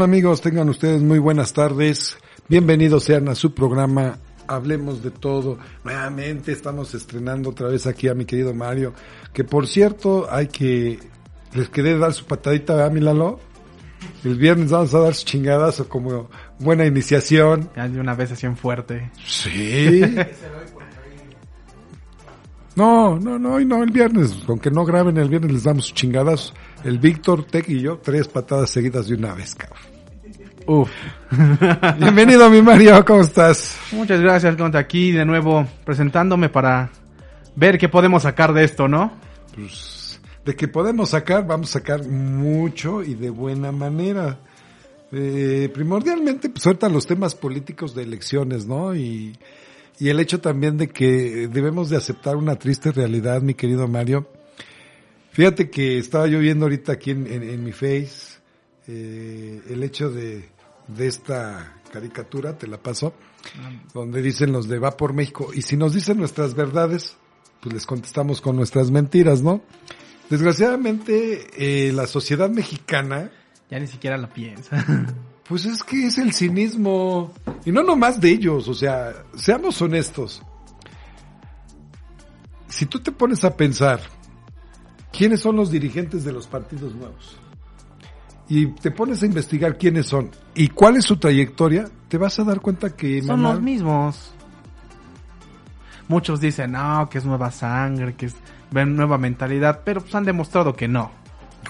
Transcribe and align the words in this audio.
¿Qué 0.00 0.04
tal 0.04 0.12
amigos? 0.14 0.40
Tengan 0.40 0.70
ustedes 0.70 1.02
muy 1.02 1.18
buenas 1.18 1.52
tardes. 1.52 2.16
Bienvenidos 2.48 3.04
sean 3.04 3.28
a 3.28 3.34
su 3.34 3.52
programa 3.52 4.16
Hablemos 4.46 5.02
de 5.02 5.10
todo. 5.10 5.58
Nuevamente 5.84 6.52
estamos 6.52 6.94
estrenando 6.94 7.50
otra 7.50 7.68
vez 7.68 7.86
aquí 7.86 8.08
a 8.08 8.14
mi 8.14 8.24
querido 8.24 8.54
Mario, 8.54 8.94
que 9.34 9.44
por 9.44 9.66
cierto 9.66 10.26
hay 10.32 10.46
que, 10.46 10.98
les 11.52 11.68
quedé 11.68 11.98
dar 11.98 12.14
su 12.14 12.24
patadita 12.24 12.82
a 12.82 12.88
mi 12.88 13.00
Lalo. 13.00 13.40
El 14.24 14.38
viernes 14.38 14.70
vamos 14.70 14.94
a 14.94 15.00
dar 15.00 15.14
su 15.14 15.26
chingadas 15.26 15.82
como 15.86 16.30
buena 16.58 16.86
iniciación. 16.86 17.68
Ya 17.76 17.86
de 17.86 18.00
una 18.00 18.14
vez 18.14 18.32
así 18.32 18.46
en 18.46 18.56
fuerte. 18.56 19.10
Sí. 19.26 20.00
No, 22.76 23.18
no, 23.18 23.38
no, 23.38 23.60
y 23.60 23.66
no, 23.66 23.82
el 23.82 23.90
viernes, 23.90 24.34
aunque 24.48 24.70
no 24.70 24.86
graben 24.86 25.18
el 25.18 25.28
viernes 25.28 25.52
les 25.52 25.64
damos 25.64 25.86
sus 25.86 25.94
chingadas. 25.94 26.54
El 26.84 26.98
Víctor, 26.98 27.44
Tech 27.44 27.68
y 27.68 27.80
yo, 27.80 27.98
tres 27.98 28.28
patadas 28.28 28.70
seguidas 28.70 29.06
de 29.08 29.14
una 29.14 29.34
vez, 29.34 29.54
cabrón. 29.54 29.78
Uf. 30.66 30.90
Bienvenido, 31.98 32.48
mi 32.48 32.62
Mario, 32.62 33.04
¿cómo 33.04 33.20
estás? 33.22 33.76
Muchas 33.92 34.20
gracias, 34.20 34.56
Conta, 34.56 34.78
aquí 34.78 35.12
de 35.12 35.24
nuevo 35.24 35.66
presentándome 35.84 36.48
para 36.48 36.90
ver 37.56 37.76
qué 37.78 37.88
podemos 37.88 38.22
sacar 38.22 38.52
de 38.52 38.64
esto, 38.64 38.88
¿no? 38.88 39.12
Pues, 39.54 40.20
de 40.44 40.56
que 40.56 40.68
podemos 40.68 41.10
sacar, 41.10 41.46
vamos 41.46 41.70
a 41.70 41.80
sacar 41.80 42.06
mucho 42.06 43.02
y 43.02 43.14
de 43.14 43.30
buena 43.30 43.72
manera. 43.72 44.38
Eh, 45.12 45.70
primordialmente, 45.74 46.48
pues 46.48 46.64
ahorita 46.66 46.88
los 46.88 47.06
temas 47.06 47.34
políticos 47.34 47.94
de 47.94 48.04
elecciones, 48.04 48.66
¿no? 48.66 48.94
Y, 48.94 49.36
y 49.98 50.08
el 50.08 50.18
hecho 50.18 50.40
también 50.40 50.78
de 50.78 50.88
que 50.88 51.48
debemos 51.52 51.90
de 51.90 51.96
aceptar 51.96 52.36
una 52.36 52.56
triste 52.56 52.90
realidad, 52.92 53.42
mi 53.42 53.54
querido 53.54 53.86
Mario. 53.86 54.26
Fíjate 55.32 55.70
que 55.70 55.98
estaba 55.98 56.26
yo 56.26 56.38
viendo 56.40 56.66
ahorita 56.66 56.92
aquí 56.92 57.12
en, 57.12 57.26
en, 57.26 57.42
en 57.42 57.64
mi 57.64 57.72
face 57.72 58.40
eh, 58.86 59.62
el 59.68 59.82
hecho 59.82 60.10
de, 60.10 60.48
de 60.88 61.06
esta 61.06 61.76
caricatura, 61.92 62.56
te 62.56 62.66
la 62.66 62.78
paso, 62.78 63.14
donde 63.94 64.22
dicen 64.22 64.52
los 64.52 64.68
de 64.68 64.78
Va 64.78 64.96
por 64.96 65.12
México. 65.12 65.50
Y 65.54 65.62
si 65.62 65.76
nos 65.76 65.94
dicen 65.94 66.18
nuestras 66.18 66.54
verdades, 66.54 67.16
pues 67.60 67.74
les 67.74 67.86
contestamos 67.86 68.40
con 68.40 68.56
nuestras 68.56 68.90
mentiras, 68.90 69.42
¿no? 69.42 69.62
Desgraciadamente, 70.28 71.46
eh, 71.56 71.92
la 71.92 72.06
sociedad 72.06 72.50
mexicana, 72.50 73.30
Ya 73.70 73.78
ni 73.78 73.86
siquiera 73.86 74.16
lo 74.16 74.28
piensa. 74.28 74.84
pues 75.48 75.64
es 75.64 75.82
que 75.84 76.06
es 76.06 76.18
el 76.18 76.32
cinismo. 76.32 77.32
Y 77.64 77.72
no 77.72 77.82
nomás 77.82 78.20
de 78.20 78.30
ellos, 78.30 78.66
o 78.68 78.74
sea, 78.74 79.24
seamos 79.36 79.80
honestos. 79.82 80.42
Si 82.68 82.86
tú 82.86 83.00
te 83.00 83.12
pones 83.12 83.44
a 83.44 83.56
pensar, 83.56 84.00
¿quiénes 85.20 85.40
son 85.40 85.54
los 85.56 85.70
dirigentes 85.70 86.24
de 86.24 86.32
los 86.32 86.46
partidos 86.46 86.94
nuevos? 86.94 87.36
Y 88.48 88.68
te 88.68 88.90
pones 88.90 89.22
a 89.22 89.26
investigar 89.26 89.76
quiénes 89.76 90.06
son 90.06 90.30
y 90.54 90.68
cuál 90.68 90.96
es 90.96 91.04
su 91.04 91.18
trayectoria, 91.18 91.90
te 92.08 92.16
vas 92.16 92.38
a 92.38 92.44
dar 92.44 92.62
cuenta 92.62 92.96
que 92.96 93.20
Son 93.20 93.42
mamá- 93.42 93.52
los 93.52 93.62
mismos. 93.62 94.32
Muchos 96.08 96.40
dicen, 96.40 96.72
no, 96.72 97.06
que 97.10 97.18
es 97.18 97.26
nueva 97.26 97.50
sangre, 97.50 98.14
que 98.14 98.26
es 98.26 98.34
nueva 98.72 99.18
mentalidad, 99.18 99.82
pero 99.84 100.00
pues 100.00 100.14
han 100.14 100.24
demostrado 100.24 100.74
que 100.74 100.88
no. 100.88 101.10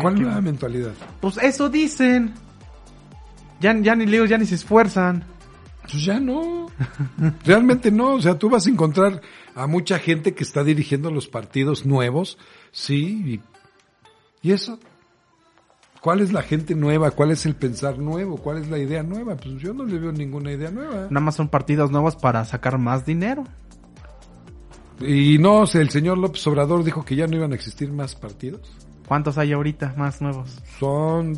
¿Cuál 0.00 0.14
Que- 0.14 0.20
nueva 0.22 0.40
mentalidad? 0.40 0.92
Pues 1.20 1.36
eso 1.38 1.68
dicen. 1.68 2.32
Ya, 3.60 3.76
ya 3.76 3.96
ni 3.96 4.06
leo, 4.06 4.26
ya 4.26 4.38
ni 4.38 4.46
se 4.46 4.54
esfuerzan. 4.54 5.24
Pues 5.90 6.04
ya 6.04 6.20
no. 6.20 6.68
Realmente 7.44 7.90
no. 7.90 8.14
O 8.14 8.20
sea, 8.20 8.38
tú 8.38 8.48
vas 8.48 8.66
a 8.66 8.70
encontrar 8.70 9.20
a 9.54 9.66
mucha 9.66 9.98
gente 9.98 10.34
que 10.34 10.44
está 10.44 10.62
dirigiendo 10.62 11.10
los 11.10 11.26
partidos 11.26 11.84
nuevos, 11.84 12.38
sí. 12.70 13.40
Y, 14.42 14.48
y 14.48 14.52
eso. 14.52 14.78
¿Cuál 16.00 16.20
es 16.20 16.32
la 16.32 16.42
gente 16.42 16.74
nueva? 16.74 17.10
¿Cuál 17.10 17.30
es 17.30 17.44
el 17.44 17.54
pensar 17.56 17.98
nuevo? 17.98 18.38
¿Cuál 18.38 18.58
es 18.58 18.70
la 18.70 18.78
idea 18.78 19.02
nueva? 19.02 19.36
Pues 19.36 19.56
yo 19.56 19.74
no 19.74 19.84
le 19.84 19.98
veo 19.98 20.12
ninguna 20.12 20.52
idea 20.52 20.70
nueva. 20.70 21.08
Nada 21.10 21.20
más 21.20 21.34
son 21.34 21.48
partidos 21.48 21.90
nuevos 21.90 22.16
para 22.16 22.44
sacar 22.46 22.78
más 22.78 23.04
dinero. 23.04 23.44
Y 25.00 25.38
no, 25.38 25.64
el 25.64 25.90
señor 25.90 26.18
López 26.18 26.46
Obrador 26.46 26.84
dijo 26.84 27.04
que 27.04 27.16
ya 27.16 27.26
no 27.26 27.36
iban 27.36 27.52
a 27.52 27.54
existir 27.54 27.92
más 27.92 28.14
partidos. 28.14 28.60
¿Cuántos 29.10 29.38
hay 29.38 29.50
ahorita 29.52 29.92
más 29.96 30.20
nuevos? 30.22 30.62
Son 30.78 31.36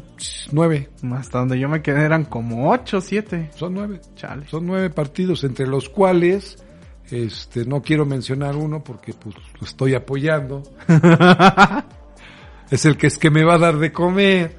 nueve. 0.52 0.90
Hasta 1.14 1.38
donde 1.38 1.58
yo 1.58 1.70
me 1.70 1.80
quedé 1.80 2.04
eran 2.04 2.26
como 2.26 2.70
8, 2.70 3.00
7. 3.00 3.52
Son 3.56 3.72
nueve. 3.72 3.98
Chale. 4.14 4.46
Son 4.46 4.66
nueve 4.66 4.90
partidos, 4.90 5.42
entre 5.42 5.66
los 5.66 5.88
cuales, 5.88 6.62
este, 7.10 7.64
no 7.64 7.80
quiero 7.80 8.04
mencionar 8.04 8.56
uno 8.56 8.84
porque 8.84 9.14
pues 9.14 9.34
lo 9.58 9.66
estoy 9.66 9.94
apoyando. 9.94 10.62
es 12.70 12.84
el 12.84 12.98
que 12.98 13.06
es 13.06 13.16
que 13.16 13.30
me 13.30 13.42
va 13.42 13.54
a 13.54 13.58
dar 13.58 13.78
de 13.78 13.90
comer. 13.90 14.54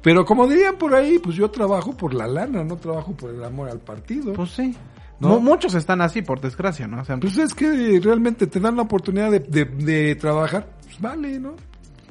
Pero 0.00 0.24
como 0.24 0.46
dirían 0.46 0.76
por 0.76 0.94
ahí, 0.94 1.18
pues 1.18 1.34
yo 1.34 1.50
trabajo 1.50 1.96
por 1.96 2.14
la 2.14 2.28
lana, 2.28 2.62
no 2.62 2.76
trabajo 2.76 3.12
por 3.16 3.30
el 3.34 3.42
amor 3.42 3.70
al 3.70 3.80
partido. 3.80 4.34
Pues 4.34 4.50
sí. 4.50 4.72
¿No? 5.18 5.30
Mu- 5.30 5.40
Muchos 5.40 5.74
están 5.74 6.00
así, 6.00 6.22
por 6.22 6.40
desgracia, 6.40 6.86
¿no? 6.86 7.00
O 7.00 7.04
sea, 7.04 7.16
Pues 7.16 7.38
es 7.38 7.54
que 7.54 7.98
realmente 8.00 8.46
te 8.46 8.60
dan 8.60 8.76
la 8.76 8.82
oportunidad 8.82 9.32
de, 9.32 9.40
de- 9.40 9.64
de 9.64 10.14
trabajar, 10.14 10.68
pues 10.84 11.00
vale, 11.00 11.40
¿no? 11.40 11.54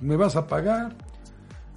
Me 0.01 0.15
vas 0.15 0.35
a 0.35 0.47
pagar. 0.47 0.95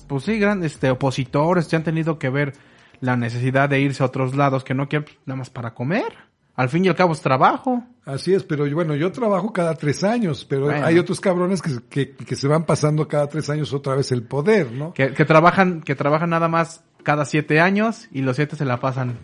pues 0.06 0.24
sí, 0.24 0.38
grandes 0.38 0.72
este, 0.72 0.90
opositores 0.90 1.68
ya 1.68 1.78
han 1.78 1.84
tenido 1.84 2.18
que 2.18 2.28
ver 2.30 2.54
la 3.00 3.16
necesidad 3.16 3.68
de 3.68 3.80
irse 3.80 4.02
a 4.02 4.06
otros 4.06 4.34
lados 4.36 4.64
que 4.64 4.74
no 4.74 4.88
quieren 4.88 5.04
pues, 5.04 5.18
nada 5.26 5.36
más 5.38 5.50
para 5.50 5.74
comer. 5.74 6.12
Al 6.54 6.70
fin 6.70 6.84
y 6.86 6.88
al 6.88 6.94
cabo 6.96 7.12
es 7.12 7.20
trabajo. 7.20 7.84
Así 8.06 8.32
es, 8.32 8.42
pero 8.42 8.68
bueno, 8.72 8.94
yo 8.94 9.12
trabajo 9.12 9.52
cada 9.52 9.74
tres 9.74 10.02
años, 10.04 10.46
pero 10.48 10.66
Bueno. 10.66 10.86
hay 10.86 10.98
otros 10.98 11.20
cabrones 11.20 11.60
que, 11.60 11.80
que, 11.90 12.12
que 12.14 12.34
se 12.36 12.48
van 12.48 12.64
pasando 12.64 13.06
cada 13.06 13.28
tres 13.28 13.50
años 13.50 13.74
otra 13.74 13.94
vez 13.94 14.10
el 14.12 14.22
poder, 14.22 14.72
¿no? 14.72 14.94
Que, 14.94 15.12
que 15.12 15.24
trabajan, 15.26 15.82
que 15.82 15.94
trabajan 15.94 16.30
nada 16.30 16.48
más 16.48 16.82
cada 17.02 17.26
siete 17.26 17.60
años 17.60 18.08
y 18.10 18.22
los 18.22 18.36
siete 18.36 18.56
se 18.56 18.64
la 18.64 18.80
pasan 18.80 19.18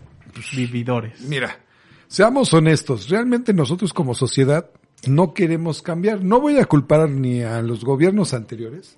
vividores. 0.55 1.21
Mira, 1.21 1.57
seamos 2.07 2.53
honestos, 2.53 3.09
realmente 3.09 3.51
nosotros 3.53 3.93
como 3.93 4.13
sociedad 4.13 4.69
no 5.07 5.33
queremos 5.33 5.81
cambiar. 5.81 6.23
No 6.23 6.39
voy 6.39 6.57
a 6.59 6.65
culpar 6.65 7.09
ni 7.09 7.41
a 7.41 7.61
los 7.61 7.83
gobiernos 7.83 8.33
anteriores, 8.33 8.97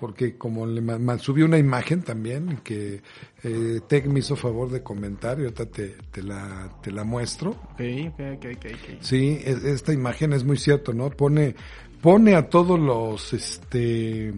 porque 0.00 0.36
como 0.36 0.66
le 0.66 0.82
subí 1.18 1.42
una 1.42 1.58
imagen 1.58 2.02
también 2.02 2.60
que 2.62 3.02
eh, 3.42 3.80
Tech 3.88 4.06
me 4.06 4.18
hizo 4.20 4.36
favor 4.36 4.70
de 4.70 4.82
comentar 4.82 5.38
y 5.38 5.42
ahorita 5.44 5.66
te, 5.66 5.96
te, 6.10 6.22
la, 6.22 6.70
te 6.82 6.90
la 6.92 7.04
muestro. 7.04 7.50
Ok, 7.50 7.80
ok, 8.08 8.20
ok, 8.36 8.46
ok, 8.56 8.66
ok. 8.72 8.96
Sí, 9.00 9.40
es- 9.44 9.64
esta 9.64 9.92
imagen 9.92 10.32
es 10.32 10.44
muy 10.44 10.58
cierto, 10.58 10.92
¿no? 10.92 11.10
Pone, 11.10 11.54
pone 12.02 12.34
a 12.36 12.48
todos 12.48 12.78
los, 12.78 13.32
este, 13.32 14.34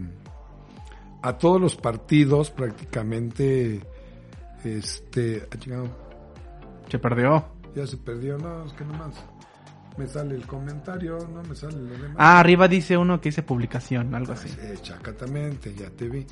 a 1.22 1.36
todos 1.38 1.60
los 1.60 1.74
partidos 1.76 2.50
prácticamente, 2.52 3.80
este, 4.64 5.46
ah, 5.72 5.84
Se 6.88 6.98
perdió. 6.98 7.44
ya 7.74 7.86
se 7.86 7.96
perdió, 7.96 8.38
no, 8.38 8.64
es 8.64 8.72
que 8.74 8.84
nomás 8.84 9.14
me 9.98 10.06
sale 10.06 10.34
el 10.36 10.46
comentario, 10.46 11.18
no 11.32 11.42
me 11.42 11.54
sale 11.54 11.76
lo 11.76 11.90
demás. 11.92 12.16
Ah, 12.16 12.38
arriba 12.40 12.68
dice 12.68 12.96
uno 12.96 13.20
que 13.20 13.28
dice 13.30 13.42
publicación, 13.42 14.14
algo 14.14 14.32
así. 14.32 14.48
Eh, 14.60 14.76
chacatamente, 14.82 15.74
ya 15.74 15.90
te 15.90 16.08
vi. 16.08 16.24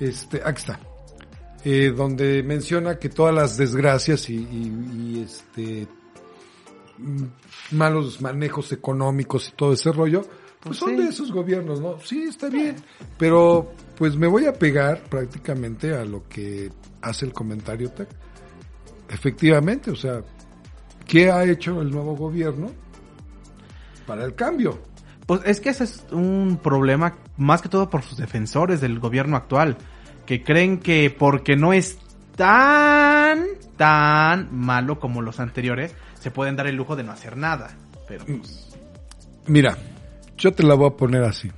Este, 0.00 0.42
aquí 0.44 0.58
está. 0.60 0.78
Eh, 1.64 1.92
donde 1.96 2.42
menciona 2.42 2.98
que 2.98 3.08
todas 3.08 3.34
las 3.34 3.56
desgracias 3.56 4.28
y, 4.28 4.34
y- 4.36 4.90
y, 5.16 5.22
este 5.22 5.86
mm, 6.98 7.24
malos 7.76 8.20
manejos 8.20 8.70
económicos 8.72 9.48
y 9.48 9.52
todo 9.52 9.72
ese 9.72 9.90
rollo, 9.92 10.22
pues 10.22 10.60
Pues 10.64 10.78
son 10.78 10.90
sí. 10.90 10.96
de 10.96 11.08
esos 11.08 11.32
gobiernos, 11.32 11.80
¿no? 11.80 11.98
Sí, 12.00 12.24
está 12.24 12.48
bien. 12.48 12.76
Pero 13.18 13.72
pues 13.96 14.16
me 14.16 14.26
voy 14.26 14.46
a 14.46 14.52
pegar 14.52 15.00
prácticamente 15.04 15.94
a 15.94 16.04
lo 16.04 16.28
que 16.28 16.70
hace 17.00 17.26
el 17.26 17.32
comentario. 17.32 17.90
Efectivamente, 19.08 19.90
o 19.90 19.96
sea, 19.96 20.22
¿qué 21.06 21.30
ha 21.30 21.44
hecho 21.44 21.80
el 21.80 21.90
nuevo 21.90 22.16
gobierno 22.16 22.70
para 24.06 24.24
el 24.24 24.34
cambio? 24.34 24.78
Pues 25.26 25.40
es 25.44 25.60
que 25.60 25.70
ese 25.70 25.84
es 25.84 26.04
un 26.12 26.58
problema 26.62 27.16
más 27.36 27.62
que 27.62 27.68
todo 27.68 27.88
por 27.88 28.02
sus 28.02 28.18
defensores 28.18 28.80
del 28.80 28.98
gobierno 28.98 29.36
actual, 29.36 29.78
que 30.26 30.42
creen 30.42 30.78
que 30.78 31.14
porque 31.16 31.56
no 31.56 31.72
es 31.72 31.98
tan, 32.36 33.44
tan 33.76 34.54
malo 34.54 34.98
como 35.00 35.22
los 35.22 35.40
anteriores, 35.40 35.94
se 36.20 36.30
pueden 36.30 36.56
dar 36.56 36.66
el 36.66 36.76
lujo 36.76 36.96
de 36.96 37.04
no 37.04 37.12
hacer 37.12 37.36
nada. 37.36 37.70
Pero 38.06 38.24
pues, 38.26 38.68
Mira, 39.46 39.76
yo 40.36 40.52
te 40.52 40.62
la 40.62 40.74
voy 40.74 40.88
a 40.88 40.96
poner 40.96 41.22
así. 41.22 41.50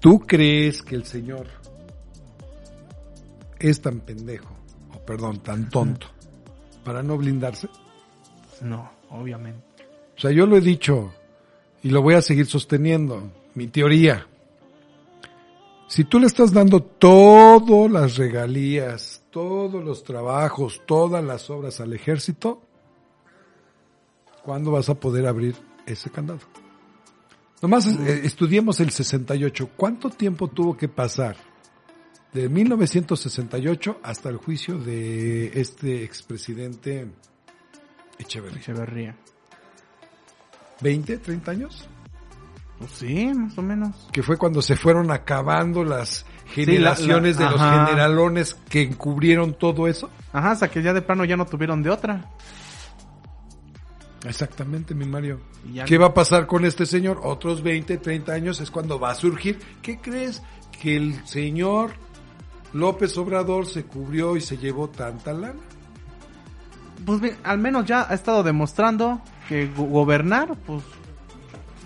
¿Tú 0.00 0.20
crees 0.20 0.82
que 0.82 0.96
el 0.96 1.04
señor 1.06 1.46
es 3.58 3.80
tan 3.80 4.00
pendejo, 4.00 4.54
perdón, 5.06 5.40
tan 5.40 5.68
tonto, 5.68 6.06
para 6.84 7.02
no 7.02 7.16
blindarse? 7.16 7.68
no, 8.62 8.90
obviamente. 9.10 9.62
O 10.16 10.20
sea, 10.20 10.30
yo 10.30 10.46
lo 10.46 10.56
he 10.56 10.60
dicho 10.60 11.12
y 11.82 11.90
lo 11.90 12.02
voy 12.02 12.14
a 12.14 12.22
seguir 12.22 12.46
sosteniendo. 12.46 13.30
Mi 13.54 13.68
teoría. 13.68 14.26
Si 15.86 16.04
tú 16.04 16.18
le 16.18 16.26
estás 16.26 16.52
dando 16.52 16.82
todas 16.82 17.90
las 17.90 18.16
regalías, 18.16 19.22
todos 19.30 19.84
los 19.84 20.02
trabajos, 20.02 20.82
todas 20.86 21.22
las 21.22 21.50
obras 21.50 21.80
al 21.80 21.92
ejército, 21.92 22.62
¿cuándo 24.42 24.72
vas 24.72 24.88
a 24.88 24.94
poder 24.94 25.26
abrir 25.26 25.54
ese 25.86 26.10
candado? 26.10 26.40
Nomás 27.62 27.86
eh, 27.86 28.22
estudiemos 28.24 28.80
el 28.80 28.90
68. 28.90 29.70
¿Cuánto 29.76 30.10
tiempo 30.10 30.48
tuvo 30.48 30.76
que 30.76 30.88
pasar 30.88 31.36
de 32.34 32.48
1968 32.48 34.00
hasta 34.02 34.28
el 34.28 34.36
juicio 34.36 34.76
de 34.78 35.58
este 35.60 36.04
expresidente 36.04 37.06
Echeverría? 38.18 38.58
Echeverría. 38.60 39.16
¿20, 40.80 41.20
30 41.22 41.50
años? 41.50 41.88
Pues 42.78 42.90
sí, 42.90 43.32
más 43.34 43.56
o 43.56 43.62
menos. 43.62 44.08
Que 44.12 44.22
fue 44.22 44.36
cuando 44.36 44.60
se 44.60 44.76
fueron 44.76 45.10
acabando 45.10 45.84
las 45.84 46.26
generaciones 46.46 47.38
la- 47.38 47.44
de 47.46 47.50
los 47.52 47.60
generalones 47.60 48.54
que 48.68 48.82
encubrieron 48.82 49.54
todo 49.54 49.86
eso. 49.88 50.10
Ajá, 50.32 50.50
hasta 50.50 50.68
que 50.70 50.82
ya 50.82 50.92
de 50.92 51.02
plano 51.02 51.24
ya 51.24 51.36
no 51.36 51.46
tuvieron 51.46 51.82
de 51.82 51.90
otra. 51.90 52.30
Exactamente, 54.26 54.94
mi 54.94 55.04
Mario. 55.04 55.40
¿Qué 55.86 55.98
va 55.98 56.06
a 56.06 56.14
pasar 56.14 56.46
con 56.46 56.64
este 56.64 56.86
señor? 56.86 57.20
Otros 57.22 57.62
20, 57.62 57.98
30 57.98 58.32
años 58.32 58.60
es 58.60 58.70
cuando 58.70 58.98
va 58.98 59.10
a 59.10 59.14
surgir. 59.14 59.58
¿Qué 59.82 59.98
crees? 59.98 60.42
Que 60.80 60.96
el 60.96 61.26
señor 61.26 61.92
López 62.74 63.16
Obrador 63.16 63.66
se 63.66 63.84
cubrió 63.84 64.36
y 64.36 64.40
se 64.42 64.58
llevó 64.58 64.88
tanta 64.90 65.32
lana. 65.32 65.60
Pues 67.06 67.20
bien, 67.20 67.36
al 67.44 67.58
menos 67.58 67.86
ya 67.86 68.06
ha 68.10 68.14
estado 68.14 68.42
demostrando 68.42 69.20
que 69.48 69.66
go- 69.68 69.84
gobernar, 69.84 70.56
pues, 70.66 70.82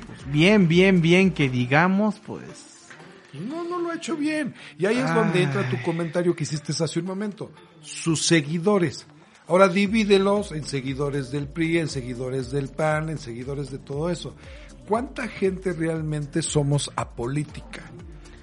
pues 0.07 0.33
bien, 0.33 0.67
bien, 0.69 1.01
bien 1.01 1.31
que 1.33 1.49
digamos, 1.49 2.19
pues... 2.21 2.89
No, 3.35 3.63
no 3.65 3.79
lo 3.79 3.91
ha 3.91 3.95
hecho 3.97 4.17
bien. 4.17 4.55
Y 4.79 4.87
ahí 4.87 4.97
es 4.97 5.15
donde 5.15 5.43
entra 5.43 5.69
tu 5.69 5.81
comentario 5.83 6.35
que 6.35 6.45
hiciste 6.45 6.73
hace 6.73 6.99
un 6.99 7.07
momento. 7.07 7.53
Sus 7.83 8.27
seguidores. 8.27 9.07
Ahora 9.47 9.69
divídelos 9.69 10.53
en 10.53 10.65
seguidores 10.65 11.31
del 11.31 11.47
PRI, 11.49 11.79
en 11.79 11.89
seguidores 11.89 12.51
del 12.51 12.69
PAN, 12.69 13.11
en 13.11 13.19
seguidores 13.19 13.71
de 13.71 13.79
todo 13.79 14.09
eso. 14.11 14.35
¿Cuánta 14.89 15.29
gente 15.29 15.73
realmente 15.75 16.41
somos 16.43 16.91
apolítica? 16.97 17.83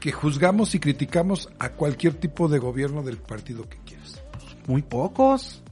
Que 0.06 0.12
juzgamos 0.12 0.76
y 0.76 0.80
criticamos 0.80 1.50
a 1.58 1.70
cualquier 1.70 2.14
tipo 2.14 2.48
de 2.48 2.60
gobierno 2.60 3.02
del 3.02 3.18
partido 3.18 3.68
que 3.68 3.80
quieras. 3.88 4.22
Muy 4.68 4.84
pocos. 4.84 5.64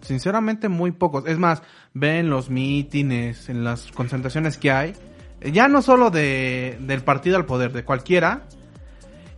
Sinceramente, 0.00 0.68
muy 0.68 0.92
pocos. 0.92 1.26
Es 1.26 1.38
más, 1.38 1.60
ven 1.92 2.30
los 2.30 2.50
mítines, 2.50 3.48
en 3.48 3.64
las 3.64 3.90
concentraciones 3.90 4.58
que 4.58 4.70
hay. 4.70 4.94
Ya 5.40 5.66
no 5.66 5.82
solo 5.82 6.12
de, 6.12 6.78
del 6.82 7.02
partido 7.02 7.36
al 7.36 7.46
poder, 7.46 7.72
de 7.72 7.84
cualquiera. 7.84 8.44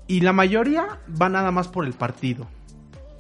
Y 0.07 0.21
la 0.21 0.35
mayoría 0.35 1.01
va 1.19 1.31
nada 1.31 1.51
más 1.51 1.69
por 1.69 1.87
el 1.87 1.95
partido. 1.95 2.47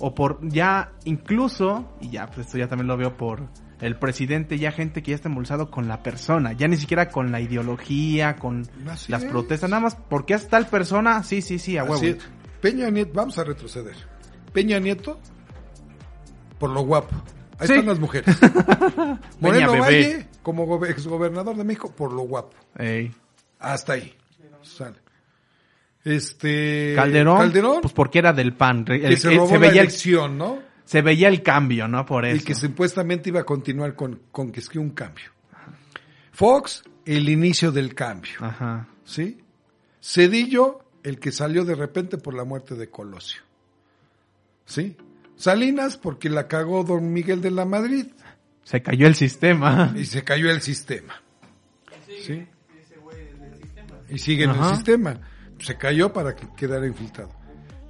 O 0.00 0.14
por 0.14 0.46
ya 0.46 0.92
incluso, 1.06 1.96
y 2.02 2.10
ya, 2.10 2.26
pues 2.26 2.40
esto 2.40 2.58
ya 2.58 2.68
también 2.68 2.88
lo 2.88 2.98
veo 2.98 3.16
por 3.16 3.40
el 3.82 3.96
presidente, 3.98 4.58
ya 4.58 4.72
gente 4.72 5.02
que 5.02 5.10
ya 5.10 5.16
está 5.16 5.28
embolsado 5.28 5.70
con 5.70 5.88
la 5.88 6.02
persona. 6.02 6.52
Ya 6.54 6.68
ni 6.68 6.76
siquiera 6.78 7.10
con 7.10 7.30
la 7.32 7.40
ideología, 7.40 8.36
con 8.36 8.62
Así 8.88 9.12
las 9.12 9.24
es. 9.24 9.30
protestas. 9.30 9.68
Nada 9.68 9.82
más 9.82 9.96
porque 10.08 10.32
es 10.34 10.48
tal 10.48 10.66
persona, 10.68 11.22
sí, 11.22 11.42
sí, 11.42 11.58
sí, 11.58 11.76
a 11.76 11.84
huevo. 11.84 12.02
Es. 12.02 12.16
Peña 12.60 12.88
Nieto, 12.90 13.10
vamos 13.14 13.36
a 13.38 13.44
retroceder. 13.44 13.96
Peña 14.52 14.78
Nieto, 14.78 15.20
por 16.58 16.70
lo 16.70 16.82
guapo. 16.82 17.14
Ahí 17.58 17.66
Sí. 17.66 17.72
están 17.74 17.86
las 17.86 17.98
mujeres. 17.98 18.36
Moreno. 19.40 19.72
Valle, 19.78 20.26
como 20.42 20.66
gobe- 20.66 20.90
exgobernador 20.90 21.56
de 21.56 21.64
México, 21.64 21.92
por 21.94 22.12
lo 22.12 22.22
guapo. 22.22 22.56
Ey. 22.78 23.12
Hasta 23.58 23.94
ahí. 23.94 24.14
Sale. 24.62 24.96
Este. 26.04 26.94
Calderón, 26.96 27.38
Calderón, 27.38 27.80
pues 27.82 27.92
porque 27.92 28.18
era 28.20 28.32
del 28.32 28.54
PAN. 28.54 28.84
El- 28.88 29.00
que 29.02 29.16
se 29.16 29.28
el- 29.32 29.36
robó 29.38 29.48
se 29.50 29.58
la 29.58 29.66
el 29.68 29.78
elección, 29.78 30.38
¿no? 30.38 30.58
Se 30.92 31.00
veía 31.00 31.28
el 31.28 31.42
cambio, 31.42 31.88
¿no? 31.88 32.04
Por 32.04 32.26
eso. 32.26 32.36
Y 32.36 32.40
que 32.40 32.54
supuestamente 32.54 33.30
iba 33.30 33.40
a 33.40 33.44
continuar 33.44 33.96
con, 33.96 34.20
con 34.30 34.52
que 34.52 34.60
es 34.60 34.68
que 34.68 34.78
un 34.78 34.90
cambio. 34.90 35.24
Fox, 36.32 36.84
el 37.06 37.30
inicio 37.30 37.72
del 37.72 37.94
cambio. 37.94 38.32
Ajá. 38.40 38.88
¿Sí? 39.02 39.38
Cedillo, 40.02 40.84
el 41.02 41.18
que 41.18 41.32
salió 41.32 41.64
de 41.64 41.76
repente 41.76 42.18
por 42.18 42.34
la 42.34 42.44
muerte 42.44 42.74
de 42.74 42.90
Colosio. 42.90 43.40
¿Sí? 44.66 44.94
Salinas, 45.34 45.96
porque 45.96 46.28
la 46.28 46.46
cagó 46.46 46.84
don 46.84 47.10
Miguel 47.10 47.40
de 47.40 47.52
la 47.52 47.64
Madrid 47.64 48.08
Se 48.62 48.82
cayó 48.82 49.06
el 49.06 49.14
sistema. 49.14 49.94
y 49.96 50.04
se 50.04 50.22
cayó 50.24 50.50
el 50.50 50.60
sistema. 50.60 51.22
¿Sí? 52.22 52.46
Y 54.10 54.18
sigue 54.18 54.44
en 54.44 54.50
el 54.50 54.64
sistema. 54.76 55.18
Se 55.58 55.78
cayó 55.78 56.12
para 56.12 56.36
que 56.36 56.46
quedara 56.54 56.86
infiltrado. 56.86 57.30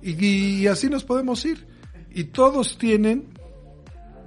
Y, 0.00 0.24
y 0.24 0.68
así 0.68 0.88
nos 0.88 1.02
podemos 1.02 1.44
ir. 1.44 1.71
Y 2.14 2.24
todos 2.24 2.78
tienen 2.78 3.28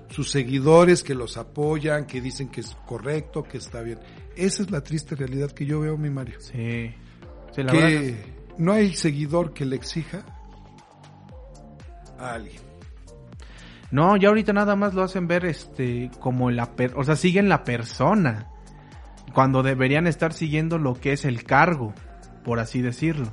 sus 0.10 0.32
seguidores 0.32 1.04
que 1.04 1.16
los 1.16 1.38
apoyan, 1.38 2.06
que 2.06 2.22
dicen 2.22 2.50
que 2.50 2.62
es 2.62 2.76
correcto, 2.86 3.44
que 3.44 3.58
está 3.58 3.82
bien. 3.82 4.00
Esa 4.36 4.64
es 4.64 4.72
la 4.72 4.82
triste 4.82 5.16
realidad 5.16 5.52
que 5.52 5.66
yo 5.66 5.80
veo, 5.82 5.98
mi 5.98 6.10
Mario. 6.10 6.40
Sí. 6.40 6.94
Sí, 7.52 7.64
la 7.64 7.74
verdad. 7.74 7.88
que 7.90 8.36
no 8.58 8.72
hay 8.74 8.94
seguidor 8.96 9.54
que 9.54 9.66
le 9.66 9.76
exija 9.76 10.26
a 12.20 12.34
alguien. 12.34 12.62
No, 13.92 14.18
ya 14.18 14.30
ahorita 14.30 14.52
nada 14.52 14.76
más 14.76 14.94
lo 14.94 15.04
hacen 15.04 15.28
ver 15.28 15.46
este 15.46 16.10
como 16.20 16.52
la 16.52 16.76
per- 16.76 16.94
o 16.98 17.04
sea, 17.04 17.16
siguen 17.16 17.48
la 17.50 17.64
persona 17.64 18.50
cuando 19.34 19.64
deberían 19.64 20.08
estar 20.08 20.34
siguiendo 20.34 20.78
lo 20.78 20.96
que 20.96 21.14
es 21.14 21.24
el 21.26 21.44
cargo, 21.44 21.94
por 22.44 22.60
así 22.60 22.82
decirlo. 22.82 23.32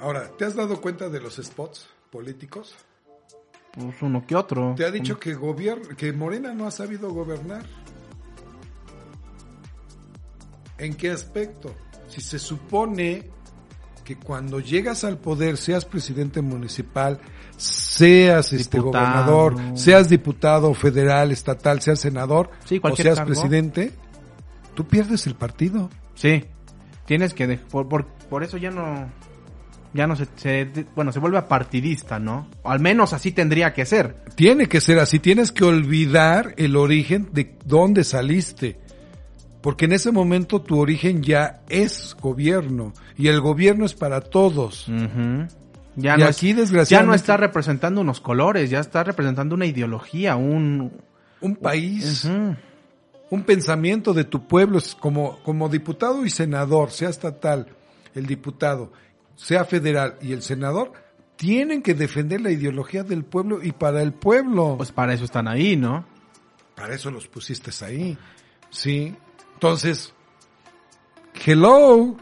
Ahora, 0.00 0.28
¿te 0.36 0.44
has 0.44 0.54
dado 0.56 0.80
cuenta 0.80 1.08
de 1.08 1.20
los 1.20 1.36
spots 1.36 1.88
políticos? 2.10 2.74
Pues 3.74 4.02
uno 4.02 4.24
que 4.26 4.36
otro. 4.36 4.74
Te 4.76 4.84
ha 4.84 4.90
dicho 4.90 5.18
que 5.18 5.34
gobier- 5.36 5.96
que 5.96 6.12
Morena 6.12 6.52
no 6.52 6.66
ha 6.66 6.70
sabido 6.70 7.10
gobernar. 7.12 7.64
¿En 10.78 10.94
qué 10.94 11.10
aspecto? 11.10 11.74
Si 12.08 12.20
se 12.20 12.38
supone 12.38 13.30
que 14.04 14.16
cuando 14.16 14.58
llegas 14.60 15.04
al 15.04 15.18
poder, 15.18 15.56
seas 15.56 15.84
presidente 15.84 16.42
municipal, 16.42 17.20
seas 17.56 18.52
este 18.52 18.78
Diputado. 18.78 19.04
gobernador, 19.06 19.78
seas 19.78 20.08
diputado 20.08 20.74
federal, 20.74 21.30
estatal, 21.30 21.80
seas 21.80 22.00
senador, 22.00 22.50
Sí, 22.64 22.80
o 22.82 22.96
seas 22.96 23.18
cargo. 23.18 23.32
presidente, 23.32 23.92
tú 24.74 24.86
pierdes 24.88 25.26
el 25.28 25.36
partido. 25.36 25.88
Sí. 26.14 26.44
Tienes 27.06 27.32
que 27.32 27.56
por, 27.58 27.88
por, 27.88 28.06
por 28.28 28.42
eso 28.42 28.56
ya 28.56 28.70
no 28.70 29.08
ya 29.94 30.06
no 30.06 30.16
se, 30.16 30.26
se- 30.36 30.86
bueno, 30.94 31.12
se 31.12 31.18
vuelve 31.18 31.38
apartidista, 31.38 32.18
¿no? 32.18 32.48
Al 32.64 32.80
menos 32.80 33.12
así 33.12 33.32
tendría 33.32 33.72
que 33.74 33.84
ser. 33.84 34.16
Tiene 34.34 34.66
que 34.66 34.80
ser 34.80 34.98
así, 34.98 35.18
tienes 35.18 35.52
que 35.52 35.64
olvidar 35.64 36.54
el 36.56 36.76
origen 36.76 37.28
de 37.32 37.54
dónde 37.64 38.04
saliste. 38.04 38.78
Porque 39.60 39.84
en 39.84 39.92
ese 39.92 40.10
momento 40.10 40.60
tu 40.60 40.78
origen 40.80 41.22
ya 41.22 41.60
es 41.68 42.16
gobierno 42.20 42.92
y 43.16 43.28
el 43.28 43.40
gobierno 43.40 43.84
es 43.86 43.94
para 43.94 44.20
todos. 44.20 44.86
Ya 45.94 46.16
Y 46.16 46.20
no 46.20 46.26
aquí, 46.26 46.50
es- 46.50 46.56
desgraciadamente- 46.56 46.88
ya 46.90 47.02
no 47.02 47.14
está 47.14 47.36
representando 47.36 48.00
unos 48.00 48.20
colores, 48.20 48.70
ya 48.70 48.80
está 48.80 49.04
representando 49.04 49.54
una 49.54 49.66
ideología, 49.66 50.36
un 50.36 50.90
Un 51.40 51.56
país, 51.56 52.24
un 53.30 53.42
pensamiento 53.44 54.14
de 54.14 54.24
tu 54.24 54.46
pueblo, 54.48 54.78
es 54.78 54.94
como, 54.94 55.38
como 55.42 55.68
diputado 55.68 56.24
y 56.24 56.30
senador, 56.30 56.90
sea 56.90 57.08
estatal, 57.10 57.66
el 58.14 58.26
diputado, 58.26 58.92
sea 59.42 59.64
federal 59.64 60.16
y 60.20 60.32
el 60.32 60.42
senador, 60.42 60.92
tienen 61.36 61.82
que 61.82 61.94
defender 61.94 62.40
la 62.40 62.52
ideología 62.52 63.02
del 63.02 63.24
pueblo 63.24 63.60
y 63.62 63.72
para 63.72 64.00
el 64.00 64.12
pueblo. 64.12 64.76
pues 64.76 64.92
para 64.92 65.12
eso 65.12 65.24
están 65.24 65.48
ahí, 65.48 65.76
¿no? 65.76 66.06
Para 66.76 66.94
eso 66.94 67.10
los 67.10 67.26
pusiste 67.26 67.70
ahí. 67.84 68.16
Sí. 68.70 69.14
Entonces, 69.54 70.14
hello. 71.44 72.16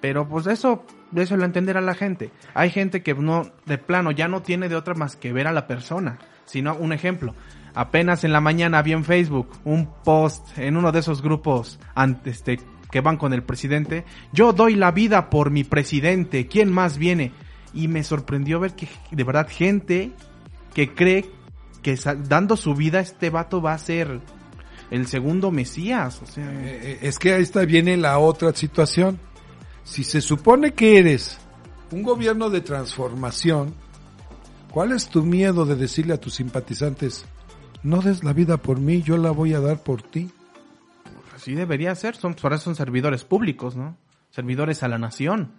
Pero 0.00 0.28
pues 0.28 0.48
eso, 0.48 0.84
eso 1.14 1.36
lo 1.36 1.44
entenderá 1.44 1.80
la 1.80 1.94
gente. 1.94 2.32
Hay 2.52 2.70
gente 2.70 3.02
que 3.02 3.14
no, 3.14 3.52
de 3.66 3.78
plano, 3.78 4.10
ya 4.10 4.26
no 4.26 4.42
tiene 4.42 4.68
de 4.68 4.74
otra 4.74 4.94
más 4.94 5.14
que 5.14 5.32
ver 5.32 5.46
a 5.46 5.52
la 5.52 5.68
persona. 5.68 6.18
Sino, 6.46 6.74
un 6.74 6.92
ejemplo, 6.92 7.34
apenas 7.74 8.24
en 8.24 8.32
la 8.32 8.40
mañana 8.40 8.78
había 8.78 8.96
en 8.96 9.04
Facebook 9.04 9.50
un 9.64 9.88
post 10.02 10.58
en 10.58 10.76
uno 10.76 10.90
de 10.90 10.98
esos 10.98 11.22
grupos 11.22 11.78
antes 11.94 12.38
este, 12.38 12.58
que 12.94 13.00
van 13.00 13.16
con 13.16 13.32
el 13.32 13.42
presidente. 13.42 14.04
Yo 14.32 14.52
doy 14.52 14.76
la 14.76 14.92
vida 14.92 15.28
por 15.28 15.50
mi 15.50 15.64
presidente, 15.64 16.46
¿quién 16.46 16.70
más 16.70 16.96
viene? 16.96 17.32
Y 17.72 17.88
me 17.88 18.04
sorprendió 18.04 18.60
ver 18.60 18.76
que 18.76 18.86
de 19.10 19.24
verdad 19.24 19.48
gente 19.50 20.12
que 20.74 20.94
cree 20.94 21.28
que 21.82 21.98
dando 22.28 22.56
su 22.56 22.76
vida 22.76 23.00
este 23.00 23.30
vato 23.30 23.60
va 23.60 23.72
a 23.72 23.78
ser 23.78 24.20
el 24.92 25.08
segundo 25.08 25.50
Mesías. 25.50 26.22
O 26.22 26.26
sea, 26.26 26.44
Eh, 26.44 26.80
eh, 26.82 26.98
es 27.02 27.18
que 27.18 27.34
ahí 27.34 27.42
está 27.42 27.64
viene 27.64 27.96
la 27.96 28.20
otra 28.20 28.54
situación. 28.54 29.18
Si 29.82 30.04
se 30.04 30.20
supone 30.20 30.72
que 30.74 30.96
eres 30.96 31.40
un 31.90 32.04
gobierno 32.04 32.48
de 32.48 32.60
transformación, 32.60 33.74
¿cuál 34.70 34.92
es 34.92 35.08
tu 35.08 35.24
miedo 35.24 35.66
de 35.66 35.74
decirle 35.74 36.14
a 36.14 36.20
tus 36.20 36.34
simpatizantes, 36.34 37.24
no 37.82 38.02
des 38.02 38.22
la 38.22 38.32
vida 38.32 38.56
por 38.56 38.78
mí, 38.78 39.02
yo 39.02 39.16
la 39.16 39.32
voy 39.32 39.52
a 39.52 39.58
dar 39.58 39.82
por 39.82 40.00
ti? 40.00 40.30
Así 41.44 41.54
debería 41.54 41.94
ser, 41.94 42.16
son, 42.16 42.32
eso 42.32 42.58
son 42.58 42.74
servidores 42.74 43.22
públicos, 43.22 43.76
¿no? 43.76 43.98
Servidores 44.30 44.82
a 44.82 44.88
la 44.88 44.96
nación. 44.96 45.52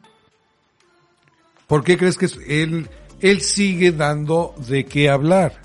¿Por 1.67 1.83
qué 1.83 1.95
crees 1.95 2.17
que 2.17 2.25
él, 2.47 2.89
él 3.19 3.41
sigue 3.41 3.91
dando 3.91 4.55
de 4.67 4.85
qué 4.85 5.11
hablar? 5.11 5.61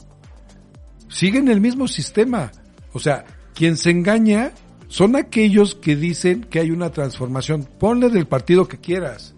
Sigue 1.09 1.39
en 1.39 1.49
el 1.49 1.63
mismo 1.63 1.89
sistema. 1.89 2.53
O 2.93 2.99
sea, 2.99 3.25
quien 3.55 3.79
se 3.79 3.93
engaña 3.93 4.53
son 4.89 5.17
aquellos 5.17 5.75
que 5.75 5.97
dicen 5.97 6.45
que 6.45 6.61
hay 6.61 6.71
una 6.71 6.91
transformación. 6.91 7.67
Ponle 7.79 8.11
del 8.11 8.27
partido 8.27 8.69
que 8.69 8.77
quieras. 8.77 9.35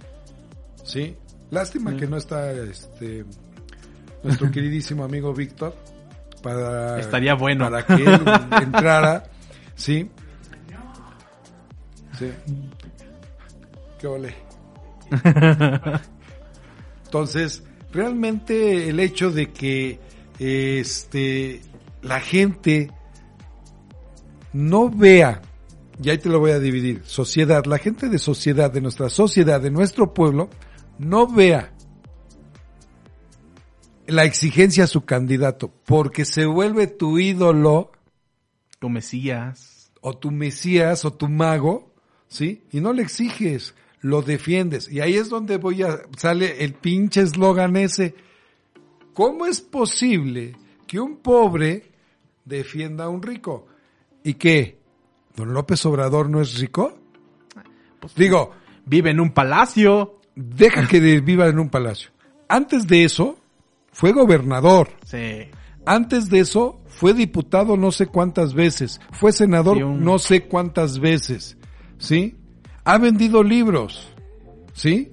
¿Sí? 0.82 1.14
Lástima 1.52 1.96
que 1.96 2.08
no 2.08 2.16
está 2.16 2.50
este 2.50 3.24
nuestro 4.24 4.50
queridísimo 4.50 5.04
amigo 5.04 5.32
Víctor 5.32 5.76
para 6.42 6.98
Estaría 6.98 7.34
bueno. 7.34 7.70
para 7.70 7.86
que 7.86 8.02
él 8.02 8.20
entrara, 8.62 9.30
¿sí? 9.76 10.10
Sí. 12.22 12.54
Qué 14.00 14.06
ole. 14.06 14.34
Entonces, 17.04 17.62
realmente 17.92 18.88
el 18.88 19.00
hecho 19.00 19.30
de 19.30 19.52
que 19.52 20.00
este 20.38 21.60
la 22.02 22.20
gente 22.20 22.90
no 24.52 24.90
vea, 24.90 25.40
y 26.02 26.10
ahí 26.10 26.18
te 26.18 26.28
lo 26.28 26.40
voy 26.40 26.50
a 26.50 26.58
dividir, 26.58 27.02
sociedad, 27.04 27.64
la 27.64 27.78
gente 27.78 28.08
de 28.08 28.18
sociedad, 28.18 28.70
de 28.70 28.80
nuestra 28.80 29.08
sociedad, 29.08 29.60
de 29.60 29.70
nuestro 29.70 30.12
pueblo, 30.12 30.50
no 30.98 31.26
vea 31.26 31.72
la 34.06 34.24
exigencia 34.24 34.84
a 34.84 34.88
su 34.88 35.04
candidato, 35.04 35.72
porque 35.86 36.24
se 36.24 36.44
vuelve 36.44 36.86
tu 36.86 37.18
ídolo, 37.18 37.92
Tu 38.78 38.88
Mesías. 38.88 39.92
o 40.00 40.16
tu 40.18 40.32
mesías, 40.32 41.04
o 41.04 41.12
tu 41.12 41.28
mago, 41.28 41.91
¿sí? 42.32 42.62
Y 42.72 42.80
no 42.80 42.92
le 42.92 43.02
exiges, 43.02 43.74
lo 44.00 44.22
defiendes. 44.22 44.90
Y 44.90 45.00
ahí 45.00 45.14
es 45.14 45.28
donde 45.28 45.58
voy 45.58 45.82
a, 45.82 46.00
sale 46.16 46.64
el 46.64 46.74
pinche 46.74 47.20
eslogan 47.20 47.76
ese. 47.76 48.14
¿Cómo 49.14 49.46
es 49.46 49.60
posible 49.60 50.56
que 50.86 50.98
un 50.98 51.18
pobre 51.18 51.90
defienda 52.44 53.04
a 53.04 53.08
un 53.08 53.22
rico? 53.22 53.66
¿Y 54.24 54.34
qué? 54.34 54.78
¿Don 55.36 55.52
López 55.52 55.84
Obrador 55.86 56.28
no 56.30 56.40
es 56.40 56.58
rico? 56.58 56.98
Pues, 58.00 58.14
Digo, 58.14 58.52
Vive 58.84 59.10
en 59.10 59.20
un 59.20 59.32
palacio. 59.32 60.18
deja 60.34 60.88
que 60.88 60.98
viva 61.20 61.46
en 61.46 61.58
un 61.60 61.68
palacio. 61.70 62.10
Antes 62.48 62.86
de 62.88 63.04
eso, 63.04 63.38
fue 63.92 64.12
gobernador. 64.12 64.88
Sí. 65.04 65.42
Antes 65.86 66.28
de 66.30 66.40
eso, 66.40 66.80
fue 66.88 67.12
diputado 67.14 67.76
no 67.76 67.92
sé 67.92 68.06
cuántas 68.06 68.54
veces. 68.54 69.00
Fue 69.12 69.30
senador 69.32 69.76
Sí, 69.76 69.82
un- 69.84 70.00
no 70.04 70.18
sé 70.18 70.42
cuántas 70.48 70.98
veces. 70.98 71.56
¿Sí? 72.02 72.36
Ha 72.84 72.98
vendido 72.98 73.42
libros. 73.42 74.12
¿Sí? 74.74 75.10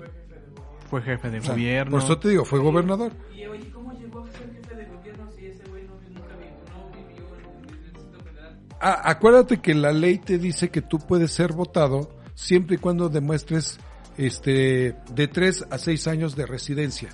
Fue 0.90 1.02
jefe 1.04 1.30
de 1.30 1.38
O 1.40 1.42
sea, 1.44 1.52
gobierno. 1.54 1.92
Por 1.92 2.02
eso 2.02 2.18
te 2.18 2.30
digo, 2.30 2.46
fue 2.46 2.60
gobernador. 2.60 3.12
Y 3.36 3.46
oye, 3.46 3.70
¿cómo 3.72 3.94
llegó 3.94 4.24
a 4.26 4.32
ser 4.32 4.52
jefe 4.54 4.76
de 4.76 4.86
gobierno 4.88 5.30
si 5.38 5.46
ese 5.46 5.64
güey 5.70 5.84
no, 5.84 5.94
nunca 5.96 6.36
vi- 6.38 6.50
no 6.72 6.92
vivió 6.98 7.36
en 7.38 7.70
el 7.70 7.84
Distrito 7.84 8.20
Federal? 8.24 8.60
Ah, 8.82 9.02
acuérdate 9.06 9.62
que 9.62 9.76
la 9.76 9.92
ley 9.92 10.18
te 10.18 10.40
dice 10.40 10.70
que 10.72 10.82
tú 10.82 10.98
puedes 10.98 11.32
ser 11.32 11.54
votado 11.54 12.10
siempre 12.34 12.78
y 12.78 12.80
cuando 12.80 13.08
demuestres 13.10 13.80
este 14.18 14.96
de 15.14 15.28
tres 15.28 15.64
a 15.70 15.78
seis 15.78 16.08
años 16.08 16.36
de 16.36 16.46
residencia, 16.48 17.10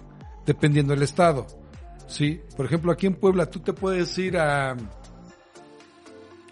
dependiendo 0.45 0.93
del 0.93 1.03
estado. 1.03 1.45
¿Sí? 2.07 2.39
Por 2.55 2.65
ejemplo, 2.67 2.91
aquí 2.93 3.07
en 3.07 3.15
Puebla 3.15 3.47
tú 3.49 3.59
te 3.59 3.73
puedes 3.73 4.17
ir 4.19 4.37
a 4.37 4.77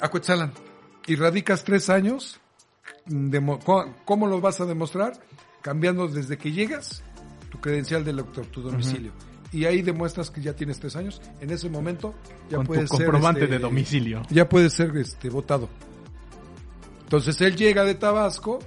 a 0.01 0.09
Cuetzalan 0.09 0.51
y 1.07 1.15
radicas 1.15 1.63
tres 1.63 1.89
años. 1.89 2.39
¿Cómo 4.05 4.27
lo 4.27 4.39
vas 4.41 4.59
a 4.61 4.65
demostrar? 4.65 5.13
Cambiando 5.61 6.07
desde 6.07 6.37
que 6.37 6.51
llegas 6.51 7.03
tu 7.49 7.59
credencial 7.59 8.03
del 8.03 8.17
doctor, 8.17 8.45
tu 8.47 8.61
domicilio. 8.61 9.11
Y 9.51 9.65
ahí 9.65 9.81
demuestras 9.81 10.31
que 10.31 10.41
ya 10.41 10.53
tienes 10.55 10.79
tres 10.79 10.95
años. 10.95 11.21
En 11.39 11.51
ese 11.51 11.69
momento 11.69 12.13
ya 12.49 12.57
con 12.57 12.65
tu 12.65 12.73
puedes 12.73 12.89
ser, 12.89 12.99
comprobante 13.05 13.41
este, 13.43 13.53
de 13.53 13.59
domicilio. 13.59 14.21
ya 14.29 14.49
puede 14.49 14.69
ser 14.69 14.95
este 14.97 15.29
votado. 15.29 15.69
Entonces 17.03 17.39
él 17.41 17.55
llega 17.55 17.83
de 17.83 17.93
Tabasco, 17.95 18.59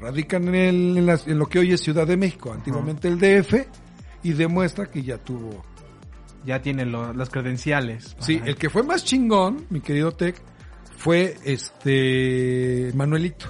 radican 0.00 0.48
en, 0.54 0.54
el- 0.98 1.20
en 1.26 1.38
lo 1.38 1.46
que 1.48 1.60
hoy 1.60 1.72
es 1.72 1.80
Ciudad 1.80 2.06
de 2.06 2.16
México, 2.16 2.52
antiguamente 2.52 3.06
el 3.08 3.18
DF, 3.18 3.66
y 4.24 4.32
demuestra 4.32 4.90
que 4.90 5.02
ya 5.02 5.18
tuvo. 5.18 5.62
Ya 6.44 6.60
tiene 6.60 6.84
lo- 6.84 7.12
las 7.12 7.30
credenciales. 7.30 8.16
Sí, 8.18 8.36
Ajá. 8.38 8.46
el 8.48 8.56
que 8.56 8.68
fue 8.70 8.82
más 8.82 9.04
chingón, 9.04 9.66
mi 9.70 9.80
querido 9.80 10.12
Tech, 10.12 10.34
fue 10.96 11.36
este 11.44 12.90
Manuelito, 12.94 13.46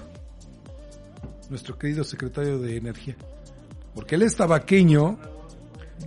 nuestro 1.51 1.79
querido 1.79 2.05
secretario 2.05 2.59
de 2.59 2.77
Energía. 2.77 3.17
Porque 3.95 4.17
él 4.17 4.23
es 4.23 4.37
tabaqueño, 4.37 5.19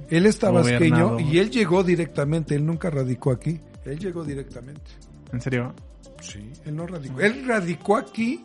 él 0.10 0.26
es 0.26 0.40
tabasqueño 0.40 1.10
Gobernador. 1.10 1.22
y 1.22 1.40
él 1.40 1.50
llegó 1.50 1.84
directamente, 1.84 2.56
él 2.56 2.66
nunca 2.66 2.90
radicó 2.90 3.32
aquí, 3.32 3.60
él 3.86 4.00
llegó 4.00 4.24
directamente. 4.24 4.92
¿En 5.32 5.42
serio? 5.42 5.74
Sí, 6.22 6.52
él 6.66 6.76
no 6.76 6.88
radicó. 6.88 7.20
Él 7.22 7.46
radicó 7.48 7.98
aquí 7.98 8.44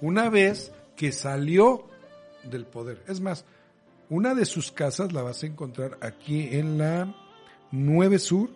una 0.00 0.28
vez 0.28 0.72
que 0.96 1.12
salió 1.12 1.86
del 2.44 2.66
poder. 2.66 3.02
Es 3.08 3.20
más, 3.20 3.44
una 4.10 4.34
de 4.34 4.44
sus 4.44 4.70
casas 4.70 5.12
la 5.12 5.22
vas 5.22 5.42
a 5.42 5.46
encontrar 5.46 5.98
aquí 6.00 6.48
en 6.52 6.78
la 6.78 7.14
9 7.70 8.18
Sur 8.18 8.50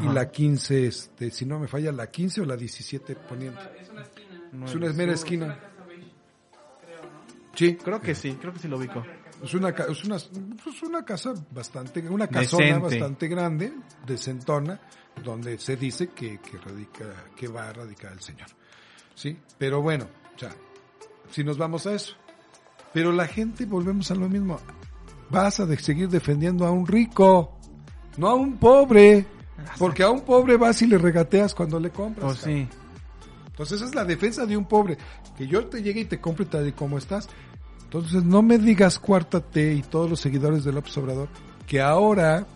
y 0.00 0.08
la 0.12 0.30
15, 0.30 0.86
este, 0.86 1.30
si 1.30 1.46
no 1.46 1.58
me 1.58 1.66
falla, 1.66 1.90
la 1.90 2.10
15 2.10 2.42
o 2.42 2.44
la 2.44 2.56
17 2.56 3.16
poniente. 3.16 3.60
Es 3.80 3.88
una 3.88 4.02
esquina. 4.02 4.66
Es 4.66 4.74
una 4.74 4.92
mera 4.92 5.12
esquina. 5.12 5.58
Sí, 7.60 7.76
Creo 7.76 8.00
que 8.00 8.14
sí, 8.14 8.32
creo 8.40 8.52
que 8.52 8.58
sí 8.58 8.68
lo 8.68 8.78
ubico. 8.78 9.02
es 9.42 9.52
una, 9.54 9.68
es 9.68 10.04
una, 10.04 10.16
es 10.16 10.82
una 10.82 11.04
casa 11.04 11.34
bastante, 11.50 12.00
una 12.08 12.26
casona 12.26 12.64
Decente. 12.64 12.80
bastante 12.98 13.28
grande, 13.28 13.72
decentona, 14.06 14.80
donde 15.22 15.58
se 15.58 15.76
dice 15.76 16.08
que, 16.08 16.38
que 16.38 16.56
radica, 16.58 17.04
que 17.36 17.48
va 17.48 17.68
a 17.68 17.72
radicar 17.74 18.12
el 18.12 18.20
señor. 18.20 18.48
Sí, 19.14 19.38
pero 19.58 19.82
bueno, 19.82 20.06
o 20.34 20.38
sea, 20.38 20.50
si 21.30 21.44
nos 21.44 21.58
vamos 21.58 21.86
a 21.86 21.92
eso. 21.94 22.14
Pero 22.94 23.12
la 23.12 23.26
gente, 23.26 23.66
volvemos 23.66 24.10
a 24.10 24.14
lo 24.14 24.28
mismo. 24.28 24.58
Vas 25.28 25.60
a 25.60 25.66
de- 25.66 25.78
seguir 25.78 26.08
defendiendo 26.08 26.64
a 26.66 26.70
un 26.70 26.86
rico, 26.86 27.58
no 28.16 28.28
a 28.28 28.34
un 28.34 28.56
pobre. 28.56 29.26
Porque 29.78 30.02
a 30.02 30.08
un 30.10 30.22
pobre 30.22 30.56
vas 30.56 30.80
y 30.82 30.86
le 30.86 30.96
regateas 30.98 31.54
cuando 31.54 31.78
le 31.78 31.90
compras. 31.90 32.24
Pues 32.24 32.38
cabrón. 32.40 32.68
sí. 32.70 32.76
Entonces 33.48 33.76
esa 33.76 33.84
es 33.90 33.94
la 33.94 34.04
defensa 34.06 34.46
de 34.46 34.56
un 34.56 34.64
pobre. 34.66 34.96
Que 35.36 35.46
yo 35.46 35.66
te 35.66 35.82
llegue 35.82 36.00
y 36.00 36.04
te 36.06 36.18
compre 36.20 36.46
tal 36.46 36.66
y 36.66 36.72
como 36.72 36.96
estás. 36.98 37.28
Entonces 37.90 38.22
no 38.22 38.40
me 38.40 38.56
digas 38.56 39.00
cuártate 39.00 39.74
y 39.74 39.82
todos 39.82 40.08
los 40.08 40.20
seguidores 40.20 40.62
de 40.62 40.70
López 40.70 40.96
Obrador 40.98 41.28
que 41.66 41.80
ahora, 41.80 42.46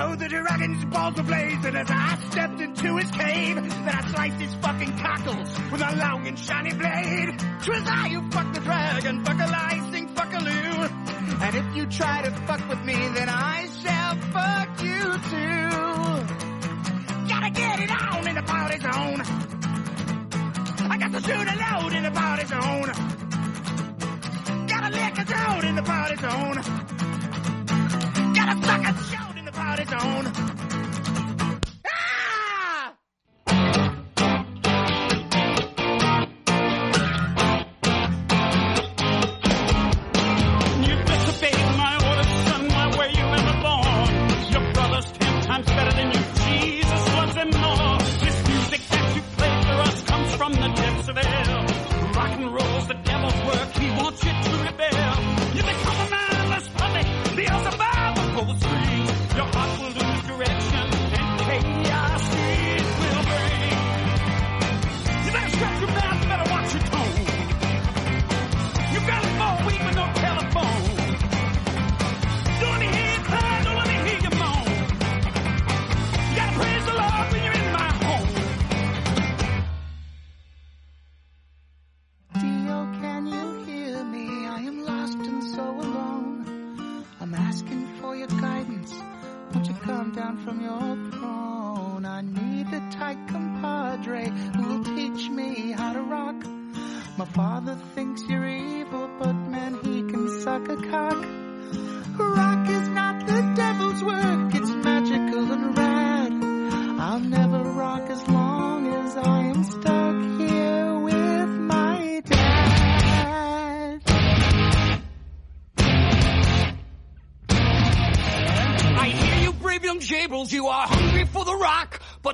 Oh, 0.00 0.14
the 0.14 0.28
dragon's 0.28 0.84
balls 0.84 1.18
ablaze, 1.18 1.64
and 1.64 1.76
as 1.76 1.90
I 1.90 2.18
stepped 2.30 2.60
into 2.60 2.96
his 2.96 3.10
cave. 3.10 3.56
Then 3.56 3.88
I 3.88 4.08
sliced 4.12 4.40
his 4.40 4.54
fucking 4.54 4.96
cockles 4.98 5.50
with 5.72 5.80
a 5.80 5.96
long 5.96 6.26
and 6.28 6.38
shiny 6.38 6.72
blade. 6.72 7.30
'Twas 7.62 7.88
I 7.88 8.08
who 8.10 8.30
fucked 8.30 8.54
the 8.54 8.60
dragon, 8.60 9.24
fuck 9.24 9.40
a 9.40 9.50
lie, 9.50 9.88
sing 9.90 10.08
fuck 10.14 10.32
a 10.32 10.38
loo. 10.38 10.88
And 11.40 11.54
if 11.56 11.76
you 11.76 11.86
try 11.86 12.22
to 12.22 12.30
fuck 12.46 12.68
with 12.68 12.82
me, 12.84 12.94
then 12.94 13.28
I 13.28 13.68
shall 13.82 14.14
fuck 14.34 14.82
you 14.82 15.02
too. 15.32 15.68
Gotta 17.28 17.50
get 17.50 17.80
it 17.80 17.90
on 17.90 18.28
in 18.28 18.34
the 18.36 18.42
party 18.42 18.78
zone. 18.78 19.20
I 20.92 20.96
got 20.96 21.12
to 21.12 21.20
shoot 21.26 21.48
a 21.54 21.56
load 21.64 21.92
in 21.92 22.02
the 22.04 22.10
party 22.12 22.46
zone. 22.46 22.90
Gotta 24.68 24.90
lick 24.94 25.18
a 25.18 25.24
throat 25.24 25.64
in 25.64 25.74
the 25.74 25.82
party 25.82 26.16
zone. 26.26 26.56
Gotta 28.34 28.54
suck 28.64 28.82
a 28.86 28.92
shout 29.10 29.22
in 29.22 29.27
its 29.76 29.92
own. 29.92 30.67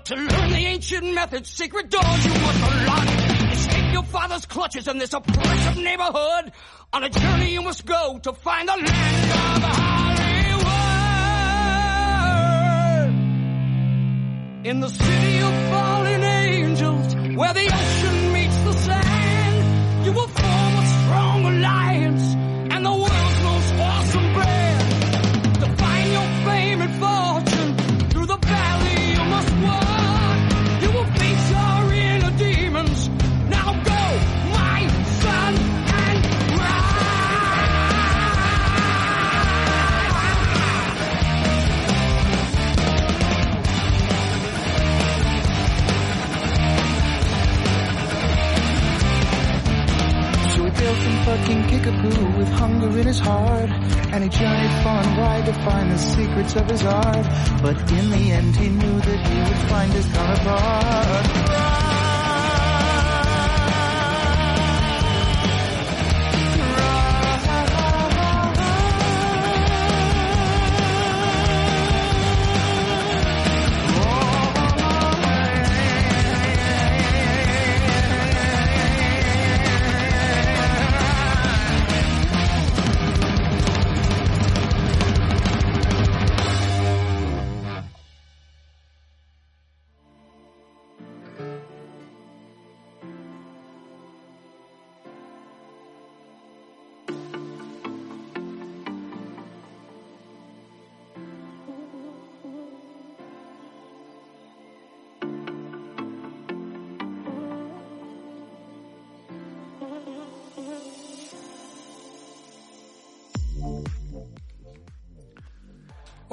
To 0.04 0.14
learn 0.16 0.50
the 0.50 0.56
ancient 0.56 1.14
methods, 1.14 1.48
secret 1.48 1.88
doors 1.88 2.26
you 2.26 2.32
must 2.32 2.72
unlock. 2.72 3.52
Escape 3.52 3.92
your 3.94 4.02
father's 4.02 4.44
clutches 4.44 4.86
in 4.86 4.98
this 4.98 5.14
oppressive 5.14 5.82
neighborhood. 5.82 6.52
On 6.92 7.02
a 7.04 7.08
journey 7.08 7.54
you 7.54 7.62
must 7.62 7.86
go 7.86 8.18
to 8.18 8.34
find 8.34 8.68
the 8.68 8.76
land 8.76 9.32
of 9.32 9.62
Hollywood. 9.78 10.66
In 14.66 14.80
the 14.80 14.88
city 14.90 15.38
of 15.40 15.54
fallen 15.70 16.22
angels, 16.22 17.14
where 17.38 17.54
the 17.54 17.64
ocean 17.64 18.32
meets 18.34 18.56
the 18.58 18.72
sand, 18.74 20.04
you 20.04 20.12
will 20.12 20.28
form 20.28 20.74
a 20.76 20.86
strong 20.86 21.46
alliance 21.46 22.33
heart. 53.68 54.12
And 54.12 54.24
he 54.24 54.30
journeyed 54.30 54.82
far 54.82 55.02
and 55.02 55.18
wide 55.18 55.46
to 55.46 55.52
find 55.64 55.90
the 55.90 55.98
secrets 55.98 56.56
of 56.56 56.70
his 56.70 56.84
art. 56.84 57.26
But 57.62 57.76
in 57.92 58.10
the 58.10 58.32
end 58.32 58.56
he 58.56 58.68
knew 58.68 59.00
that 59.00 59.26
he 59.26 59.38
would 59.38 59.70
find 59.70 59.92
his 59.92 60.06
counterpart. 60.06 61.63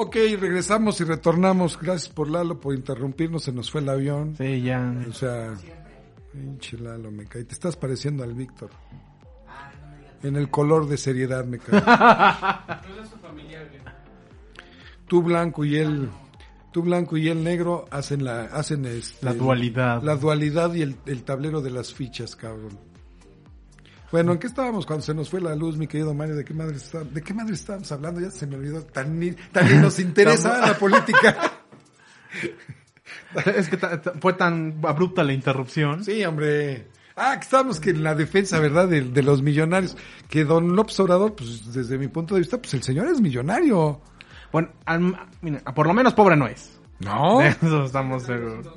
Ok, 0.02 0.16
regresamos 0.40 1.00
y 1.00 1.04
retornamos. 1.04 1.80
Gracias 1.80 2.12
por 2.12 2.28
Lalo, 2.28 2.60
por 2.60 2.74
interrumpirnos. 2.74 3.44
Se 3.44 3.52
nos 3.52 3.70
fue 3.70 3.82
el 3.82 3.90
avión. 3.90 4.34
Sí, 4.36 4.64
ya. 4.64 4.96
O 5.08 5.14
sea, 5.14 5.54
pinche 6.34 6.80
Lalo, 6.80 7.12
me 7.12 7.26
cae. 7.26 7.44
Te 7.44 7.54
estás 7.54 7.76
pareciendo 7.76 8.24
al 8.24 8.34
Víctor. 8.34 8.72
En 10.24 10.38
el 10.38 10.50
color 10.50 10.88
de 10.88 10.98
seriedad 10.98 11.46
me 11.46 11.60
cae. 11.60 11.84
Tú 15.08 15.22
blanco 15.22 15.66
y 15.66 15.76
él, 15.76 16.10
tú 16.72 16.82
blanco 16.82 17.18
y 17.18 17.28
él 17.28 17.44
negro 17.44 17.86
hacen 17.92 18.24
la, 18.24 18.46
hacen 18.46 18.86
este, 18.86 19.26
La 19.26 19.34
dualidad. 19.34 20.02
La 20.02 20.16
dualidad 20.16 20.74
y 20.74 20.82
el, 20.82 20.96
el 21.06 21.24
tablero 21.24 21.62
de 21.62 21.70
las 21.70 21.94
fichas, 21.94 22.36
cabrón. 22.36 22.80
Bueno, 24.12 24.34
¿en 24.34 24.40
qué 24.40 24.48
estábamos 24.48 24.86
cuando 24.86 25.06
se 25.06 25.14
nos 25.14 25.30
fue 25.30 25.40
la 25.40 25.56
luz, 25.56 25.78
mi 25.78 25.88
querido 25.88 26.14
Mario? 26.14 26.36
¿De 26.36 26.44
qué 26.44 26.54
madre 26.54 26.76
está, 26.76 27.04
de 27.04 27.22
qué 27.22 27.34
madre 27.34 27.54
estábamos 27.54 27.92
hablando? 27.92 28.20
Ya 28.20 28.30
se 28.32 28.46
me 28.46 28.56
olvidó. 28.58 28.82
Tan, 28.84 29.18
ni- 29.20 29.32
tan 29.32 29.68
ni 29.74 29.80
nos 29.82 30.00
interesa 30.00 30.58
la 30.68 30.74
política. 30.78 31.38
Es 33.56 33.70
que 33.70 33.78
fue 34.22 34.34
tan 34.34 34.80
abrupta 34.84 35.24
la 35.24 35.34
interrupción. 35.34 36.04
Sí, 36.04 36.24
hombre. 36.26 36.88
Ah, 37.16 37.36
que 37.38 37.44
estábamos 37.44 37.80
que 37.80 37.90
en 37.92 38.04
la 38.04 38.16
defensa, 38.16 38.60
¿verdad? 38.60 38.88
De, 38.88 39.02
de 39.02 39.24
los 39.24 39.42
millonarios. 39.42 39.98
Que 40.30 40.44
don 40.46 40.76
López 40.76 41.00
Obrador, 41.00 41.36
pues 41.36 41.74
desde 41.74 41.98
mi 41.98 42.08
punto 42.08 42.36
de 42.36 42.42
vista, 42.42 42.58
pues 42.58 42.74
el 42.74 42.84
señor 42.84 43.08
es 43.08 43.20
millonario. 43.22 44.02
Bueno, 44.52 44.70
al- 44.86 45.18
mira, 45.42 45.60
por 45.74 45.88
lo 45.88 45.94
menos 45.94 46.14
pobre 46.14 46.36
no 46.36 46.48
es. 46.48 46.78
¿No? 47.00 47.40
De 47.40 47.48
eso 47.50 47.86
estamos 47.86 48.24
seguros. 48.24 48.68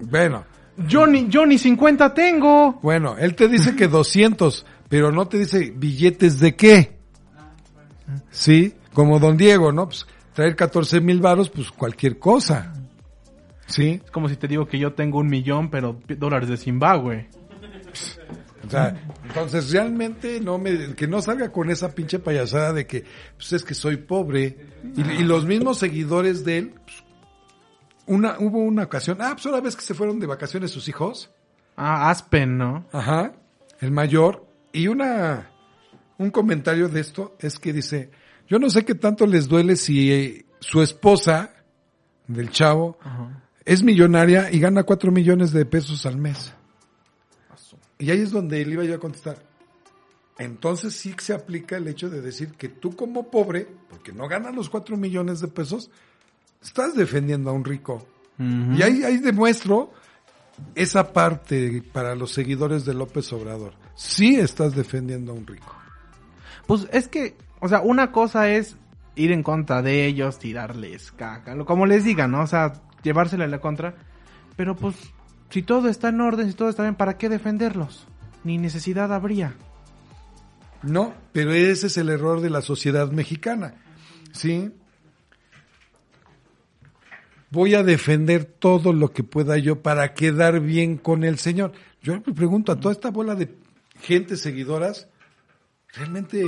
Bueno, 0.00 0.44
Yo 0.86 1.06
ni, 1.06 1.28
yo 1.28 1.44
ni 1.44 1.58
50 1.58 2.14
tengo. 2.14 2.78
bueno, 2.82 3.16
él 3.18 3.34
te 3.34 3.48
dice 3.48 3.74
que 3.74 3.88
200, 3.88 4.64
pero 4.88 5.10
no 5.10 5.26
te 5.26 5.38
dice 5.38 5.72
billetes 5.74 6.38
de 6.38 6.54
qué. 6.54 6.98
Sí, 8.30 8.74
como 8.92 9.18
don 9.18 9.36
Diego, 9.36 9.72
¿no? 9.72 9.86
Pues 9.86 10.06
traer 10.34 10.54
14 10.54 11.00
mil 11.00 11.20
varos, 11.20 11.50
pues 11.50 11.70
cualquier 11.70 12.18
cosa. 12.18 12.72
Sí, 13.66 14.00
Es 14.02 14.10
como 14.10 14.28
si 14.28 14.36
te 14.36 14.48
digo 14.48 14.66
que 14.66 14.78
yo 14.78 14.94
tengo 14.94 15.18
un 15.18 15.26
millón, 15.26 15.68
pero 15.70 16.00
dólares 16.16 16.48
de 16.48 16.56
Zimbabue. 16.56 17.28
O 18.66 18.70
sea, 18.70 18.94
entonces 19.26 19.70
realmente 19.70 20.40
no 20.40 20.58
me, 20.58 20.94
que 20.94 21.06
no 21.06 21.20
salga 21.22 21.50
con 21.50 21.70
esa 21.70 21.94
pinche 21.94 22.18
payasada 22.18 22.72
de 22.72 22.86
que, 22.86 23.04
pues 23.36 23.52
es 23.52 23.64
que 23.64 23.74
soy 23.74 23.96
pobre. 23.96 24.56
Y, 24.96 25.00
y 25.00 25.24
los 25.24 25.44
mismos 25.46 25.78
seguidores 25.78 26.44
de 26.44 26.58
él, 26.58 26.74
pues, 26.84 27.04
una, 28.08 28.38
hubo 28.38 28.58
una 28.58 28.84
ocasión, 28.84 29.18
ah, 29.20 29.30
pues 29.32 29.46
una 29.46 29.60
vez 29.60 29.76
que 29.76 29.82
se 29.82 29.94
fueron 29.94 30.18
de 30.18 30.26
vacaciones 30.26 30.70
sus 30.70 30.88
hijos, 30.88 31.30
Ah, 31.76 32.10
Aspen, 32.10 32.58
¿no? 32.58 32.86
ajá, 32.92 33.34
el 33.80 33.92
mayor, 33.92 34.44
y 34.72 34.88
una, 34.88 35.50
un 36.18 36.30
comentario 36.30 36.88
de 36.88 37.00
esto 37.00 37.36
es 37.38 37.58
que 37.58 37.72
dice, 37.72 38.10
yo 38.48 38.58
no 38.58 38.68
sé 38.68 38.84
qué 38.84 38.96
tanto 38.96 39.26
les 39.26 39.46
duele 39.46 39.76
si 39.76 40.12
eh, 40.12 40.46
su 40.58 40.82
esposa 40.82 41.54
del 42.26 42.50
chavo 42.50 42.98
es 43.64 43.82
millonaria 43.82 44.50
y 44.50 44.58
gana 44.58 44.82
cuatro 44.82 45.12
millones 45.12 45.52
de 45.52 45.64
pesos 45.66 46.04
al 46.06 46.18
mes. 46.18 46.52
Y 47.98 48.10
ahí 48.10 48.20
es 48.20 48.30
donde 48.30 48.64
le 48.64 48.72
iba 48.72 48.84
yo 48.84 48.94
a 48.94 48.98
contestar. 48.98 49.38
Entonces 50.38 50.94
sí 50.94 51.12
que 51.12 51.24
se 51.24 51.34
aplica 51.34 51.76
el 51.76 51.88
hecho 51.88 52.08
de 52.10 52.20
decir 52.20 52.52
que 52.52 52.68
tú 52.68 52.94
como 52.94 53.30
pobre, 53.30 53.66
porque 53.90 54.12
no 54.12 54.28
ganas 54.28 54.54
los 54.54 54.70
cuatro 54.70 54.96
millones 54.96 55.40
de 55.40 55.48
pesos, 55.48 55.90
estás 56.62 56.94
defendiendo 56.94 57.50
a 57.50 57.52
un 57.52 57.64
rico. 57.64 58.06
Y 58.38 58.82
ahí, 58.82 59.02
ahí 59.02 59.18
demuestro 59.18 59.92
esa 60.74 61.12
parte 61.12 61.82
para 61.92 62.14
los 62.14 62.32
seguidores 62.32 62.84
de 62.84 62.94
López 62.94 63.32
Obrador. 63.32 63.74
Sí 63.96 64.36
estás 64.36 64.76
defendiendo 64.76 65.32
a 65.32 65.34
un 65.34 65.46
rico. 65.46 65.74
Pues 66.66 66.86
es 66.92 67.08
que, 67.08 67.36
o 67.60 67.68
sea, 67.68 67.80
una 67.80 68.12
cosa 68.12 68.48
es 68.48 68.76
ir 69.16 69.32
en 69.32 69.42
contra 69.42 69.82
de 69.82 70.06
ellos, 70.06 70.38
tirarles 70.38 71.10
caca, 71.12 71.56
como 71.64 71.86
les 71.86 72.04
digan, 72.04 72.30
¿no? 72.30 72.42
O 72.42 72.46
sea, 72.46 72.74
llevársela 73.02 73.44
a 73.44 73.48
la 73.48 73.60
contra. 73.60 73.94
Pero 74.56 74.76
pues, 74.76 74.94
si 75.50 75.62
todo 75.62 75.88
está 75.88 76.08
en 76.08 76.20
orden, 76.20 76.48
si 76.48 76.54
todo 76.54 76.68
está 76.68 76.82
bien, 76.82 76.94
¿para 76.94 77.18
qué 77.18 77.28
defenderlos? 77.28 78.06
Ni 78.44 78.58
necesidad 78.58 79.12
habría. 79.12 79.54
No, 80.82 81.12
pero 81.32 81.52
ese 81.52 81.88
es 81.88 81.96
el 81.96 82.08
error 82.08 82.40
de 82.40 82.50
la 82.50 82.62
sociedad 82.62 83.10
mexicana. 83.10 83.74
¿Sí? 84.32 84.70
Voy 87.50 87.74
a 87.74 87.82
defender 87.82 88.44
todo 88.44 88.92
lo 88.92 89.10
que 89.12 89.24
pueda 89.24 89.56
yo 89.58 89.80
para 89.82 90.12
quedar 90.14 90.60
bien 90.60 90.96
con 90.98 91.24
el 91.24 91.38
Señor. 91.38 91.72
Yo 92.02 92.14
me 92.14 92.34
pregunto 92.34 92.72
a 92.72 92.80
toda 92.80 92.92
esta 92.92 93.10
bola 93.10 93.34
de 93.34 93.54
gente 94.00 94.36
seguidoras, 94.36 95.08
¿realmente 95.94 96.44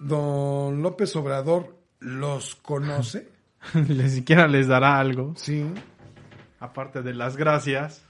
don 0.00 0.82
López 0.82 1.14
Obrador 1.16 1.76
los 2.00 2.56
conoce? 2.56 3.28
Ni 3.88 4.08
siquiera 4.10 4.48
les 4.48 4.66
dará 4.66 4.98
algo. 4.98 5.34
Sí. 5.36 5.64
Aparte 6.58 7.02
de 7.02 7.14
las 7.14 7.36
gracias. 7.36 8.02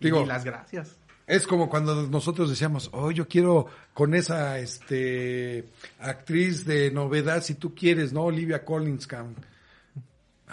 Digo- 0.00 0.22
y 0.22 0.26
las 0.26 0.44
gracias. 0.44 0.96
Es 1.26 1.46
como 1.46 1.70
cuando 1.70 2.06
nosotros 2.08 2.50
decíamos, 2.50 2.90
oh, 2.92 3.10
yo 3.10 3.26
quiero 3.26 3.66
con 3.94 4.14
esa 4.14 4.58
este 4.58 5.64
actriz 5.98 6.66
de 6.66 6.90
novedad, 6.90 7.42
si 7.42 7.54
tú 7.54 7.74
quieres, 7.74 8.12
¿no? 8.12 8.24
Olivia 8.24 8.62
Collins, 8.64 9.06
cabrón. 9.06 9.34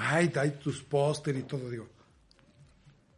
Ay, 0.04 0.32
hay 0.36 0.52
tus 0.52 0.82
póster 0.82 1.38
y 1.38 1.44
todo, 1.44 1.70
digo. 1.70 1.88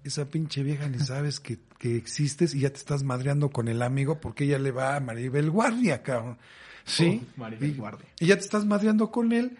Esa 0.03 0.25
pinche 0.25 0.63
vieja 0.63 0.89
ni 0.89 0.99
sabes 0.99 1.39
que, 1.39 1.59
que 1.79 1.95
existes 1.95 2.53
y 2.53 2.59
ya 2.59 2.69
te 2.69 2.77
estás 2.77 3.03
madreando 3.03 3.49
con 3.49 3.69
el 3.69 3.81
amigo 3.81 4.19
porque 4.19 4.43
ella 4.43 4.59
le 4.59 4.71
va 4.71 4.97
a 4.97 4.99
Maribel 4.99 5.49
Guardia, 5.49 6.03
cabrón. 6.03 6.37
Sí. 6.83 7.21
Oh, 7.23 7.39
Maribel 7.39 7.69
y, 7.69 7.73
Guardia. 7.75 8.07
y 8.19 8.25
ya 8.27 8.35
te 8.35 8.41
estás 8.41 8.65
madreando 8.65 9.11
con 9.11 9.31
él 9.31 9.57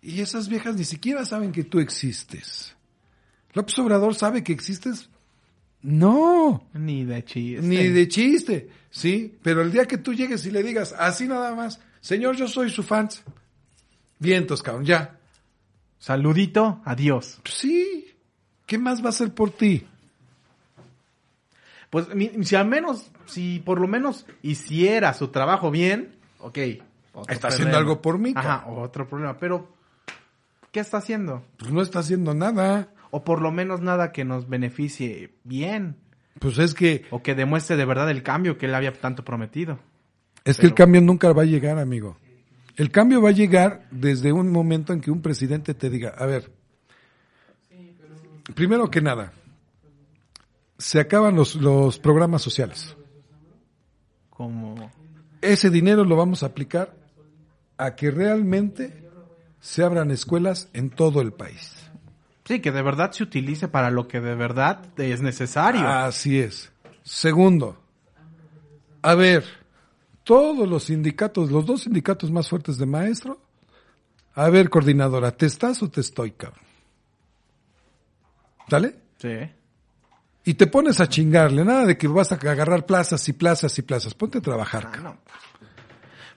y 0.00 0.22
esas 0.22 0.48
viejas 0.48 0.76
ni 0.76 0.84
siquiera 0.84 1.26
saben 1.26 1.52
que 1.52 1.64
tú 1.64 1.78
existes. 1.78 2.74
López 3.52 3.78
Obrador 3.78 4.14
sabe 4.14 4.42
que 4.42 4.52
existes. 4.52 5.10
No. 5.82 6.68
Ni 6.72 7.04
de 7.04 7.22
chiste. 7.22 7.60
Ni 7.60 7.88
de 7.88 8.08
chiste, 8.08 8.70
sí, 8.90 9.36
pero 9.42 9.60
el 9.60 9.72
día 9.72 9.84
que 9.84 9.98
tú 9.98 10.14
llegues 10.14 10.46
y 10.46 10.50
le 10.50 10.62
digas 10.62 10.94
así 10.98 11.26
nada 11.26 11.54
más, 11.54 11.80
señor, 12.00 12.36
yo 12.36 12.48
soy 12.48 12.70
su 12.70 12.82
fan, 12.82 13.10
vientos, 14.18 14.62
cabrón, 14.62 14.86
ya. 14.86 15.18
Saludito, 16.02 16.80
adiós. 16.84 17.38
Pues 17.44 17.54
sí, 17.54 18.12
¿qué 18.66 18.76
más 18.76 19.02
va 19.02 19.06
a 19.06 19.08
hacer 19.10 19.32
por 19.32 19.52
ti? 19.52 19.86
Pues 21.90 22.08
si 22.42 22.56
al 22.56 22.66
menos, 22.66 23.12
si 23.26 23.60
por 23.60 23.80
lo 23.80 23.86
menos 23.86 24.26
hiciera 24.42 25.14
su 25.14 25.28
trabajo 25.28 25.70
bien, 25.70 26.16
ok. 26.40 26.58
Está 27.28 27.48
haciendo 27.48 27.78
algo 27.78 28.02
por 28.02 28.18
mí, 28.18 28.32
Ajá, 28.34 28.64
otro 28.66 29.08
problema. 29.08 29.38
Pero, 29.38 29.68
¿qué 30.72 30.80
está 30.80 30.96
haciendo? 30.96 31.44
Pues 31.58 31.70
no 31.70 31.80
está 31.82 32.00
haciendo 32.00 32.34
nada. 32.34 32.88
O 33.12 33.22
por 33.22 33.40
lo 33.40 33.52
menos 33.52 33.80
nada 33.80 34.10
que 34.10 34.24
nos 34.24 34.48
beneficie 34.48 35.30
bien. 35.44 35.94
Pues 36.40 36.58
es 36.58 36.74
que, 36.74 37.04
O 37.10 37.22
que 37.22 37.36
demuestre 37.36 37.76
de 37.76 37.84
verdad 37.84 38.10
el 38.10 38.24
cambio 38.24 38.58
que 38.58 38.66
él 38.66 38.74
había 38.74 38.92
tanto 38.92 39.24
prometido. 39.24 39.78
es 40.44 40.58
que 40.58 40.66
el 40.66 40.74
cambio 40.74 41.00
nunca 41.00 41.32
va 41.32 41.42
a 41.42 41.44
llegar, 41.44 41.78
amigo. 41.78 42.16
El 42.76 42.90
cambio 42.90 43.20
va 43.20 43.30
a 43.30 43.32
llegar 43.32 43.86
desde 43.90 44.32
un 44.32 44.50
momento 44.50 44.92
en 44.92 45.00
que 45.00 45.10
un 45.10 45.20
presidente 45.20 45.74
te 45.74 45.90
diga, 45.90 46.14
a 46.16 46.26
ver, 46.26 46.50
primero 48.54 48.90
que 48.90 49.00
nada, 49.00 49.32
se 50.78 50.98
acaban 50.98 51.36
los, 51.36 51.54
los 51.54 51.98
programas 51.98 52.42
sociales. 52.42 52.96
Como... 54.30 54.90
ese 55.40 55.70
dinero 55.70 56.04
lo 56.04 56.16
vamos 56.16 56.42
a 56.42 56.46
aplicar 56.46 56.94
a 57.76 57.94
que 57.94 58.10
realmente 58.10 59.08
se 59.60 59.84
abran 59.84 60.10
escuelas 60.10 60.68
en 60.72 60.90
todo 60.90 61.20
el 61.20 61.32
país. 61.32 61.76
Sí, 62.44 62.60
que 62.60 62.72
de 62.72 62.82
verdad 62.82 63.12
se 63.12 63.22
utilice 63.22 63.68
para 63.68 63.90
lo 63.90 64.08
que 64.08 64.20
de 64.20 64.34
verdad 64.34 64.82
es 64.96 65.20
necesario. 65.22 65.86
Así 65.86 66.40
es. 66.40 66.72
Segundo, 67.04 67.78
a 69.02 69.14
ver, 69.14 69.44
todos 70.24 70.68
los 70.68 70.84
sindicatos, 70.84 71.50
los 71.50 71.66
dos 71.66 71.82
sindicatos 71.82 72.30
más 72.30 72.48
fuertes 72.48 72.78
de 72.78 72.86
maestro, 72.86 73.40
a 74.34 74.48
ver, 74.48 74.70
coordinadora, 74.70 75.30
¿te 75.36 75.46
estás 75.46 75.82
o 75.82 75.90
te 75.90 76.00
estoy, 76.00 76.32
cabrón? 76.32 76.64
¿Dale? 78.68 78.96
Sí. 79.18 79.36
Y 80.44 80.54
te 80.54 80.66
pones 80.66 81.00
a 81.00 81.08
chingarle, 81.08 81.64
nada 81.64 81.84
de 81.86 81.96
que 81.96 82.08
vas 82.08 82.32
a 82.32 82.36
agarrar 82.36 82.86
plazas 82.86 83.28
y 83.28 83.32
plazas 83.32 83.78
y 83.78 83.82
plazas, 83.82 84.14
ponte 84.14 84.38
a 84.38 84.40
trabajar, 84.40 84.84
Ah, 84.86 84.90
cabrón. 84.92 85.14
no. 85.14 85.32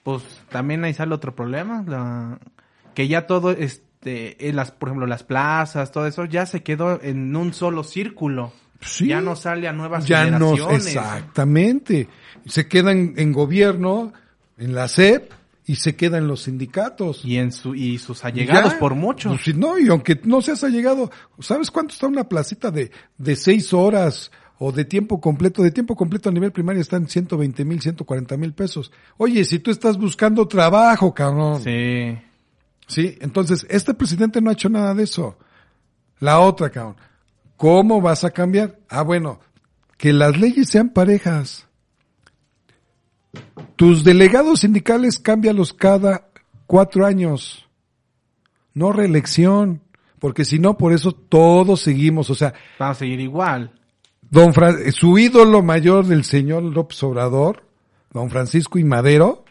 Pues 0.04 0.24
también 0.50 0.84
ahí 0.84 0.94
sale 0.94 1.16
otro 1.16 1.36
problema, 1.36 1.84
la- 1.88 2.40
que 2.94 3.08
ya 3.08 3.26
todo, 3.26 3.52
este, 3.52 4.48
en 4.50 4.56
las, 4.56 4.72
por 4.72 4.90
ejemplo, 4.90 5.08
las 5.08 5.24
plazas, 5.24 5.92
todo 5.92 6.06
eso, 6.06 6.26
ya 6.26 6.46
se 6.46 6.62
quedó 6.62 7.02
en 7.02 7.36
un 7.36 7.54
solo 7.54 7.84
círculo. 7.84 8.54
Sí. 8.82 9.08
Ya 9.08 9.22
no 9.22 9.36
sale 9.36 9.68
a 9.68 9.74
nuevas 9.74 10.06
ya 10.06 10.26
no, 10.26 10.52
generaciones. 10.56 10.88
exactamente. 10.88 12.08
Se 12.46 12.68
quedan 12.68 13.14
en 13.18 13.32
gobierno, 13.32 14.14
en 14.58 14.76
la 14.76 14.88
SEP, 14.88 15.32
y 15.68 15.76
se 15.78 15.96
quedan 15.96 16.28
los 16.28 16.44
sindicatos. 16.44 17.26
Y 17.26 17.38
en 17.38 17.52
su, 17.52 17.74
y 17.74 17.98
sus 17.98 18.24
allegados 18.24 18.74
Ya. 18.74 18.80
por 18.80 18.94
mucho. 18.94 19.30
Pues, 19.44 19.56
no, 19.56 19.80
y 19.80 19.88
aunque 19.88 20.20
no 20.24 20.42
seas 20.42 20.64
allegado, 20.64 21.10
¿sabes 21.40 21.72
cuánto 21.72 21.94
está 21.94 22.06
una 22.08 22.30
placita 22.30 22.70
de, 22.70 22.92
de 23.18 23.36
seis 23.36 23.74
horas 23.74 24.32
o 24.60 24.72
de 24.72 24.86
tiempo 24.86 25.20
completo? 25.20 25.64
De 25.64 25.72
tiempo 25.72 25.96
completo 25.96 26.30
a 26.30 26.32
nivel 26.32 26.52
primario 26.52 26.82
están 26.82 27.08
120 27.08 27.66
mil, 27.66 27.82
140 27.82 28.38
mil 28.38 28.54
pesos. 28.54 28.92
Oye, 29.18 29.44
si 29.44 29.58
tú 29.58 29.72
estás 29.72 29.98
buscando 29.98 30.48
trabajo, 30.48 31.14
cabrón. 31.16 31.62
Sí. 31.64 32.16
Sí, 32.88 33.18
entonces, 33.22 33.66
este 33.68 33.96
presidente 33.96 34.42
no 34.42 34.52
ha 34.52 34.54
hecho 34.54 34.70
nada 34.70 34.94
de 34.94 35.04
eso. 35.06 35.36
La 36.20 36.40
otra, 36.40 36.70
cabrón. 36.70 36.96
¿Cómo 37.58 38.02
vas 38.02 38.24
a 38.24 38.32
cambiar? 38.32 38.80
Ah, 38.90 39.02
bueno, 39.04 39.40
que 39.98 40.12
las 40.14 40.38
leyes 40.38 40.70
sean 40.70 40.90
parejas. 40.90 41.68
Tus 43.76 44.04
delegados 44.04 44.62
sindicales 44.62 45.20
cámbialos 45.20 45.74
cada 45.74 46.28
cuatro 46.68 47.06
años. 47.06 47.68
No 48.74 48.92
reelección. 48.92 49.82
Porque 50.20 50.46
si 50.46 50.60
no, 50.60 50.78
por 50.78 50.94
eso 50.94 51.12
todos 51.12 51.82
seguimos. 51.82 52.30
O 52.30 52.36
sea, 52.36 52.54
Vamos 52.80 52.98
a 52.98 53.00
seguir 53.00 53.20
igual. 53.20 53.72
don 54.30 54.54
Fra- 54.54 54.92
su 54.92 55.18
ídolo 55.18 55.62
mayor 55.62 56.06
del 56.06 56.24
señor 56.24 56.64
López 56.64 57.02
Obrador, 57.04 57.68
don 58.12 58.30
Francisco 58.30 58.80
y 58.80 58.84
Madero, 58.84 59.46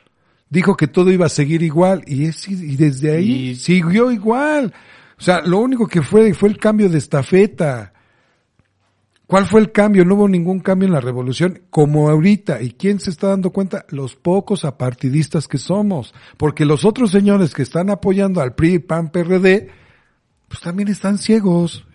dijo 0.50 0.76
que 0.76 0.88
todo 0.88 1.12
iba 1.12 1.26
a 1.26 1.30
seguir 1.30 1.62
igual 1.62 2.02
y, 2.06 2.24
es, 2.26 2.48
y 2.48 2.76
desde 2.76 3.14
ahí 3.16 3.50
Y- 3.50 3.54
siguió 3.56 4.10
igual. 4.10 4.74
O 5.18 5.22
sea, 5.22 5.42
lo 5.42 5.58
único 5.58 5.86
que 5.86 6.02
fue 6.02 6.34
fue 6.34 6.48
el 6.48 6.58
cambio 6.58 6.88
de 6.88 6.98
estafeta. 6.98 7.92
¿Cuál 9.26 9.46
fue 9.46 9.60
el 9.60 9.72
cambio? 9.72 10.04
No 10.04 10.16
hubo 10.16 10.28
ningún 10.28 10.60
cambio 10.60 10.86
en 10.86 10.92
la 10.92 11.00
revolución 11.00 11.62
como 11.70 12.10
ahorita. 12.10 12.60
¿Y 12.60 12.72
quién 12.72 13.00
se 13.00 13.10
está 13.10 13.28
dando 13.28 13.50
cuenta? 13.50 13.86
Los 13.88 14.16
pocos 14.16 14.64
apartidistas 14.66 15.48
que 15.48 15.56
somos. 15.58 16.14
Porque 16.36 16.66
los 16.66 16.84
otros 16.84 17.10
señores 17.10 17.54
que 17.54 17.62
están 17.62 17.88
apoyando 17.90 18.42
al 18.42 18.54
PRI, 18.54 18.80
PAN, 18.80 19.10
PRD, 19.10 19.70
pues 20.48 20.60
también 20.60 20.88
están 20.88 21.16
ciegos 21.18 21.86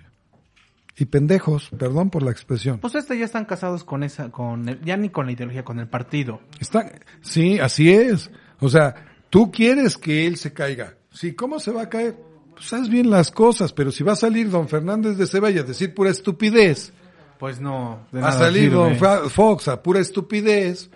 y 0.98 1.06
pendejos, 1.06 1.70
perdón 1.78 2.10
por 2.10 2.24
la 2.24 2.32
expresión. 2.32 2.80
Pues 2.80 2.96
este 2.96 3.18
ya 3.18 3.26
están 3.26 3.46
casados 3.46 3.84
con 3.84 4.04
esa, 4.04 4.32
con 4.32 4.68
el- 4.68 4.82
ya 4.84 4.98
ni 4.98 5.10
con 5.10 5.28
la 5.28 5.32
ideología, 5.32 5.64
con 5.64 5.80
el 5.80 5.88
partido. 5.88 6.42
Están, 6.60 6.92
sí, 7.22 7.60
así 7.60 7.92
es. 7.94 8.32
O 8.60 8.68
sea, 8.70 8.96
tú 9.30 9.52
quieres 9.52 9.98
que 9.98 10.26
él 10.28 10.36
se 10.36 10.52
caiga. 10.52 10.96
Sí, 11.12 11.34
¿cómo 11.36 11.60
se 11.60 11.72
va 11.72 11.84
a 11.84 11.90
caer? 11.90 12.18
Pues 12.54 12.74
haz 12.74 12.90
bien 12.90 13.10
las 13.10 13.32
cosas, 13.32 13.72
pero 13.72 13.92
si 13.92 14.04
va 14.04 14.14
a 14.14 14.18
salir 14.18 14.50
don 14.50 14.68
Fernández 14.68 15.16
de 15.18 15.28
Ceballa 15.28 15.62
a 15.62 15.64
decir 15.64 15.94
pura 15.94 16.10
estupidez, 16.10 16.92
Pues 17.40 17.60
no, 17.60 18.06
de 18.12 18.22
va 18.22 18.28
a 18.28 18.32
nada 18.32 18.46
salir 18.46 18.70
sirve. 18.70 18.96
Fa- 18.96 19.30
Fox 19.30 19.68
a 19.70 19.82
pura 19.82 20.00
estupidez, 20.02 20.92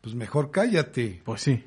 pues 0.00 0.14
mejor 0.14 0.50
cállate. 0.50 1.22
Pues 1.24 1.40
sí. 1.40 1.64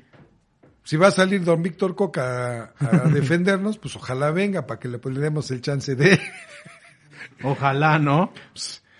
Si 0.84 0.96
va 0.96 1.08
a 1.08 1.10
salir 1.10 1.42
don 1.44 1.62
Víctor 1.62 1.96
Coca 1.96 2.74
a, 2.78 2.86
a 2.86 2.88
defendernos, 3.12 3.78
pues 3.78 3.96
ojalá 3.96 4.30
venga 4.30 4.66
para 4.66 4.78
que 4.78 4.88
le, 4.88 4.98
pues, 4.98 5.14
le 5.14 5.20
demos 5.22 5.50
el 5.50 5.60
chance 5.62 5.94
de... 5.96 6.20
Ojalá, 7.42 7.98
¿no? 7.98 8.32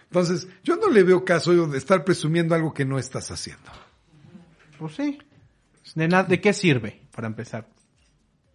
Entonces, 0.05 0.49
yo 0.65 0.77
no 0.77 0.89
le 0.91 1.03
veo 1.03 1.25
caso 1.25 1.67
de 1.67 1.77
estar 1.79 2.05
presumiendo 2.05 2.55
algo 2.55 2.73
que 2.73 2.85
no 2.85 2.99
estás 2.99 3.31
haciendo. 3.31 3.71
Pues 4.79 4.95
sí. 4.95 5.19
¿De, 5.95 6.09
na- 6.09 6.23
¿De 6.23 6.41
qué 6.41 6.53
sirve, 6.53 7.03
para 7.15 7.27
empezar? 7.27 7.67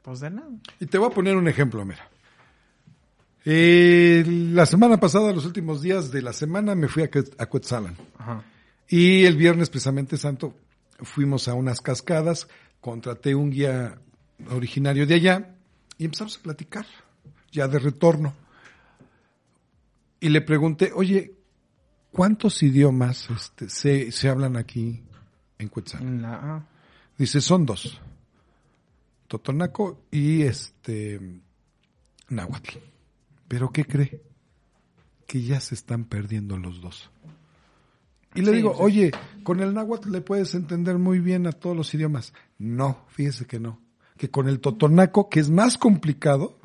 Pues 0.02 0.20
de 0.22 0.30
nada. 0.32 0.50
Y 0.80 0.86
te 0.86 0.98
voy 0.98 1.08
a 1.12 1.14
poner 1.14 1.36
un 1.36 1.48
ejemplo, 1.48 1.84
mira. 1.86 2.08
Eh, 3.46 4.24
la 4.26 4.66
semana 4.66 4.98
pasada, 5.00 5.34
los 5.34 5.46
últimos 5.46 5.82
días 5.82 6.12
de 6.12 6.22
la 6.22 6.34
semana, 6.34 6.76
me 6.76 6.88
fui 6.88 7.04
a, 7.04 7.12
Quet- 7.12 7.36
a 7.38 7.46
Cuetzalan. 7.46 7.96
Ajá. 8.18 8.44
Y 8.88 9.26
el 9.26 9.36
viernes, 9.36 9.70
precisamente 9.70 10.18
santo, 10.18 10.56
fuimos 11.00 11.48
a 11.48 11.54
unas 11.54 11.82
cascadas, 11.82 12.48
contraté 12.80 13.36
un 13.36 13.50
guía 13.50 14.00
originario 14.50 15.06
de 15.08 15.16
allá 15.16 15.56
y 15.98 16.06
empezamos 16.06 16.38
a 16.38 16.42
platicar, 16.42 16.86
ya 17.52 17.68
de 17.68 17.80
retorno. 17.80 18.34
Y 20.20 20.30
le 20.30 20.42
pregunté, 20.42 20.92
oye, 20.94 21.34
¿cuántos 22.12 22.64
idiomas 22.64 23.30
este, 23.30 23.68
se, 23.70 24.12
se 24.12 24.30
hablan 24.30 24.56
aquí 24.56 25.02
en 25.58 26.26
ah. 26.26 26.66
Dice, 27.18 27.42
son 27.42 27.66
dos. 27.66 28.00
Totonaco 29.28 30.06
y 30.12 30.44
este 30.44 31.20
Náhuatl. 32.30 32.78
¿Pero 33.54 33.72
qué 33.72 33.86
cree? 33.86 34.20
Que 35.28 35.44
ya 35.44 35.60
se 35.60 35.76
están 35.76 36.06
perdiendo 36.06 36.58
los 36.58 36.82
dos. 36.82 37.12
Y 38.34 38.42
le 38.42 38.50
Sí, 38.50 38.56
digo, 38.58 38.74
sí. 38.74 38.82
oye, 38.82 39.12
con 39.44 39.60
el 39.60 39.76
náhuatl 39.76 40.12
le 40.12 40.22
puedes 40.22 40.56
entender 40.56 40.98
muy 40.98 41.20
bien 41.20 41.46
a 41.46 41.52
todos 41.52 41.78
los 41.78 41.94
idiomas. 41.94 42.34
No, 42.58 43.06
fíjese 43.10 43.46
que 43.46 43.60
no. 43.60 43.80
Que 44.18 44.32
con 44.32 44.48
el 44.50 44.60
totonaco, 44.60 45.30
que 45.30 45.40
es 45.40 45.52
más 45.52 45.78
complicado, 45.78 46.58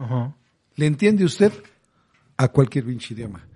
le 0.77 0.87
entiende 0.87 1.27
usted 1.27 1.53
a 2.39 2.49
cualquier 2.49 2.87
pinche 2.87 3.13
idioma. 3.13 3.47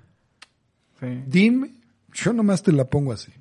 Sí. 1.01 1.23
Dime, 1.27 1.75
yo 2.12 2.35
nomás 2.35 2.62
te 2.62 2.71
la 2.71 2.85
pongo 2.85 3.14
así. 3.14 3.33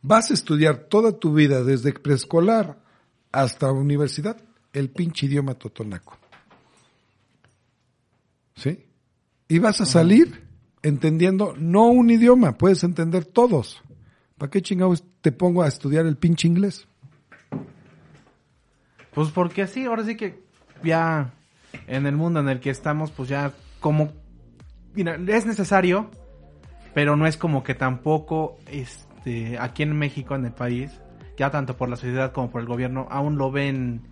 Vas 0.00 0.30
a 0.30 0.34
estudiar 0.34 0.86
toda 0.88 1.12
tu 1.18 1.34
vida, 1.34 1.62
desde 1.62 1.92
preescolar 1.92 2.82
hasta 3.30 3.70
universidad, 3.70 4.40
el 4.72 4.88
pinche 4.88 5.26
idioma 5.26 5.52
totonaco. 5.52 6.16
¿Sí? 8.58 8.86
Y 9.48 9.60
vas 9.60 9.80
a 9.80 9.86
salir 9.86 10.44
entendiendo 10.82 11.54
no 11.56 11.86
un 11.86 12.10
idioma, 12.10 12.58
puedes 12.58 12.82
entender 12.82 13.24
todos. 13.24 13.82
¿Para 14.36 14.50
qué 14.50 14.62
chingados 14.62 15.04
te 15.20 15.32
pongo 15.32 15.62
a 15.62 15.68
estudiar 15.68 16.06
el 16.06 16.16
pinche 16.16 16.48
inglés? 16.48 16.88
Pues 19.14 19.30
porque 19.30 19.62
así, 19.62 19.84
ahora 19.84 20.04
sí 20.04 20.16
que 20.16 20.42
ya 20.82 21.32
en 21.86 22.06
el 22.06 22.16
mundo 22.16 22.40
en 22.40 22.48
el 22.48 22.60
que 22.60 22.70
estamos, 22.70 23.10
pues 23.12 23.28
ya 23.28 23.52
como... 23.80 24.12
Mira, 24.94 25.16
es 25.28 25.46
necesario, 25.46 26.10
pero 26.94 27.16
no 27.16 27.26
es 27.26 27.36
como 27.36 27.62
que 27.62 27.74
tampoco 27.74 28.58
este, 28.70 29.56
aquí 29.58 29.84
en 29.84 29.96
México, 29.96 30.34
en 30.34 30.46
el 30.46 30.52
país, 30.52 31.00
ya 31.36 31.50
tanto 31.50 31.76
por 31.76 31.88
la 31.88 31.96
sociedad 31.96 32.32
como 32.32 32.50
por 32.50 32.60
el 32.60 32.66
gobierno, 32.66 33.06
aún 33.10 33.38
lo 33.38 33.52
ven 33.52 34.02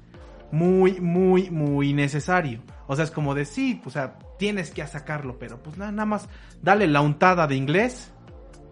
muy, 0.52 1.00
muy, 1.00 1.50
muy 1.50 1.92
necesario. 1.92 2.62
O 2.86 2.94
sea, 2.94 3.04
es 3.04 3.10
como 3.10 3.34
de 3.34 3.44
sí, 3.44 3.80
o 3.84 3.90
sea, 3.90 4.18
tienes 4.38 4.70
que 4.70 4.86
sacarlo, 4.86 5.38
pero 5.38 5.62
pues 5.62 5.76
nada, 5.76 5.92
nada 5.92 6.06
más 6.06 6.28
dale 6.62 6.86
la 6.86 7.00
untada 7.00 7.46
de 7.46 7.56
inglés 7.56 8.12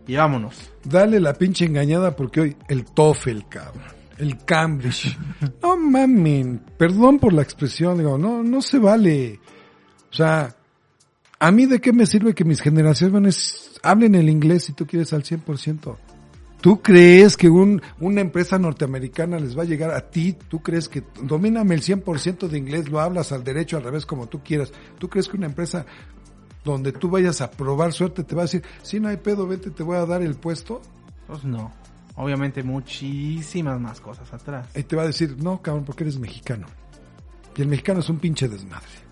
y 0.07 0.16
vámonos. 0.16 0.70
Dale 0.85 1.20
la 1.20 1.35
pinche 1.35 1.64
engañada 1.64 2.14
porque 2.14 2.40
hoy 2.40 2.57
el 2.68 2.85
TOEFL, 2.85 3.40
cabrón. 3.48 3.94
El 4.18 4.44
Cambridge. 4.44 5.16
No 5.62 5.77
mamen, 5.77 6.62
perdón 6.79 7.18
por 7.18 7.33
la 7.33 7.42
expresión, 7.42 7.98
digo, 7.98 8.18
no, 8.18 8.42
no 8.42 8.62
se 8.62 8.79
vale. 8.79 9.40
O 10.11 10.14
sea, 10.14 10.55
a 11.38 11.50
mí 11.50 11.66
de 11.66 11.81
qué 11.81 11.92
me 11.92 12.07
sirve 12.07 12.35
que 12.35 12.44
mis 12.44 12.61
generaciones 12.61 13.81
hablen 13.83 14.14
el 14.14 14.29
inglés 14.29 14.64
si 14.64 14.72
tú 14.72 14.87
quieres 14.87 15.12
al 15.12 15.24
100%. 15.24 15.96
¿Tú 16.64 16.81
crees 16.81 17.37
que 17.37 17.50
un, 17.50 17.83
una 18.00 18.22
empresa 18.22 18.59
norteamericana 18.59 19.38
les 19.38 19.55
va 19.55 19.64
a 19.64 19.66
llegar 19.66 19.90
a 19.90 20.09
ti? 20.09 20.35
¿Tú 20.48 20.62
crees 20.62 20.88
que 20.88 21.05
domíname 21.22 21.74
el 21.74 21.83
100% 21.83 22.48
de 22.48 22.57
inglés, 22.57 22.88
lo 22.88 23.00
hablas 23.00 23.33
al 23.33 23.44
derecho, 23.44 23.77
al 23.77 23.83
revés, 23.83 24.07
como 24.07 24.29
tú 24.29 24.42
quieras? 24.42 24.72
¿Tú 24.98 25.11
crees 25.11 25.29
que 25.29 25.37
una 25.37 25.44
empresa 25.44 25.85
donde 26.64 26.92
tú 26.92 27.11
vayas 27.11 27.42
a 27.42 27.50
probar 27.50 27.92
suerte 27.92 28.24
te 28.24 28.35
va 28.35 28.40
a 28.40 28.46
decir, 28.46 28.62
si 28.81 28.98
no 28.98 29.09
hay 29.09 29.18
pedo, 29.18 29.46
vete, 29.46 29.72
te 29.72 29.83
voy 29.83 29.98
a 29.98 30.07
dar 30.07 30.22
el 30.22 30.37
puesto? 30.37 30.81
Pues 31.27 31.44
no. 31.44 31.70
Obviamente 32.16 32.62
muchísimas 32.62 33.79
más 33.79 34.00
cosas 34.00 34.33
atrás. 34.33 34.66
Y 34.74 34.85
te 34.85 34.96
va 34.96 35.03
a 35.03 35.07
decir, 35.09 35.37
no, 35.37 35.61
cabrón, 35.61 35.85
porque 35.85 36.05
eres 36.05 36.18
mexicano. 36.18 36.66
Y 37.55 37.61
el 37.61 37.68
mexicano 37.68 38.00
es 38.00 38.09
un 38.09 38.18
pinche 38.18 38.48
desmadre. 38.48 39.03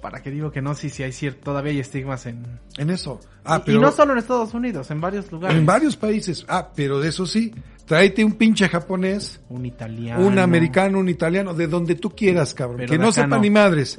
¿Para 0.00 0.22
qué 0.22 0.30
digo 0.30 0.50
que 0.50 0.62
no? 0.62 0.74
Sí, 0.74 0.88
sí 0.88 1.02
hay 1.02 1.12
cierto, 1.12 1.40
todavía 1.44 1.72
hay 1.72 1.80
estigmas 1.80 2.24
en... 2.26 2.60
En 2.78 2.90
eso. 2.90 3.20
Ah, 3.44 3.58
y, 3.58 3.66
pero 3.66 3.78
y 3.78 3.80
no 3.80 3.92
solo 3.92 4.12
en 4.12 4.18
Estados 4.18 4.54
Unidos, 4.54 4.90
en 4.90 5.00
varios 5.00 5.30
lugares. 5.30 5.56
en 5.56 5.66
varios 5.66 5.96
países. 5.96 6.44
Ah, 6.48 6.70
pero 6.74 7.00
de 7.00 7.08
eso 7.08 7.26
sí, 7.26 7.52
tráete 7.84 8.24
un 8.24 8.32
pinche 8.32 8.68
japonés, 8.68 9.40
Un 9.48 9.66
italiano. 9.66 10.26
un 10.26 10.38
americano, 10.38 10.98
un 10.98 11.08
italiano, 11.08 11.52
de 11.54 11.66
donde 11.66 11.96
tú 11.96 12.10
quieras, 12.10 12.54
cabrón. 12.54 12.78
Pero 12.78 12.92
que 12.92 12.98
no 12.98 13.12
sepa 13.12 13.26
no. 13.28 13.40
ni 13.40 13.50
madres. 13.50 13.98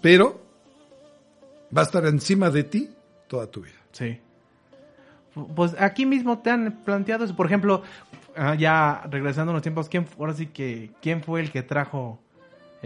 Pero 0.00 0.40
va 1.76 1.82
a 1.82 1.84
estar 1.84 2.06
encima 2.06 2.50
de 2.50 2.64
ti 2.64 2.90
toda 3.26 3.50
tu 3.50 3.62
vida. 3.62 3.74
Sí. 3.90 4.20
Pues 5.54 5.74
aquí 5.78 6.06
mismo 6.06 6.38
te 6.38 6.50
han 6.50 6.82
planteado 6.84 7.24
eso. 7.24 7.36
Por 7.36 7.46
ejemplo, 7.46 7.82
ah, 8.36 8.54
ya 8.54 9.02
regresando 9.10 9.50
a 9.50 9.54
los 9.54 9.62
tiempos, 9.62 9.88
¿quién, 9.88 10.06
ahora 10.18 10.32
sí 10.32 10.46
que, 10.46 10.92
¿quién 11.02 11.22
fue 11.22 11.40
el 11.40 11.50
que 11.50 11.62
trajo 11.62 12.22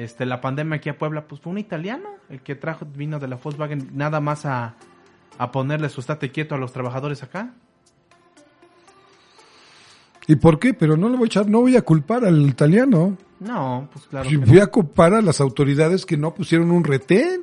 este, 0.04 0.26
la 0.26 0.40
pandemia 0.40 0.76
aquí 0.76 0.88
a 0.88 0.98
Puebla? 0.98 1.26
Pues 1.26 1.40
fue 1.40 1.52
un 1.52 1.58
italiano, 1.58 2.08
el 2.28 2.40
que 2.42 2.54
trajo, 2.54 2.86
vino 2.86 3.18
de 3.18 3.28
la 3.28 3.36
Volkswagen 3.36 3.90
nada 3.94 4.20
más 4.20 4.46
a, 4.46 4.74
a 5.38 5.50
ponerle 5.52 5.88
su 5.88 6.00
estate 6.00 6.30
quieto 6.30 6.54
a 6.54 6.58
los 6.58 6.72
trabajadores 6.72 7.22
acá. 7.22 7.52
¿Y 10.26 10.36
por 10.36 10.58
qué? 10.58 10.74
Pero 10.74 10.96
no 10.96 11.08
le 11.08 11.16
voy 11.16 11.24
a 11.24 11.26
echar, 11.26 11.48
no 11.48 11.60
voy 11.60 11.76
a 11.76 11.82
culpar 11.82 12.24
al 12.24 12.40
italiano. 12.42 13.16
No, 13.40 13.88
pues 13.92 14.06
claro. 14.06 14.28
Que 14.28 14.36
voy 14.36 14.58
no. 14.58 14.62
a 14.62 14.66
culpar 14.68 15.14
a 15.14 15.22
las 15.22 15.40
autoridades 15.40 16.06
que 16.06 16.16
no 16.16 16.34
pusieron 16.34 16.70
un 16.70 16.84
retén. 16.84 17.42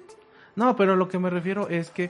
No, 0.56 0.76
pero 0.76 0.96
lo 0.96 1.08
que 1.10 1.20
me 1.20 1.30
refiero 1.30 1.68
es 1.70 1.90
que 1.90 2.10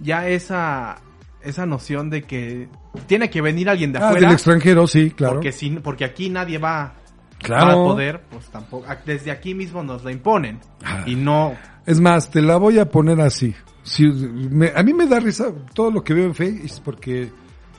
ya 0.00 0.28
esa, 0.28 0.96
esa 1.42 1.66
noción 1.66 2.10
de 2.10 2.22
que 2.22 2.68
tiene 3.06 3.30
que 3.30 3.40
venir 3.40 3.68
alguien 3.70 3.92
de 3.92 3.98
Ah, 3.98 4.08
afuera. 4.08 4.26
del 4.26 4.34
extranjero, 4.34 4.86
sí, 4.86 5.10
claro. 5.10 5.34
Porque, 5.34 5.52
si, 5.52 5.70
porque 5.70 6.04
aquí 6.04 6.30
nadie 6.30 6.58
va, 6.58 6.94
Claro. 7.40 7.66
va 7.66 7.72
a 7.72 7.92
poder, 7.94 8.22
pues 8.30 8.46
tampoco. 8.46 8.86
Desde 9.06 9.30
aquí 9.30 9.54
mismo 9.54 9.82
nos 9.82 10.04
la 10.04 10.12
imponen. 10.12 10.60
Ah. 10.84 11.04
Y 11.06 11.14
no. 11.14 11.56
Es 11.86 12.00
más, 12.00 12.30
te 12.30 12.42
la 12.42 12.56
voy 12.56 12.78
a 12.78 12.90
poner 12.90 13.20
así. 13.20 13.54
Si, 13.82 14.06
me- 14.06 14.72
a 14.74 14.82
mí 14.82 14.92
me 14.92 15.06
da 15.06 15.18
risa 15.20 15.52
todo 15.72 15.90
lo 15.90 16.02
que 16.04 16.12
veo 16.14 16.26
en 16.26 16.34
Face 16.34 16.80
porque 16.84 17.30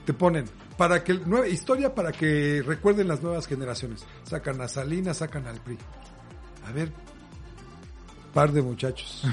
te 0.06 0.14
ponen 0.14 0.46
para 0.78 1.04
que 1.04 1.14
nueva 1.14 1.48
historia 1.48 1.94
para 1.94 2.12
que 2.12 2.64
recuerden 2.66 3.08
las 3.08 3.22
nuevas 3.22 3.46
generaciones. 3.48 4.06
Sacan 4.24 4.60
a 4.62 4.68
Salinas, 4.68 5.18
sacan 5.18 5.46
al 5.46 5.60
PRI. 5.60 5.78
A 6.68 6.72
ver, 6.72 6.92
par 8.34 8.52
de 8.52 8.62
muchachos, 8.62 9.24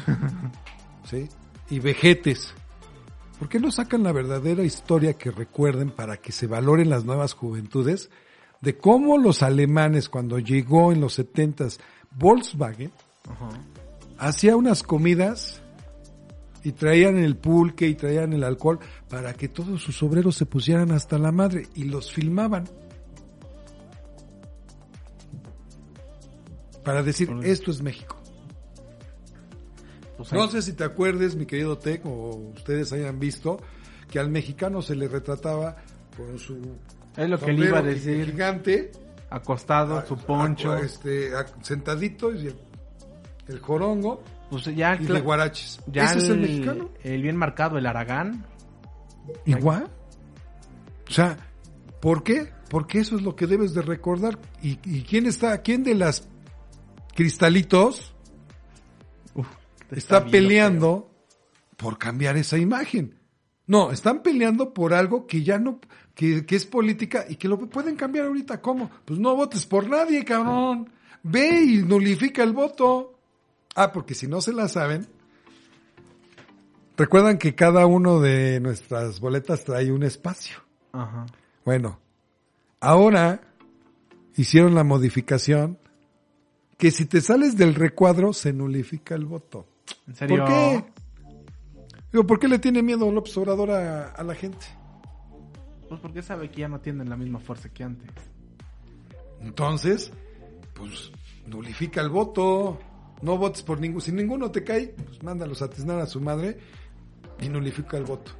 ¿sí? 1.09 1.29
Y 1.71 1.79
vejetes. 1.81 2.53
¿Por 3.39 3.49
qué 3.49 3.61
no 3.61 3.71
sacan 3.71 4.03
la 4.03 4.12
verdadera 4.12 4.62
historia 4.65 5.15
que 5.15 5.31
recuerden 5.31 5.91
para 5.91 6.17
que 6.17 6.33
se 6.33 6.47
valoren 6.47 6.89
las 6.91 7.05
nuevas 7.05 7.35
juventudes 7.35 8.11
de 8.67 8.77
cómo 8.77 9.17
los 9.17 9.45
alemanes 9.45 10.09
cuando 10.09 10.41
llegó 10.41 10.91
en 10.91 11.01
los 11.01 11.15
setentas 11.15 11.79
Volkswagen 12.11 12.91
hacía 14.19 14.57
unas 14.57 14.83
comidas 14.83 15.63
y 16.65 16.73
traían 16.73 17.17
el 17.17 17.37
pulque 17.37 17.87
y 17.87 17.95
traían 17.95 18.33
el 18.33 18.43
alcohol 18.43 18.81
para 19.09 19.35
que 19.35 19.47
todos 19.47 19.81
sus 19.81 20.03
obreros 20.03 20.35
se 20.35 20.47
pusieran 20.47 20.91
hasta 20.91 21.17
la 21.17 21.31
madre 21.31 21.69
y 21.77 21.85
los 21.85 22.11
filmaban. 22.11 22.65
Para 26.85 27.05
decir, 27.05 27.31
esto 27.45 27.71
es 27.71 27.81
México. 27.83 28.17
pues, 30.17 30.33
No 30.33 30.49
sé 30.49 30.61
si 30.61 30.73
te 30.73 30.83
acuerdes, 30.83 31.37
mi 31.37 31.47
querido 31.47 31.79
Tec, 31.79 32.05
o 32.05 32.51
ustedes 32.57 32.93
hayan 32.93 33.21
visto, 33.21 33.61
que 34.11 34.19
al 34.19 34.29
mexicano 34.29 34.83
se 34.83 34.97
le 34.97 35.07
retrataba 35.07 35.77
con 36.17 36.37
su 36.41 36.59
es 37.17 37.29
lo 37.31 37.39
que 37.39 37.53
le 37.53 37.67
iba 37.67 37.79
a 37.79 37.83
decir. 37.83 38.27
gigante, 38.33 38.93
Acostado, 39.31 40.05
su 40.07 40.17
poncho. 40.17 40.73
a- 40.73 40.81
este, 40.81 41.35
a- 41.35 41.47
sentadito 41.63 42.33
y 42.35 42.47
el, 42.49 42.57
el 43.49 43.59
jorongo 43.61 44.23
pues 44.51 44.65
ya, 44.67 44.97
y 45.01 45.05
de 45.07 45.21
guaraches. 45.21 45.81
ya 45.89 46.05
¿Ese 46.05 46.19
es 46.19 46.25
el 46.25 46.31
el, 46.33 46.41
mexicano? 46.43 46.91
el 47.03 47.23
bien 47.23 47.37
marcado, 47.37 47.79
el 47.79 47.87
Aragán. 47.87 48.45
Igual. 49.45 49.91
O 51.09 51.13
sea, 51.13 51.37
¿por 52.01 52.23
qué? 52.23 52.53
Porque 52.71 53.01
eso 53.01 53.17
es 53.17 53.23
lo 53.23 53.35
que 53.35 53.47
debes 53.49 53.75
de 53.75 53.83
recordar. 53.83 54.39
¿Y, 54.63 54.79
y 54.85 55.03
quién 55.03 55.27
está, 55.27 55.63
quién 55.63 55.83
de 55.83 55.95
las 55.95 56.29
cristalitos 57.15 58.15
Uf, 59.35 59.47
está, 59.91 60.25
peleando 60.27 61.11
por 61.77 61.99
cambiar 61.99 62.37
esa 62.37 62.59
imagen? 62.59 63.19
No, 63.67 63.91
están 63.91 64.23
peleando 64.23 64.73
por 64.73 64.95
algo 64.95 65.27
que 65.27 65.43
ya 65.43 65.59
no, 65.59 65.81
que, 66.17 66.47
que 66.47 66.57
es 66.57 66.65
política 66.65 67.27
y 67.29 67.37
que 67.37 67.47
lo 67.47 67.59
pueden 67.59 67.95
cambiar 67.95 68.27
ahorita. 68.27 68.61
¿Cómo? 68.61 68.91
Pues 69.05 69.21
no 69.21 69.37
votes 69.37 69.67
por 69.67 69.89
nadie, 69.89 70.25
cabrón. 70.25 70.91
Ve 71.23 71.61
y 71.63 71.83
nulifica 71.83 72.43
el 72.43 72.53
voto. 72.53 73.19
Ah, 73.75 73.93
porque 73.93 74.15
si 74.15 74.27
no 74.27 74.41
se 74.41 74.55
la 74.55 74.67
saben, 74.67 75.07
recuerdan 76.97 77.37
que 77.37 77.55
cada 77.55 77.85
uno 77.85 78.21
de 78.21 78.59
nuestras 78.61 79.21
boletas 79.21 79.65
trae 79.65 79.93
un 79.93 80.03
espacio. 80.03 80.57
Ajá. 80.93 81.27
Bueno, 81.67 82.01
ahora 82.81 83.43
hicieron 84.37 84.75
la 84.75 84.85
modificación 84.85 85.79
que 86.79 86.91
si 86.91 87.05
te 87.05 87.21
sales 87.21 87.59
del 87.59 87.75
recuadro 87.75 88.33
se 88.33 88.55
nulifica 88.55 89.15
el 89.15 89.27
voto. 89.27 89.67
¿En 90.09 90.15
serio? 90.15 90.39
¿Por 90.39 90.49
qué? 90.49 90.85
Digo, 92.11 92.27
¿por 92.27 92.39
qué 92.39 92.49
le 92.49 92.59
tiene 92.59 92.83
miedo 92.83 93.13
López 93.13 93.37
Obrador 93.37 93.71
a, 93.73 94.13
a 94.13 94.23
la 94.23 94.35
gente? 94.35 94.67
Pues 95.88 96.01
porque 96.01 96.22
sabe 96.22 96.51
que 96.51 96.62
ya 96.62 96.68
no 96.68 96.81
tienen 96.81 97.09
la 97.09 97.16
misma 97.16 97.38
fuerza 97.38 97.68
que 97.68 97.85
antes. 97.85 98.11
Entonces, 99.40 100.12
pues 100.75 101.12
nulifica 101.46 102.01
el 102.01 102.11
voto. 102.11 102.79
No 103.22 103.38
votes 103.38 103.62
por 103.62 103.81
ninguno. 103.81 104.01
Si 104.01 104.12
ninguno 104.12 104.51
te 104.51 104.64
cae, 104.64 104.88
pues 104.88 105.22
mándalos 105.22 105.62
a 105.62 105.70
tiznar 105.70 106.01
a 106.01 106.07
su 106.07 106.20
madre 106.20 106.59
y 107.40 107.49
nulifica 107.49 107.96
el 107.96 108.05
voto. 108.05 108.33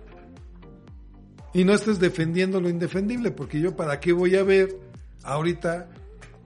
Y 1.55 1.65
no 1.65 1.73
estés 1.73 1.99
defendiendo 1.99 2.61
lo 2.61 2.69
indefendible, 2.69 3.31
porque 3.31 3.61
yo 3.61 3.77
para 3.77 3.99
qué 4.01 4.13
voy 4.13 4.37
a 4.37 4.43
ver 4.43 4.79
ahorita 5.23 5.89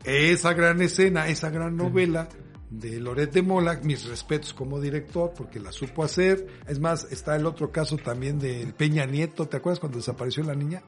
esa 0.05 0.53
gran 0.53 0.81
escena, 0.81 1.27
esa 1.29 1.51
gran 1.51 1.77
novela 1.77 2.29
de 2.71 3.01
Loret 3.01 3.33
de 3.33 3.43
Mola, 3.43 3.81
mis 3.83 4.05
respetos 4.09 4.55
como 4.55 4.81
director, 4.81 5.33
porque 5.37 5.59
la 5.61 5.73
supo 5.73 6.05
hacer. 6.05 6.47
Es 6.69 6.79
más, 6.79 7.05
está 7.11 7.35
el 7.37 7.45
otro 7.47 7.71
caso 7.73 7.97
también 7.97 8.39
del 8.39 8.73
Peña 8.75 9.05
Nieto, 9.07 9.47
¿te 9.49 9.57
acuerdas 9.57 9.81
cuando 9.81 9.99
desapareció 9.99 10.43
la 10.45 10.55
niña? 10.55 10.83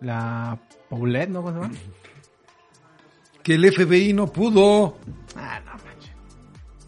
La 0.00 0.58
Paulette, 0.88 1.30
¿no? 1.30 1.42
¿Cómo 1.42 1.54
se 1.54 1.62
llama? 1.68 1.74
Que 3.42 3.54
el 3.56 3.72
FBI 3.72 4.12
no 4.12 4.28
pudo. 4.32 4.98
Ah, 5.34 5.60
no 5.64 5.72
manches. 5.72 6.12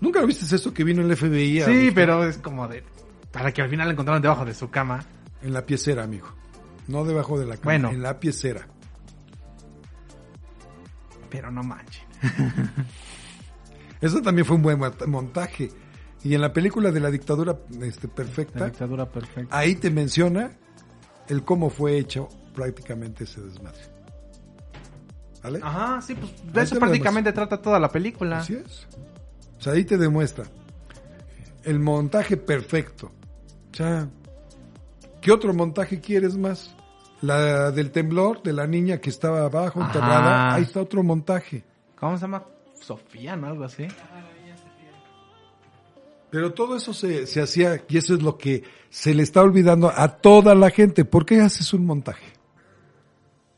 ¿Nunca 0.00 0.20
lo 0.20 0.26
viste 0.28 0.54
eso 0.54 0.72
que 0.72 0.84
vino 0.84 1.02
el 1.02 1.16
FBI 1.16 1.62
a 1.62 1.64
Sí, 1.66 1.72
buscar? 1.86 1.94
pero 1.94 2.24
es 2.28 2.38
como 2.38 2.68
de... 2.68 2.84
Para 3.32 3.50
que 3.50 3.60
al 3.60 3.68
final 3.68 3.88
la 3.88 3.92
encontraron 3.94 4.22
debajo 4.22 4.44
de 4.44 4.54
su 4.54 4.70
cama. 4.70 5.04
En 5.42 5.52
la 5.52 5.66
piecera, 5.66 6.04
amigo. 6.04 6.28
No 6.86 7.04
debajo 7.04 7.40
de 7.40 7.46
la 7.46 7.56
cama, 7.56 7.64
Bueno. 7.64 7.90
en 7.90 8.02
la 8.02 8.20
piecera. 8.20 8.68
Pero 11.34 11.50
no 11.50 11.62
manches. 11.64 12.02
Eso 14.00 14.20
también 14.22 14.44
fue 14.46 14.56
un 14.56 14.62
buen 14.62 14.78
mont- 14.78 15.06
montaje. 15.06 15.70
Y 16.22 16.34
en 16.34 16.40
la 16.40 16.52
película 16.52 16.90
de 16.90 17.00
la 17.00 17.10
dictadura 17.10 17.58
este, 17.82 18.06
La 18.08 18.14
perfecta, 18.14 18.64
dictadura 18.66 19.10
perfecta. 19.10 19.56
ahí 19.56 19.74
te 19.74 19.90
menciona 19.90 20.52
el 21.28 21.42
cómo 21.44 21.70
fue 21.70 21.98
hecho 21.98 22.28
prácticamente 22.54 23.24
ese 23.24 23.40
desmadre. 23.40 23.80
¿Vale? 25.42 25.60
Ajá, 25.62 26.00
sí, 26.00 26.14
pues 26.14 26.30
Ahí 26.30 26.50
de 26.52 26.62
eso 26.62 26.68
te 26.70 26.74
lo 26.76 26.80
prácticamente 26.80 27.32
trata 27.32 27.60
toda 27.60 27.78
la 27.78 27.88
película. 27.90 28.38
Así 28.38 28.54
es. 28.54 28.86
O 29.58 29.60
sea, 29.60 29.72
ahí 29.74 29.84
te 29.84 29.98
demuestra 29.98 30.44
el 31.64 31.78
montaje 31.80 32.36
perfecto. 32.36 33.10
O 33.72 33.76
sea, 33.76 34.08
¿qué 35.20 35.32
otro 35.32 35.52
montaje 35.52 36.00
quieres 36.00 36.36
más? 36.36 36.74
La 37.24 37.70
del 37.70 37.90
temblor 37.90 38.42
de 38.42 38.52
la 38.52 38.66
niña 38.66 38.98
que 38.98 39.08
estaba 39.08 39.44
abajo, 39.46 39.80
Ajá. 39.80 39.92
enterrada. 39.92 40.54
Ahí 40.54 40.62
está 40.64 40.80
otro 40.82 41.02
montaje. 41.02 41.64
¿Cómo 41.98 42.16
se 42.18 42.22
llama? 42.22 42.44
Sofía, 42.74 43.34
¿no? 43.34 43.46
Algo 43.46 43.64
así. 43.64 43.86
Pero 46.30 46.52
todo 46.52 46.76
eso 46.76 46.92
se, 46.92 47.26
se 47.26 47.40
hacía, 47.40 47.82
y 47.88 47.96
eso 47.96 48.12
es 48.14 48.22
lo 48.22 48.36
que 48.36 48.64
se 48.90 49.14
le 49.14 49.22
está 49.22 49.40
olvidando 49.40 49.90
a 49.94 50.08
toda 50.08 50.54
la 50.54 50.70
gente. 50.70 51.04
¿Por 51.04 51.24
qué 51.24 51.40
haces 51.40 51.72
un 51.72 51.86
montaje? 51.86 52.26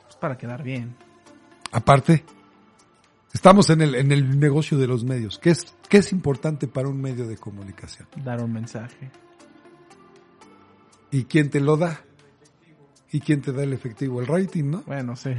Pues 0.02 0.14
para 0.16 0.36
quedar 0.36 0.62
bien. 0.62 0.94
Aparte, 1.72 2.24
estamos 3.32 3.70
en 3.70 3.80
el, 3.80 3.94
en 3.94 4.12
el 4.12 4.38
negocio 4.38 4.78
de 4.78 4.86
los 4.86 5.04
medios. 5.04 5.38
¿Qué 5.38 5.50
es, 5.50 5.74
¿Qué 5.88 5.98
es 5.98 6.12
importante 6.12 6.68
para 6.68 6.86
un 6.86 7.00
medio 7.00 7.26
de 7.26 7.36
comunicación? 7.36 8.06
Dar 8.22 8.42
un 8.42 8.52
mensaje. 8.52 9.10
¿Y 11.10 11.24
quién 11.24 11.50
te 11.50 11.60
lo 11.60 11.76
da? 11.76 12.05
¿Y 13.12 13.20
quién 13.20 13.40
te 13.40 13.52
da 13.52 13.62
el 13.62 13.72
efectivo? 13.72 14.20
El 14.20 14.26
rating, 14.26 14.70
¿no? 14.70 14.82
Bueno, 14.86 15.16
sí. 15.16 15.30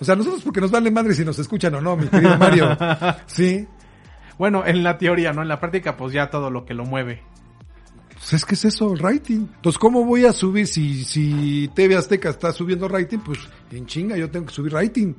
O 0.00 0.04
sea, 0.04 0.14
nosotros 0.14 0.42
porque 0.42 0.60
nos 0.60 0.70
vale 0.70 0.90
madre 0.90 1.14
si 1.14 1.24
nos 1.24 1.38
escuchan 1.38 1.74
o 1.74 1.80
no, 1.80 1.96
mi 1.96 2.06
querido 2.06 2.38
Mario. 2.38 2.76
Sí. 3.26 3.66
Bueno, 4.38 4.64
en 4.64 4.84
la 4.84 4.96
teoría, 4.96 5.32
¿no? 5.32 5.42
En 5.42 5.48
la 5.48 5.58
práctica, 5.58 5.96
pues 5.96 6.12
ya 6.12 6.30
todo 6.30 6.50
lo 6.50 6.64
que 6.64 6.72
lo 6.72 6.84
mueve. 6.84 7.22
Pues 8.14 8.32
es 8.34 8.44
que 8.44 8.54
es 8.54 8.64
eso, 8.64 8.92
el 8.92 9.00
rating. 9.00 9.46
Entonces, 9.56 9.78
¿cómo 9.78 10.04
voy 10.04 10.24
a 10.24 10.32
subir 10.32 10.66
si, 10.68 11.02
si 11.04 11.68
TV 11.74 11.96
Azteca 11.96 12.30
está 12.30 12.52
subiendo 12.52 12.86
rating? 12.88 13.18
Pues 13.18 13.40
en 13.72 13.86
chinga 13.86 14.16
yo 14.16 14.30
tengo 14.30 14.46
que 14.46 14.54
subir 14.54 14.72
rating. 14.72 15.14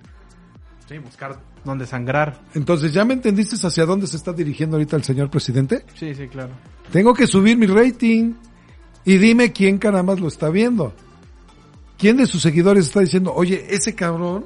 Sí, 0.87 0.97
buscar 0.99 1.37
dónde 1.65 1.85
sangrar. 1.85 2.41
Entonces, 2.53 2.93
¿ya 2.93 3.03
me 3.03 3.13
entendiste 3.13 3.55
hacia 3.55 3.85
dónde 3.85 4.07
se 4.07 4.15
está 4.15 4.31
dirigiendo 4.31 4.77
ahorita 4.77 4.95
el 4.95 5.03
señor 5.03 5.29
presidente? 5.29 5.85
Sí, 5.95 6.15
sí, 6.15 6.27
claro. 6.27 6.51
Tengo 6.91 7.13
que 7.13 7.27
subir 7.27 7.57
mi 7.57 7.67
rating. 7.67 8.33
Y 9.05 9.17
dime 9.17 9.51
quién 9.51 9.77
caramba 9.77 10.15
lo 10.15 10.27
está 10.27 10.49
viendo. 10.49 10.93
¿Quién 11.99 12.15
de 12.15 12.25
sus 12.25 12.41
seguidores 12.41 12.85
está 12.85 13.01
diciendo, 13.01 13.33
oye, 13.35 13.67
ese 13.69 13.93
cabrón 13.93 14.45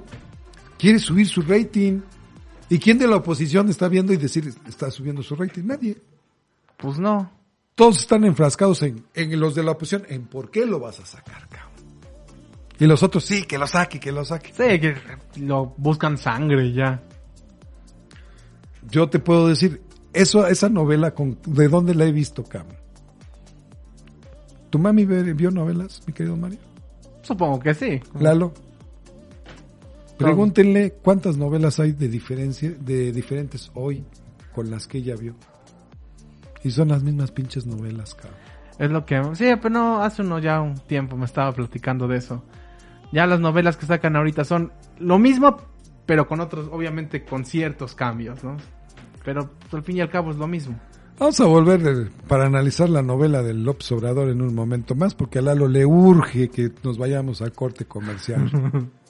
quiere 0.79 0.97
subir 0.97 1.27
su 1.27 1.43
rating? 1.43 2.01
¿Y 2.67 2.79
quién 2.79 2.97
de 2.97 3.05
la 3.07 3.17
oposición 3.17 3.69
está 3.69 3.87
viendo 3.87 4.11
y 4.11 4.17
decir, 4.17 4.51
está 4.67 4.89
subiendo 4.89 5.21
su 5.21 5.35
rating? 5.35 5.61
Nadie. 5.63 5.95
Pues 6.77 6.97
no. 6.97 7.31
Todos 7.75 7.99
están 7.99 8.23
enfrascados 8.23 8.81
en, 8.81 9.05
en 9.13 9.39
los 9.39 9.53
de 9.53 9.61
la 9.61 9.71
oposición, 9.71 10.03
en 10.09 10.25
por 10.25 10.49
qué 10.49 10.65
lo 10.65 10.79
vas 10.79 10.99
a 10.99 11.05
sacar, 11.05 11.47
cabrón. 11.47 11.73
Y 12.79 12.87
los 12.87 13.03
otros, 13.03 13.23
sí, 13.23 13.43
que 13.43 13.59
lo 13.59 13.67
saque, 13.67 13.99
que 13.99 14.11
lo 14.11 14.25
saque. 14.25 14.47
Sí, 14.47 14.79
que 14.79 14.95
lo 15.35 15.75
buscan 15.77 16.17
sangre 16.17 16.73
ya. 16.73 17.03
Yo 18.89 19.09
te 19.09 19.19
puedo 19.19 19.47
decir, 19.47 19.83
eso, 20.11 20.47
esa 20.47 20.69
novela, 20.69 21.13
con, 21.13 21.37
¿de 21.45 21.67
dónde 21.67 21.93
la 21.93 22.05
he 22.05 22.11
visto, 22.11 22.43
cabrón? 22.43 22.77
¿Tu 24.71 24.79
mami 24.79 25.05
vio 25.05 25.51
novelas, 25.51 26.01
mi 26.07 26.13
querido 26.13 26.35
Mario? 26.35 26.72
Supongo 27.23 27.59
que 27.59 27.73
sí. 27.73 27.99
Lalo. 28.19 28.53
Pregúntenle 30.17 30.91
cuántas 31.01 31.37
novelas 31.37 31.79
hay 31.79 31.93
de 31.93 32.07
diferencia, 32.07 32.69
de 32.69 33.11
diferentes 33.11 33.71
hoy 33.73 34.05
con 34.53 34.69
las 34.69 34.87
que 34.87 34.99
ella 34.99 35.15
vio. 35.15 35.33
Y 36.63 36.71
son 36.71 36.89
las 36.89 37.03
mismas 37.03 37.31
pinches 37.31 37.65
novelas, 37.65 38.13
cabrón. 38.13 38.37
Es 38.77 38.91
lo 38.91 39.05
que... 39.05 39.21
Sí, 39.35 39.45
pero 39.61 39.69
no, 39.69 40.03
hace 40.03 40.21
uno 40.21 40.39
ya 40.39 40.61
un 40.61 40.75
tiempo 40.75 41.17
me 41.17 41.25
estaba 41.25 41.51
platicando 41.51 42.07
de 42.07 42.17
eso. 42.17 42.43
Ya 43.11 43.25
las 43.27 43.39
novelas 43.39 43.77
que 43.77 43.85
sacan 43.85 44.15
ahorita 44.15 44.43
son 44.43 44.71
lo 44.99 45.19
mismo, 45.19 45.57
pero 46.05 46.27
con 46.27 46.39
otros, 46.39 46.69
obviamente 46.71 47.23
con 47.23 47.45
ciertos 47.45 47.95
cambios, 47.95 48.43
¿no? 48.43 48.57
Pero 49.23 49.51
al 49.71 49.83
fin 49.83 49.97
y 49.97 50.01
al 50.01 50.09
cabo 50.09 50.31
es 50.31 50.37
lo 50.37 50.47
mismo. 50.47 50.79
Vamos 51.19 51.39
a 51.39 51.45
volver 51.45 52.11
para 52.27 52.45
analizar 52.45 52.89
la 52.89 53.01
novela 53.01 53.43
del 53.43 53.63
López 53.63 53.91
Obrador 53.91 54.29
en 54.29 54.41
un 54.41 54.53
momento 54.55 54.95
más, 54.95 55.13
porque 55.13 55.39
a 55.39 55.41
Lalo 55.41 55.67
le 55.67 55.85
urge 55.85 56.49
que 56.49 56.71
nos 56.83 56.97
vayamos 56.97 57.41
a 57.41 57.49
corte 57.51 57.85
comercial. 57.85 58.49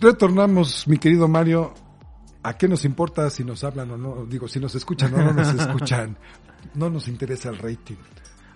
retornamos, 0.00 0.86
mi 0.88 0.98
querido 0.98 1.28
Mario. 1.28 1.72
¿A 2.42 2.56
qué 2.56 2.68
nos 2.68 2.84
importa 2.84 3.28
si 3.28 3.44
nos 3.44 3.64
hablan 3.64 3.90
o 3.90 3.98
no? 3.98 4.24
Digo, 4.26 4.48
si 4.48 4.58
nos 4.60 4.74
escuchan 4.74 5.12
o 5.14 5.18
no 5.18 5.32
nos 5.32 5.48
escuchan. 5.60 6.16
No 6.74 6.88
nos 6.88 7.08
interesa 7.08 7.50
el 7.50 7.58
rating. 7.58 7.96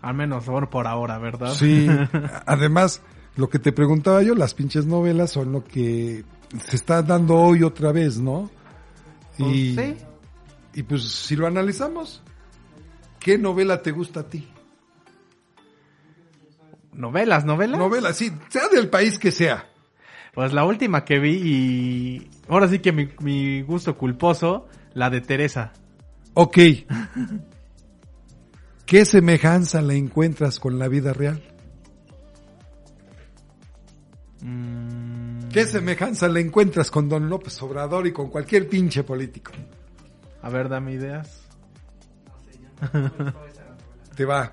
Al 0.00 0.14
menos 0.14 0.44
por 0.70 0.86
ahora, 0.86 1.18
¿verdad? 1.18 1.52
Sí, 1.52 1.86
además, 2.46 3.02
lo 3.36 3.48
que 3.48 3.58
te 3.58 3.72
preguntaba 3.72 4.22
yo, 4.22 4.34
las 4.34 4.54
pinches 4.54 4.86
novelas 4.86 5.32
son 5.32 5.52
lo 5.52 5.64
que 5.64 6.24
se 6.66 6.76
está 6.76 7.02
dando 7.02 7.36
hoy 7.36 7.62
otra 7.62 7.92
vez, 7.92 8.18
¿no? 8.18 8.50
Pues 9.38 9.50
Y, 9.54 9.74
sí. 9.74 9.96
y 10.74 10.82
pues 10.82 11.02
si 11.04 11.36
lo 11.36 11.46
analizamos, 11.46 12.22
¿qué 13.18 13.38
novela 13.38 13.82
te 13.82 13.90
gusta 13.90 14.20
a 14.20 14.28
ti? 14.28 14.48
Novelas, 16.92 17.44
novelas. 17.44 17.78
Novela, 17.78 18.12
sí, 18.12 18.32
sea 18.48 18.68
del 18.68 18.88
país 18.88 19.18
que 19.18 19.32
sea. 19.32 19.68
Pues 20.34 20.52
la 20.52 20.64
última 20.64 21.04
que 21.04 21.18
vi 21.18 21.34
y 21.34 22.30
ahora 22.48 22.68
sí 22.68 22.80
que 22.80 22.92
mi, 22.92 23.08
mi 23.20 23.62
gusto 23.62 23.96
culposo, 23.96 24.66
la 24.94 25.10
de 25.10 25.20
Teresa. 25.20 25.72
Ok. 26.34 26.58
¿Qué 28.86 29.04
semejanza 29.04 29.80
le 29.80 29.96
encuentras 29.96 30.58
con 30.58 30.78
la 30.78 30.88
vida 30.88 31.12
real? 31.12 31.42
Mm, 34.42 35.48
¿Qué 35.48 35.64
semejanza 35.64 36.28
le 36.28 36.40
encuentras 36.40 36.90
con 36.90 37.08
Don 37.08 37.28
López 37.28 37.60
Obrador 37.62 38.06
y 38.06 38.12
con 38.12 38.28
cualquier 38.28 38.68
pinche 38.68 39.04
político? 39.04 39.52
a 40.42 40.50
ver, 40.50 40.68
dame 40.68 40.92
ideas. 40.92 41.40
Te 44.14 44.26
va 44.26 44.52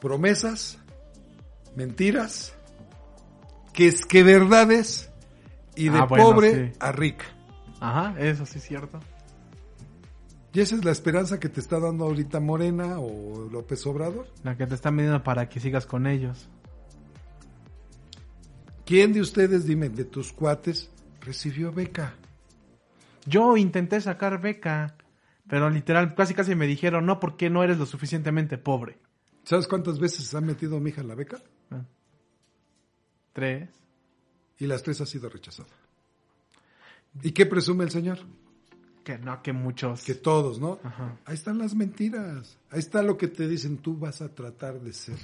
promesas, 0.00 0.78
mentiras, 1.76 2.54
que 3.78 3.86
es 3.86 4.04
que 4.04 4.24
verdades 4.24 5.08
y 5.76 5.88
de 5.88 5.98
Ah, 6.00 6.06
bueno, 6.06 6.24
pobre 6.24 6.72
sí. 6.72 6.76
a 6.80 6.90
rica. 6.90 7.26
Ajá, 7.78 8.16
eso 8.18 8.44
sí 8.44 8.58
es 8.58 8.64
cierto. 8.64 8.98
Y 10.52 10.58
esa 10.58 10.74
es 10.74 10.84
la 10.84 10.90
esperanza 10.90 11.38
que 11.38 11.48
te 11.48 11.60
está 11.60 11.78
dando 11.78 12.06
ahorita 12.06 12.40
Morena 12.40 12.98
o 12.98 13.48
López 13.48 13.86
Obrador. 13.86 14.26
La 14.42 14.56
que 14.56 14.66
te 14.66 14.74
están 14.74 14.96
midiendo 14.96 15.22
para 15.22 15.48
que 15.48 15.60
sigas 15.60 15.86
con 15.86 16.08
ellos. 16.08 16.48
¿Quién 18.84 19.12
de 19.12 19.20
ustedes, 19.20 19.64
dime, 19.64 19.88
de 19.90 20.04
tus 20.04 20.32
cuates, 20.32 20.90
recibió 21.20 21.70
beca? 21.70 22.14
Yo 23.26 23.56
intenté 23.56 24.00
sacar 24.00 24.40
beca, 24.40 24.96
pero 25.46 25.70
literal, 25.70 26.16
casi 26.16 26.34
casi 26.34 26.56
me 26.56 26.66
dijeron, 26.66 27.06
no, 27.06 27.20
porque 27.20 27.48
no 27.48 27.62
eres 27.62 27.78
lo 27.78 27.86
suficientemente 27.86 28.58
pobre. 28.58 28.98
¿Sabes 29.44 29.68
cuántas 29.68 30.00
veces 30.00 30.34
ha 30.34 30.40
metido 30.40 30.80
mi 30.80 30.90
hija 30.90 31.02
en 31.02 31.06
la 31.06 31.14
beca? 31.14 31.38
Tres. 33.32 33.68
Y 34.58 34.66
las 34.66 34.82
tres 34.82 35.00
ha 35.00 35.06
sido 35.06 35.28
rechazada. 35.28 35.68
¿Y 37.22 37.32
qué 37.32 37.46
presume 37.46 37.84
el 37.84 37.90
señor? 37.90 38.18
Que 39.04 39.18
no, 39.18 39.42
que 39.42 39.52
muchos. 39.52 40.04
Que 40.04 40.14
todos, 40.14 40.58
¿no? 40.60 40.78
Ajá. 40.82 41.16
Ahí 41.24 41.34
están 41.34 41.58
las 41.58 41.74
mentiras. 41.74 42.58
Ahí 42.70 42.78
está 42.78 43.02
lo 43.02 43.16
que 43.16 43.28
te 43.28 43.48
dicen, 43.48 43.78
tú 43.78 43.96
vas 43.96 44.20
a 44.20 44.34
tratar 44.34 44.80
de 44.80 44.92
ser. 44.92 45.18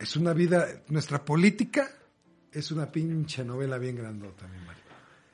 Es 0.00 0.16
una 0.16 0.32
vida, 0.32 0.82
nuestra 0.88 1.24
política 1.24 1.90
es 2.52 2.70
una 2.70 2.90
pinche 2.90 3.44
novela 3.44 3.78
bien 3.78 3.96
grandota, 3.96 4.46
mi 4.46 4.58
Mario. 4.64 4.82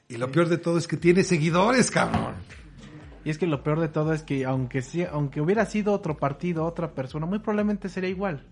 Y 0.09 0.17
lo 0.17 0.31
peor 0.31 0.49
de 0.49 0.59
todo 0.59 0.79
es 0.79 0.89
que 0.89 0.97
tiene 0.97 1.23
seguidores, 1.23 1.91
cabrón. 1.91 2.35
Y 3.25 3.31
es 3.31 3.39
que 3.39 3.47
lo 3.47 3.63
peor 3.63 3.81
de 3.81 3.89
todo 3.89 4.13
es 4.13 4.23
que 4.23 4.45
aunque 4.45 4.83
sí, 4.83 5.03
aunque 5.03 5.41
hubiera 5.41 5.65
sido 5.67 5.93
otro 5.93 6.17
partido, 6.17 6.65
otra 6.65 6.95
persona, 6.95 7.27
muy 7.27 7.39
probablemente 7.39 7.89
sería 7.89 8.11
igual. 8.11 8.47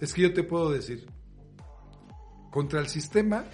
Es 0.00 0.14
que 0.14 0.22
yo 0.22 0.32
te 0.32 0.44
puedo 0.44 0.70
decir, 0.70 1.06
contra 2.50 2.80
el 2.80 2.88
sistema, 2.88 3.44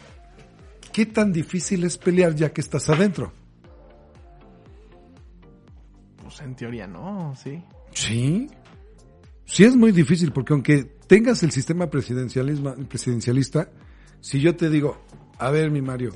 ¿qué 0.93 1.07
tan 1.07 1.33
difícil 1.33 1.85
es 1.85 1.99
pelear 1.99 2.35
ya 2.35 2.53
que 2.53 2.61
estás 2.61 2.89
adentro? 2.91 3.33
Pues 6.23 6.41
en 6.41 6.55
teoría 6.55 6.87
no, 6.87 7.35
sí. 7.37 7.63
Sí. 7.93 8.49
Sí 9.47 9.65
es 9.65 9.77
muy 9.77 9.93
difícil 9.93 10.33
porque 10.33 10.53
aunque 10.53 10.85
tengas 11.07 11.43
el 11.43 11.51
sistema 11.51 11.89
presidencialista, 11.89 13.71
si 14.21 14.41
yo 14.41 14.57
te 14.57 14.71
digo, 14.71 14.99
a 15.39 15.51
ver 15.51 15.71
mi 15.71 15.83
Mario, 15.83 16.13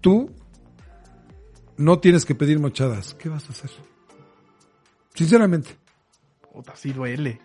tú 0.00 0.30
no 1.76 1.98
tienes 1.98 2.24
que 2.24 2.34
pedir 2.34 2.58
mochadas, 2.58 3.14
¿qué 3.14 3.28
vas 3.28 3.48
a 3.48 3.52
hacer? 3.52 3.70
Sinceramente. 5.14 5.76
Puta, 6.52 6.74
sí 6.76 6.92
duele. 6.92 7.38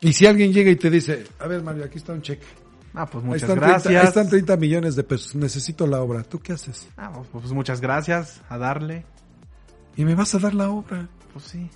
Y 0.00 0.12
si 0.12 0.26
alguien 0.26 0.52
llega 0.52 0.70
y 0.70 0.76
te 0.76 0.90
dice, 0.90 1.26
a 1.38 1.46
ver 1.48 1.62
Mario, 1.62 1.84
aquí 1.84 1.98
está 1.98 2.12
un 2.12 2.22
cheque. 2.22 2.46
Ah, 2.94 3.06
pues 3.06 3.24
Ahí 3.24 3.30
muchas 3.30 3.42
están, 3.42 3.58
30, 3.58 3.72
gracias. 3.72 4.02
ahí 4.02 4.08
están 4.08 4.28
30 4.28 4.56
millones 4.56 4.96
de 4.96 5.04
pesos, 5.04 5.34
necesito 5.34 5.86
la 5.86 6.00
obra, 6.00 6.22
¿tú 6.22 6.38
qué 6.40 6.52
haces? 6.52 6.88
Ah, 6.96 7.10
pues, 7.12 7.28
pues 7.30 7.52
muchas 7.52 7.80
gracias 7.80 8.40
a 8.48 8.58
darle. 8.58 9.04
Y 9.96 10.04
me 10.04 10.14
vas 10.14 10.34
a 10.34 10.38
dar 10.38 10.54
la 10.54 10.70
obra. 10.70 11.08
Pues 11.32 11.44
sí. 11.44 11.68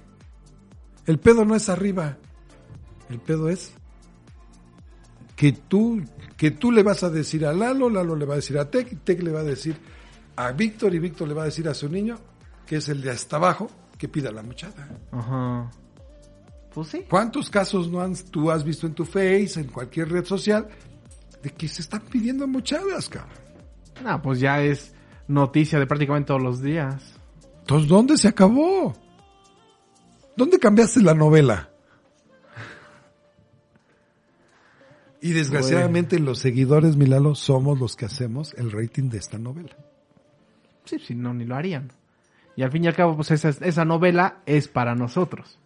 El 1.07 1.19
pedo 1.19 1.45
no 1.45 1.57
es 1.57 1.69
arriba. 1.69 2.17
El 3.11 3.19
pedo 3.19 3.49
es 3.49 3.73
que 5.35 5.53
tú, 5.53 6.03
que 6.37 6.53
tú 6.53 6.71
le 6.71 6.83
vas 6.83 7.03
a 7.03 7.11
decir 7.11 7.45
a 7.45 7.53
Lalo, 7.53 7.91
Lalo 7.91 8.15
le 8.15 8.25
va 8.25 8.35
a 8.35 8.37
decir 8.37 8.57
a 8.59 8.71
Tec, 8.71 8.93
y 8.93 8.97
Tec 8.97 9.23
le 9.23 9.33
va 9.33 9.41
a 9.41 9.45
decir 9.45 9.77
a 10.37 10.53
Víctor 10.53 10.95
y 10.95 11.01
Víctor 11.01 11.29
le 11.29 11.35
va 11.35 11.43
a 11.43 11.47
decir 11.47 11.69
a 11.69 11.75
su 11.75 11.89
niño, 11.89 12.19
que 12.67 12.77
es 12.77 12.89
el 12.89 13.03
de 13.03 13.11
hasta 13.11 13.37
abajo, 13.37 13.69
que 13.99 14.09
pida 14.09 14.31
la 14.31 14.43
muchada. 14.43 14.89
Ajá. 15.11 15.71
Pues 16.75 16.89
sí. 16.89 17.05
¿Cuántos 17.09 17.51
casos 17.51 17.91
no 17.91 18.01
han, 18.01 18.15
tú 18.31 18.51
has 18.51 18.65
visto 18.65 18.87
en 18.87 18.95
tu 18.95 19.05
Face, 19.05 19.61
en 19.61 19.67
cualquier 19.67 20.11
red 20.11 20.25
social, 20.25 20.69
de 21.43 21.51
que 21.51 21.69
se 21.69 21.83
están 21.83 22.03
pidiendo 22.03 22.47
muchadas, 22.47 23.09
cabrón? 23.09 23.37
Ah, 24.05 24.21
pues 24.21 24.41
ya 24.41 24.63
es 24.63 24.95
noticia 25.29 25.79
de 25.79 25.87
prácticamente 25.87 26.29
todos 26.29 26.43
los 26.43 26.63
días. 26.63 27.15
Entonces, 27.61 27.89
¿dónde 27.89 28.17
se 28.17 28.29
acabó? 28.29 28.95
¿Dónde 30.37 30.59
cambiaste 30.59 31.01
la 31.03 31.15
novela? 31.15 31.69
Y 35.21 35.33
desgraciadamente 35.33 36.19
los 36.19 36.41
seguidores, 36.41 36.97
Milalo, 36.97 37.37
somos 37.37 37.79
los 37.79 37.95
que 37.95 38.07
hacemos 38.07 38.55
el 38.55 38.73
rating 38.73 39.09
de 39.09 39.19
esta 39.19 39.39
novela. 39.39 39.77
Sí, 40.85 40.99
si 40.99 41.15
no, 41.15 41.33
ni 41.33 41.45
lo 41.45 41.55
harían. 41.55 41.93
Y 42.57 42.63
al 42.63 42.73
fin 42.73 42.85
y 42.85 42.89
al 42.89 42.97
cabo, 42.97 43.15
pues 43.15 43.31
esa, 43.31 43.51
esa 43.51 43.85
novela 43.85 44.43
es 44.47 44.67
para 44.67 44.97
nosotros. 44.97 45.61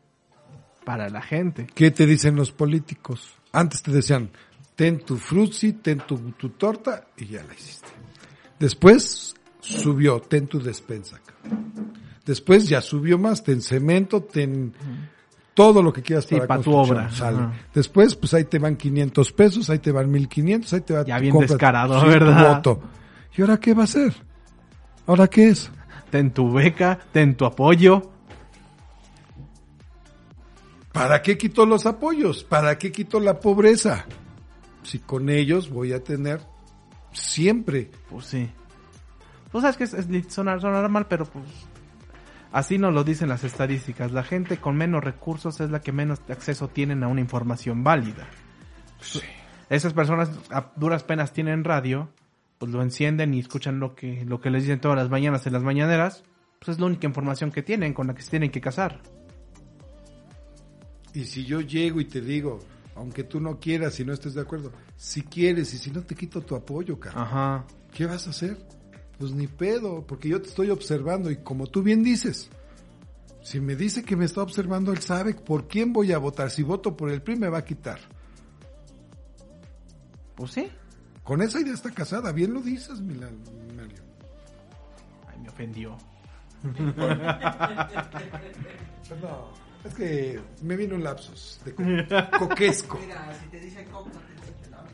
Para 0.86 1.10
la 1.10 1.20
gente. 1.20 1.66
¿Qué 1.74 1.90
te 1.90 2.06
dicen 2.06 2.34
los 2.36 2.50
políticos? 2.52 3.34
Antes 3.52 3.82
te 3.82 3.90
decían, 3.90 4.30
ten 4.74 5.00
tu 5.00 5.16
frutzi, 5.18 5.72
ten 5.74 5.98
tu, 5.98 6.16
tu 6.38 6.50
torta 6.50 7.08
y 7.18 7.26
ya 7.26 7.42
la 7.42 7.52
hiciste. 7.52 7.88
Después 8.58 9.34
subió, 9.60 10.20
ten 10.20 10.46
tu 10.46 10.60
despensa. 10.60 11.20
Después 12.24 12.68
ya 12.68 12.80
subió 12.80 13.18
más, 13.18 13.42
ten 13.44 13.60
cemento, 13.60 14.22
ten 14.22 14.72
todo 15.54 15.82
lo 15.82 15.92
que 15.92 16.02
quieras 16.02 16.26
Sí, 16.26 16.36
para 16.36 16.46
pa' 16.46 16.60
tu 16.60 16.72
obra. 16.72 17.10
sale. 17.10 17.48
Después, 17.74 18.14
pues 18.14 18.32
ahí 18.34 18.44
te 18.44 18.58
van 18.58 18.76
500 18.76 19.32
pesos, 19.32 19.68
ahí 19.70 19.78
te 19.80 19.90
van 19.92 20.10
1500, 20.10 20.72
ahí 20.72 20.80
te 20.82 20.94
va 20.94 21.04
Ya 21.04 21.16
tu 21.16 21.22
bien 21.22 21.38
descarado, 21.38 22.00
tu 22.00 22.06
¿verdad? 22.06 22.56
voto. 22.56 22.80
¿Y 23.36 23.40
ahora 23.42 23.58
qué 23.58 23.74
va 23.74 23.82
a 23.82 23.84
hacer? 23.84 24.14
¿Ahora 25.06 25.26
qué 25.28 25.48
es? 25.48 25.70
Ten 26.10 26.30
tu 26.30 26.52
beca, 26.52 26.98
ten 27.12 27.36
tu 27.36 27.44
apoyo. 27.44 28.12
¿Para 30.96 31.20
qué 31.20 31.36
quito 31.36 31.66
los 31.66 31.84
apoyos? 31.84 32.42
¿Para 32.42 32.78
qué 32.78 32.90
quito 32.90 33.20
la 33.20 33.38
pobreza? 33.38 34.06
Si 34.82 34.98
con 34.98 35.28
ellos 35.28 35.68
voy 35.68 35.92
a 35.92 36.02
tener 36.02 36.40
siempre. 37.12 37.90
Pues 38.08 38.24
sí. 38.24 38.50
Pues 39.52 39.60
sabes 39.60 39.76
que 39.76 39.84
es, 39.84 39.92
es 39.92 40.32
sonar, 40.32 40.62
sonar 40.62 40.88
mal, 40.88 41.06
pero 41.06 41.26
pues 41.26 41.44
así 42.50 42.78
nos 42.78 42.94
lo 42.94 43.04
dicen 43.04 43.28
las 43.28 43.44
estadísticas. 43.44 44.10
La 44.12 44.22
gente 44.22 44.56
con 44.56 44.74
menos 44.76 45.04
recursos 45.04 45.60
es 45.60 45.70
la 45.70 45.82
que 45.82 45.92
menos 45.92 46.22
acceso 46.30 46.68
tienen 46.68 47.04
a 47.04 47.08
una 47.08 47.20
información 47.20 47.84
válida. 47.84 48.26
Esas 49.68 49.92
personas 49.92 50.30
a 50.50 50.72
duras 50.76 51.04
penas 51.04 51.34
tienen 51.34 51.62
radio, 51.62 52.08
pues 52.56 52.72
lo 52.72 52.80
encienden 52.80 53.34
y 53.34 53.40
escuchan 53.40 53.80
lo 53.80 53.94
que, 53.94 54.24
lo 54.24 54.40
que 54.40 54.48
les 54.48 54.62
dicen 54.62 54.80
todas 54.80 54.96
las 54.96 55.10
mañanas 55.10 55.46
en 55.46 55.52
las 55.52 55.62
mañaneras. 55.62 56.24
Pues 56.58 56.70
es 56.70 56.80
la 56.80 56.86
única 56.86 57.06
información 57.06 57.52
que 57.52 57.62
tienen, 57.62 57.92
con 57.92 58.06
la 58.06 58.14
que 58.14 58.22
se 58.22 58.30
tienen 58.30 58.50
que 58.50 58.62
casar. 58.62 59.02
Y 61.16 61.24
si 61.24 61.46
yo 61.46 61.62
llego 61.62 61.98
y 61.98 62.04
te 62.04 62.20
digo, 62.20 62.58
aunque 62.94 63.24
tú 63.24 63.40
no 63.40 63.58
quieras 63.58 63.98
y 64.00 64.04
no 64.04 64.12
estés 64.12 64.34
de 64.34 64.42
acuerdo, 64.42 64.70
si 64.96 65.22
quieres 65.22 65.72
y 65.72 65.78
si 65.78 65.90
no 65.90 66.02
te 66.02 66.14
quito 66.14 66.42
tu 66.42 66.54
apoyo, 66.54 67.00
cara, 67.00 67.22
Ajá. 67.22 67.64
¿qué 67.90 68.04
vas 68.04 68.26
a 68.26 68.30
hacer? 68.30 68.58
Pues 69.18 69.32
ni 69.32 69.46
pedo, 69.46 70.06
porque 70.06 70.28
yo 70.28 70.42
te 70.42 70.48
estoy 70.48 70.68
observando 70.68 71.30
y 71.30 71.36
como 71.38 71.68
tú 71.68 71.82
bien 71.82 72.04
dices, 72.04 72.50
si 73.42 73.60
me 73.60 73.76
dice 73.76 74.04
que 74.04 74.14
me 74.14 74.26
está 74.26 74.42
observando, 74.42 74.92
él 74.92 74.98
sabe 74.98 75.32
por 75.32 75.68
quién 75.68 75.94
voy 75.94 76.12
a 76.12 76.18
votar. 76.18 76.50
Si 76.50 76.62
voto 76.62 76.94
por 76.94 77.08
el 77.10 77.22
PRI 77.22 77.36
me 77.36 77.48
va 77.48 77.58
a 77.58 77.64
quitar. 77.64 77.98
Pues 80.34 80.50
sí. 80.50 80.68
Con 81.24 81.40
esa 81.40 81.62
idea 81.62 81.72
está 81.72 81.90
casada, 81.92 82.30
bien 82.32 82.52
lo 82.52 82.60
dices, 82.60 83.00
Milan- 83.00 83.40
Mario. 83.74 84.02
Ay, 85.28 85.38
me 85.40 85.48
ofendió. 85.48 85.96
Es 89.86 89.94
que 89.94 90.40
me 90.62 90.76
vino 90.76 90.94
un 90.96 91.04
lapsus 91.04 91.60
de 91.64 91.74
co- 91.74 92.38
coquesco. 92.38 92.98
Mira, 93.00 93.32
si 93.40 93.48
te 93.48 93.60
dice 93.60 93.84
coca, 93.86 94.10
te 94.10 94.40
dice 94.40 94.52
pelón. 94.62 94.84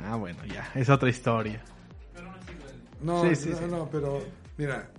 Ah, 0.00 0.16
bueno, 0.16 0.44
ya, 0.46 0.70
es 0.74 0.88
otra 0.88 1.08
historia. 1.08 1.62
No, 3.00 3.22
Sí, 3.22 3.36
sí, 3.36 3.50
no, 3.50 3.58
sí. 3.58 3.64
no, 3.70 3.88
pero 3.90 4.24
mira, 4.56 4.90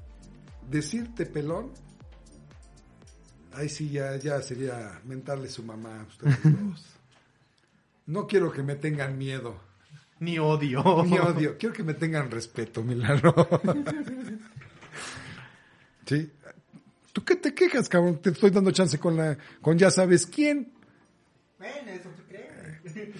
decirte 0.69 1.25
pelón, 1.25 1.71
ahí 3.53 3.67
sí 3.67 3.89
ya, 3.89 4.15
ya 4.17 4.41
sería 4.41 5.01
mentarle 5.05 5.49
su 5.49 5.63
mamá 5.63 6.01
a 6.01 6.03
ustedes 6.03 6.37
dos. 6.43 6.85
No 8.05 8.27
quiero 8.27 8.51
que 8.51 8.61
me 8.61 8.75
tengan 8.75 9.17
miedo, 9.17 9.59
Ni 10.19 10.37
odio. 10.37 11.03
ni 11.03 11.17
odio, 11.17 11.57
quiero 11.57 11.73
que 11.73 11.83
me 11.83 11.95
tengan 11.95 12.29
respeto, 12.29 12.83
Milano. 12.83 13.33
¿Sí? 16.05 16.31
¿Tú 17.15 17.23
qué 17.23 17.37
te 17.37 17.53
quejas, 17.53 17.87
cabrón? 17.87 18.21
Te 18.21 18.31
estoy 18.31 18.49
dando 18.49 18.71
chance 18.71 18.99
con 18.99 19.15
la, 19.15 19.37
con 19.61 19.77
ya 19.77 19.89
sabes 19.89 20.25
quién. 20.25 20.73
Ven, 21.57 21.87
eso 21.87 22.09
te 22.09 22.23
crees. 22.27 23.13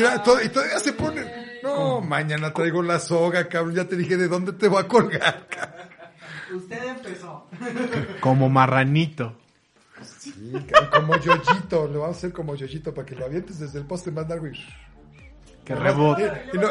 Ya, 0.00 0.22
to- 0.22 0.40
y 0.40 0.48
todavía 0.48 0.78
se 0.78 0.92
ponen. 0.92 1.26
No, 1.64 2.00
mañana 2.00 2.52
traigo 2.52 2.80
la 2.84 3.00
soga, 3.00 3.48
cabrón. 3.48 3.74
Ya 3.74 3.84
te 3.88 3.96
dije 3.96 4.16
de 4.16 4.28
dónde 4.28 4.52
te 4.52 4.68
voy 4.68 4.80
a 4.80 4.86
colgar. 4.86 5.48
cabrón. 5.50 5.88
Usted 6.54 6.84
empezó. 6.84 7.48
Como 8.20 8.48
marranito. 8.48 9.36
Sí, 10.00 10.52
cabrón, 10.70 10.90
como 11.08 11.16
Yoyito. 11.20 11.88
Lo 11.88 12.02
vamos 12.02 12.14
a 12.14 12.18
hacer 12.18 12.32
como 12.32 12.54
Yoyito 12.54 12.94
para 12.94 13.04
que 13.06 13.16
lo 13.16 13.24
avientes 13.24 13.58
desde 13.58 13.80
el 13.80 13.86
poste 13.86 14.12
más 14.12 14.28
largo 14.28 14.46
y. 14.46 14.52
Que 15.64 15.74
rebote. 15.74 16.30
Y, 16.52 16.58
no, 16.58 16.68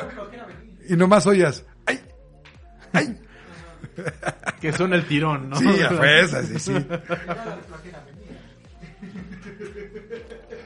y 0.87 0.95
nomás 0.95 1.27
oyas. 1.27 1.65
¡Ay! 1.85 1.99
¡Ay! 2.93 3.19
Que 4.61 4.73
suena 4.73 4.95
el 4.95 5.05
tirón, 5.05 5.49
¿no? 5.49 5.55
Sí, 5.57 5.67
a 5.81 5.89
fuerza, 5.91 6.41
sí, 6.43 6.57
sí. 6.59 6.73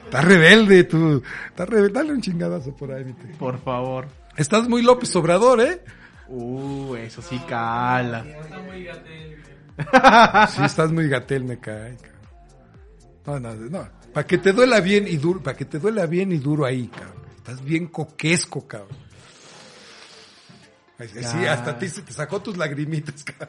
Está 0.04 0.20
rebelde 0.22 0.84
tú. 0.84 1.22
Está 1.48 1.66
rebelde. 1.66 1.92
Dale 1.94 2.12
un 2.12 2.20
chingadazo 2.20 2.74
por 2.74 2.92
ahí, 2.92 3.04
te- 3.12 3.34
Por 3.34 3.58
favor. 3.62 4.06
Estás 4.36 4.68
muy 4.68 4.82
López 4.82 5.14
Obrador, 5.16 5.60
¿eh? 5.60 5.80
Uh, 6.28 6.94
eso 6.96 7.20
sí 7.22 7.38
cala. 7.48 8.24
Está 8.26 8.58
muy 8.60 8.84
gatel. 8.84 9.38
Sí, 10.54 10.62
estás 10.64 10.92
muy 10.92 11.08
gatel, 11.08 11.44
me 11.44 11.58
cae. 11.58 11.96
cabrón. 11.96 13.42
No, 13.42 13.54
no, 13.54 13.54
no. 13.70 13.88
Para 14.12 14.26
que 14.26 14.38
te 14.38 14.52
duela 14.52 14.80
bien 14.80 15.06
y 15.08 15.16
duro, 15.16 15.42
para 15.42 15.56
que 15.56 15.64
te 15.64 15.78
duela 15.78 16.06
bien 16.06 16.32
y 16.32 16.38
duro 16.38 16.64
ahí, 16.64 16.88
cabrón. 16.88 17.22
Estás 17.36 17.62
bien 17.64 17.86
coquesco, 17.88 18.66
cabrón. 18.66 18.96
Ay, 20.98 21.08
Sí, 21.08 21.46
hasta 21.46 21.78
ti 21.78 21.88
se 21.88 22.02
te 22.02 22.12
sacó 22.12 22.40
tus 22.40 22.56
lagrimitas, 22.56 23.24
cabrón. 23.38 23.48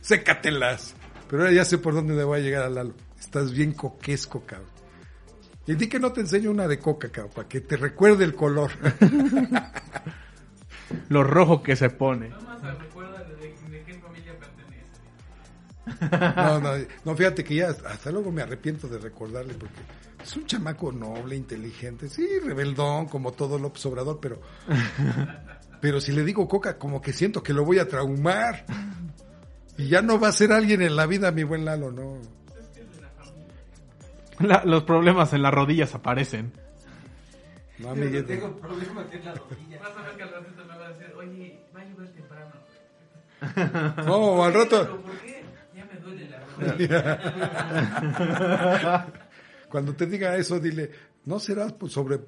Sécatelas. 0.00 0.94
Pero 1.28 1.44
ahora 1.44 1.54
ya 1.54 1.64
sé 1.64 1.78
por 1.78 1.94
dónde 1.94 2.14
le 2.14 2.24
voy 2.24 2.40
a 2.40 2.42
llegar 2.42 2.64
a 2.64 2.68
Lalo. 2.68 2.94
Estás 3.18 3.52
bien 3.52 3.72
coquesco, 3.72 4.44
cabrón. 4.44 4.68
Y 5.66 5.74
di 5.74 5.88
que 5.88 6.00
no 6.00 6.12
te 6.12 6.20
enseño 6.20 6.50
una 6.50 6.66
de 6.66 6.78
coca, 6.78 7.10
cabrón, 7.10 7.32
para 7.34 7.48
que 7.48 7.60
te 7.60 7.76
recuerde 7.76 8.24
el 8.24 8.34
color. 8.34 8.70
Lo 11.08 11.22
rojo 11.24 11.62
que 11.62 11.76
se 11.76 11.88
pone. 11.88 12.28
Nada 12.30 12.42
más 12.42 12.60
se 12.60 12.72
recuerda 12.72 13.22
de, 13.24 13.36
de 13.36 13.84
qué 13.84 13.94
familia 14.00 14.34
pertenece. 14.38 16.36
No, 16.36 16.60
no, 16.60 16.70
no, 17.04 17.16
fíjate 17.16 17.44
que 17.44 17.54
ya 17.54 17.68
hasta 17.68 18.10
luego 18.10 18.30
me 18.32 18.42
arrepiento 18.42 18.88
de 18.88 18.98
recordarle 18.98 19.54
porque 19.54 19.76
es 20.22 20.36
un 20.36 20.44
chamaco 20.46 20.92
noble, 20.92 21.36
inteligente, 21.36 22.08
sí, 22.08 22.26
rebeldón, 22.44 23.06
como 23.06 23.32
todo 23.32 23.58
López 23.58 23.86
Obrador, 23.86 24.18
pero, 24.20 24.40
pero 25.82 26.00
si 26.00 26.12
le 26.12 26.24
digo 26.24 26.46
coca, 26.46 26.78
como 26.78 27.02
que 27.02 27.12
siento 27.12 27.42
que 27.42 27.52
lo 27.52 27.64
voy 27.64 27.80
a 27.80 27.88
traumar. 27.88 28.64
Y 29.76 29.88
ya 29.88 30.00
no 30.00 30.20
va 30.20 30.28
a 30.28 30.32
ser 30.32 30.52
alguien 30.52 30.80
en 30.80 30.94
la 30.94 31.06
vida, 31.06 31.32
mi 31.32 31.42
buen 31.42 31.64
Lalo, 31.64 31.90
no. 31.90 32.18
La- 34.38 34.62
los 34.64 34.84
problemas 34.84 35.32
en 35.32 35.42
las 35.42 35.52
rodillas 35.52 35.92
aparecen. 35.96 36.52
No, 37.78 37.90
amiguito. 37.90 38.26
Tengo 38.26 38.56
problemas 38.58 39.06
en 39.12 39.24
la 39.24 39.34
rodilla. 39.34 39.80
Vas 39.80 39.96
a 39.96 40.02
ver 40.02 40.16
que 40.16 40.22
al 40.22 40.30
ratito 40.30 40.64
me 40.64 40.76
va 40.78 40.86
a 40.86 40.88
decir, 40.90 41.12
oye, 41.16 41.60
va 41.74 41.80
a 41.80 41.84
llover 41.84 42.12
temprano. 42.12 42.52
No, 44.06 44.44
al 44.44 44.54
rato, 44.54 44.82
¿Pero 44.82 45.02
por 45.02 45.18
qué? 45.18 45.42
Ya 45.74 45.84
me 45.86 45.96
duele 45.98 46.28
la 46.30 46.38
rodilla. 46.70 47.18
cuando 49.68 49.96
te 49.96 50.06
diga 50.06 50.36
eso, 50.36 50.60
dile, 50.60 50.92
¿no 51.24 51.40
serás 51.40 51.72
pues, 51.72 51.92
sobre, 51.92 52.20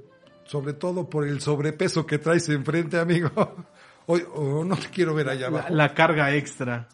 sobre 0.45 0.75
todo 0.75 1.09
por 1.09 1.27
el 1.27 1.41
sobrepeso 1.41 2.07
que 2.07 2.19
traes 2.19 2.49
enfrente, 2.49 2.99
amigo? 2.99 3.31
O, 4.07 4.17
o 4.17 4.65
no 4.65 4.77
te 4.77 4.89
quiero 4.89 5.15
ver 5.15 5.31
allá 5.31 5.47
abajo. 5.47 5.69
la 5.71 5.95
carga 5.95 6.35
extra. 6.35 6.87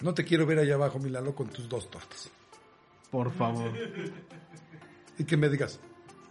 No 0.00 0.14
te 0.14 0.24
quiero 0.24 0.46
ver 0.46 0.60
allá 0.60 0.74
abajo, 0.74 1.00
mi 1.00 1.10
Lalo, 1.10 1.34
con 1.34 1.48
tus 1.48 1.68
dos 1.68 1.90
tortas. 1.90 2.30
Por 3.10 3.32
favor. 3.32 3.72
Y 5.18 5.24
que 5.24 5.36
me 5.36 5.48
digas, 5.48 5.80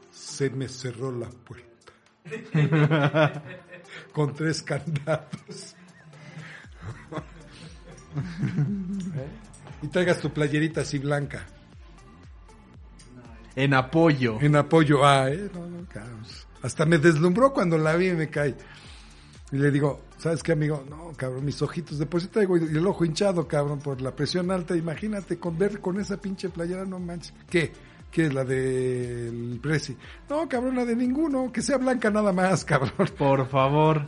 se 0.10 0.50
me 0.50 0.70
cerró 0.70 1.12
la 1.12 1.30
puerta. 1.30 1.92
Con 4.14 4.34
tres 4.34 4.62
candados. 4.64 5.76
y 9.82 9.88
traigas 9.88 10.20
tu 10.20 10.32
playerita 10.32 10.82
así 10.82 11.00
blanca. 11.00 11.46
En 13.56 13.74
apoyo. 13.74 14.38
En 14.40 14.56
apoyo 14.56 15.06
a, 15.06 15.30
¿eh? 15.30 15.50
No, 15.54 15.68
no, 15.68 15.86
cabrón. 15.88 16.24
Hasta 16.64 16.86
me 16.86 16.98
deslumbró 16.98 17.54
cuando 17.54 17.78
la 17.78 17.96
vi 17.96 18.10
y 18.10 18.14
me 18.14 18.30
cae. 18.30 18.56
Y 19.52 19.58
le 19.58 19.70
digo, 19.72 20.02
¿sabes 20.18 20.42
qué, 20.44 20.54
amigo? 20.54 20.84
No, 20.90 21.12
cabrón, 21.18 21.44
mis 21.44 21.62
ojitos. 21.62 21.98
Después 22.00 22.24
sí 22.24 22.30
traigo 22.30 22.56
el 22.56 22.86
ojo 22.88 23.04
hinchado, 23.04 23.48
cabrón, 23.48 23.80
por 23.80 24.02
la 24.02 24.16
presión 24.16 24.50
alta. 24.52 24.76
Imagínate 24.78 25.38
con 25.40 25.58
ver 25.58 25.82
con 25.82 26.00
esa 26.00 26.18
pinche 26.18 26.50
playera, 26.50 26.86
no 26.86 27.00
manches. 27.00 27.34
¿Qué? 27.50 27.72
¿Qué 28.12 28.26
es 28.26 28.34
la 28.34 28.44
del 28.44 29.60
Prezi? 29.62 29.96
No, 30.30 30.48
cabrón, 30.48 30.76
la 30.76 30.86
de 30.86 30.96
ninguno. 30.96 31.52
Que 31.52 31.62
sea 31.62 31.78
blanca 31.78 32.10
nada 32.10 32.32
más, 32.34 32.64
cabrón. 32.66 32.92
Por 33.18 33.48
favor. 33.48 34.04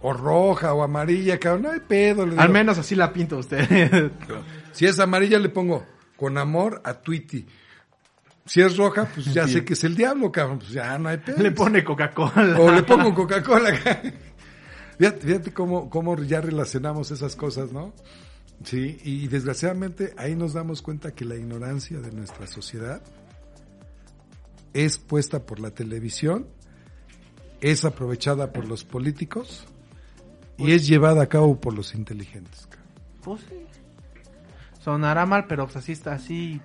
O 0.00 0.12
roja 0.12 0.74
o 0.74 0.82
amarilla, 0.82 1.38
cabrón. 1.38 1.62
No 1.62 1.70
hay 1.70 1.80
pedo. 1.80 2.24
le 2.26 2.32
Al 2.36 2.48
digo. 2.48 2.52
menos 2.52 2.78
así 2.78 2.94
la 2.94 3.12
pinta 3.12 3.36
usted. 3.36 4.10
Si 4.72 4.86
es 4.86 4.98
amarilla, 5.00 5.38
le 5.38 5.50
pongo 5.50 5.84
con 6.16 6.38
amor 6.38 6.80
a 6.84 6.94
Tweety. 6.94 7.46
Si 8.52 8.60
es 8.60 8.76
roja, 8.76 9.08
pues 9.14 9.32
ya 9.32 9.48
sé 9.48 9.64
que 9.64 9.72
es 9.72 9.82
el 9.82 9.96
diablo, 9.96 10.30
cabrón. 10.30 10.58
Pues 10.58 10.72
ya 10.72 10.98
no 10.98 11.08
hay 11.08 11.16
pedo. 11.16 11.42
Le 11.42 11.52
pone 11.52 11.82
Coca-Cola. 11.82 12.60
O 12.60 12.70
le 12.70 12.82
pongo 12.82 13.14
Coca-Cola. 13.14 13.74
fíjate, 14.98 15.26
fíjate 15.26 15.54
cómo, 15.54 15.88
cómo 15.88 16.18
ya 16.18 16.42
relacionamos 16.42 17.10
esas 17.12 17.34
cosas, 17.34 17.72
¿no? 17.72 17.94
Sí, 18.62 18.98
y 19.04 19.26
desgraciadamente 19.28 20.12
ahí 20.18 20.36
nos 20.36 20.52
damos 20.52 20.82
cuenta 20.82 21.12
que 21.12 21.24
la 21.24 21.36
ignorancia 21.36 21.98
de 22.00 22.12
nuestra 22.12 22.46
sociedad 22.46 23.00
es 24.74 24.98
puesta 24.98 25.46
por 25.46 25.58
la 25.58 25.70
televisión, 25.70 26.46
es 27.62 27.86
aprovechada 27.86 28.52
por 28.52 28.66
los 28.66 28.84
políticos 28.84 29.64
y 30.58 30.72
es 30.72 30.86
llevada 30.86 31.22
a 31.22 31.26
cabo 31.30 31.58
por 31.58 31.72
los 31.72 31.94
inteligentes. 31.94 32.66
cabrón. 32.66 32.92
Pues 33.22 33.40
sí. 33.48 33.64
Sonará 34.82 35.24
mal, 35.24 35.46
pero 35.46 35.64
pues 35.64 35.76
así 35.76 35.92
está, 35.92 36.12
así 36.12 36.60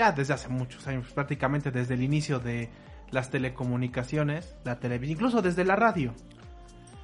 ya 0.00 0.12
desde 0.12 0.32
hace 0.34 0.48
muchos 0.48 0.86
años, 0.86 1.06
prácticamente 1.12 1.70
desde 1.70 1.94
el 1.94 2.02
inicio 2.02 2.38
de 2.40 2.70
las 3.10 3.28
telecomunicaciones, 3.30 4.54
la 4.64 4.78
televisión, 4.80 5.16
incluso 5.18 5.42
desde 5.42 5.64
la 5.64 5.76
radio. 5.76 6.14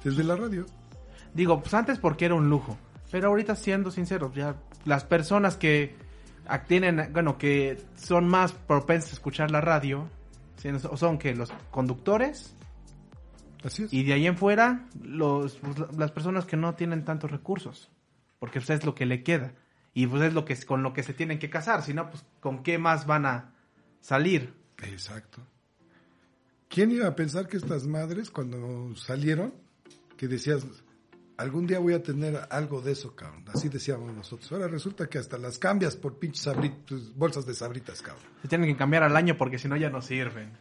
Desde 0.03 0.23
la 0.23 0.35
radio. 0.35 0.65
Digo, 1.33 1.59
pues 1.61 1.73
antes 1.73 1.99
porque 1.99 2.25
era 2.25 2.33
un 2.35 2.49
lujo, 2.49 2.75
pero 3.11 3.27
ahorita 3.29 3.55
siendo 3.55 3.91
sinceros, 3.91 4.33
ya 4.33 4.55
las 4.85 5.03
personas 5.03 5.57
que 5.57 5.95
tienen, 6.67 7.09
bueno, 7.13 7.37
que 7.37 7.77
son 7.95 8.27
más 8.27 8.53
propensas 8.53 9.11
a 9.11 9.13
escuchar 9.13 9.51
la 9.51 9.61
radio, 9.61 10.09
son 10.95 11.17
que 11.19 11.35
los 11.35 11.51
conductores 11.71 12.55
Así 13.63 13.83
es. 13.83 13.93
y 13.93 14.03
de 14.03 14.13
ahí 14.13 14.25
en 14.27 14.37
fuera 14.37 14.85
los, 15.03 15.55
pues, 15.57 15.77
la- 15.77 15.87
las 15.97 16.11
personas 16.11 16.45
que 16.45 16.57
no 16.57 16.73
tienen 16.75 17.03
tantos 17.05 17.29
recursos, 17.29 17.91
porque 18.39 18.59
pues 18.59 18.69
es 18.71 18.85
lo 18.85 18.95
que 18.95 19.05
le 19.05 19.23
queda 19.23 19.53
y 19.99 20.05
pues 20.05 20.21
es 20.21 20.33
lo 20.33 20.45
que 20.45 20.55
con 20.65 20.83
lo 20.83 20.93
que 20.93 21.01
se 21.01 21.13
tienen 21.13 21.39
que 21.39 21.49
casar, 21.49 21.81
si 21.81 21.93
no 21.93 22.09
pues 22.11 22.23
con 22.39 22.61
qué 22.61 22.77
más 22.77 23.07
van 23.07 23.25
a 23.25 23.55
salir. 23.99 24.53
Exacto. 24.83 25.41
¿Quién 26.69 26.91
iba 26.91 27.07
a 27.07 27.15
pensar 27.15 27.47
que 27.47 27.57
estas 27.57 27.87
madres, 27.87 28.29
cuando 28.29 28.95
salieron, 28.95 29.53
que 30.17 30.27
decías, 30.27 30.65
algún 31.37 31.65
día 31.65 31.79
voy 31.79 31.93
a 31.93 32.03
tener 32.03 32.39
algo 32.51 32.81
de 32.81 32.91
eso, 32.91 33.15
cabrón? 33.15 33.45
Así 33.53 33.69
decíamos 33.69 34.13
nosotros. 34.13 34.51
Ahora 34.51 34.67
resulta 34.67 35.07
que 35.07 35.17
hasta 35.17 35.37
las 35.39 35.57
cambias 35.57 35.95
por 35.95 36.19
pinches 36.19 36.45
sabrit- 36.45 37.13
bolsas 37.15 37.45
de 37.47 37.53
sabritas, 37.55 38.01
cabrón. 38.01 38.25
Se 38.43 38.47
tienen 38.47 38.69
que 38.69 38.77
cambiar 38.77 39.01
al 39.03 39.15
año 39.15 39.35
porque 39.35 39.57
si 39.57 39.67
no 39.67 39.77
ya 39.77 39.89
no 39.89 40.01
sirven. 40.01 40.51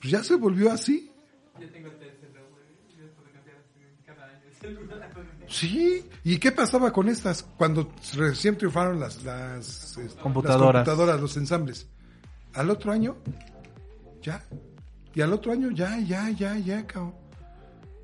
Pues 0.00 0.10
ya 0.12 0.22
se 0.22 0.36
volvió 0.36 0.70
así. 0.70 1.10
Yo 1.58 1.68
tengo 1.70 1.88
el 1.88 1.98
tercero, 1.98 2.46
güey. 2.52 2.64
Yo 2.96 3.10
puedo 3.14 3.32
cambiar 3.32 3.56
cada 4.04 4.26
año 4.28 4.42
el 4.46 4.54
celular. 4.54 5.10
Sí. 5.48 6.04
¿Y 6.24 6.38
qué 6.38 6.52
pasaba 6.52 6.92
con 6.92 7.08
estas 7.08 7.42
cuando 7.42 7.92
recién 8.14 8.56
triunfaron 8.56 8.98
las, 8.98 9.22
las, 9.22 9.96
este, 9.96 10.20
Computadoras. 10.20 10.86
las 10.86 10.88
computadoras, 10.88 11.20
los 11.20 11.36
ensambles? 11.36 11.88
Al 12.54 12.70
otro 12.70 12.92
año, 12.92 13.16
ya. 14.22 14.42
Y 15.14 15.20
al 15.20 15.32
otro 15.32 15.52
año, 15.52 15.70
ya, 15.70 15.98
ya, 16.00 16.30
ya, 16.30 16.56
ya, 16.58 16.86
cabrón. 16.86 17.14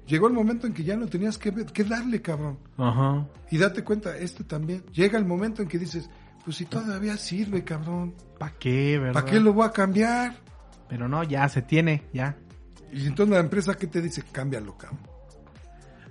Llegó 0.07 0.27
el 0.27 0.33
momento 0.35 0.67
en 0.67 0.75
que 0.75 0.85
ya 0.85 0.97
no 0.97 1.07
tenías 1.07 1.39
que, 1.39 1.53
que 1.67 1.85
darle, 1.85 2.21
cabrón. 2.21 2.59
Ajá. 2.77 3.27
Y 3.51 3.59
date 3.59 3.85
cuenta, 3.85 4.17
este 4.17 4.45
también. 4.45 4.85
Llega 4.93 5.19
el 5.19 5.25
momento 5.25 5.63
en 5.63 5.69
que 5.69 5.79
dices, 5.79 6.11
Pues 6.45 6.57
si 6.57 6.67
todavía 6.67 7.17
sirve, 7.17 7.65
cabrón. 7.65 8.15
¿Para 8.39 8.53
qué, 8.59 8.99
verdad? 8.99 9.15
¿Para 9.21 9.27
qué 9.27 9.41
lo 9.41 9.53
voy 9.53 9.67
a 9.67 9.71
cambiar? 9.71 10.37
Pero 10.89 11.09
no, 11.09 11.23
ya 11.23 11.49
se 11.49 11.63
tiene, 11.63 12.03
ya. 12.13 12.37
Y 12.93 13.07
entonces 13.07 13.35
la 13.35 13.41
empresa, 13.41 13.75
¿qué 13.75 13.87
te 13.87 14.03
dice? 14.03 14.23
Cámbialo, 14.31 14.77
cabrón. 14.77 15.12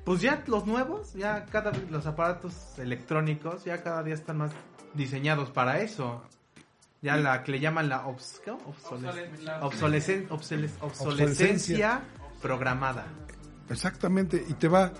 Pues 0.05 0.21
ya 0.21 0.43
los 0.47 0.65
nuevos, 0.65 1.13
ya 1.13 1.45
cada 1.45 1.71
vez 1.71 1.89
los 1.91 2.05
aparatos 2.05 2.53
electrónicos, 2.79 3.63
ya 3.65 3.83
cada 3.83 4.01
día 4.03 4.15
están 4.15 4.37
más 4.37 4.51
diseñados 4.93 5.51
para 5.51 5.79
eso. 5.81 6.23
Ya 7.03 7.17
la 7.17 7.43
que 7.43 7.51
le 7.53 7.59
llaman 7.59 7.89
la 7.89 8.05
obs- 8.05 8.41
obsolescencia 10.81 12.01
programada. 12.41 13.05
Exactamente, 13.69 14.43
y 14.47 14.53
te 14.53 14.67
va. 14.67 14.91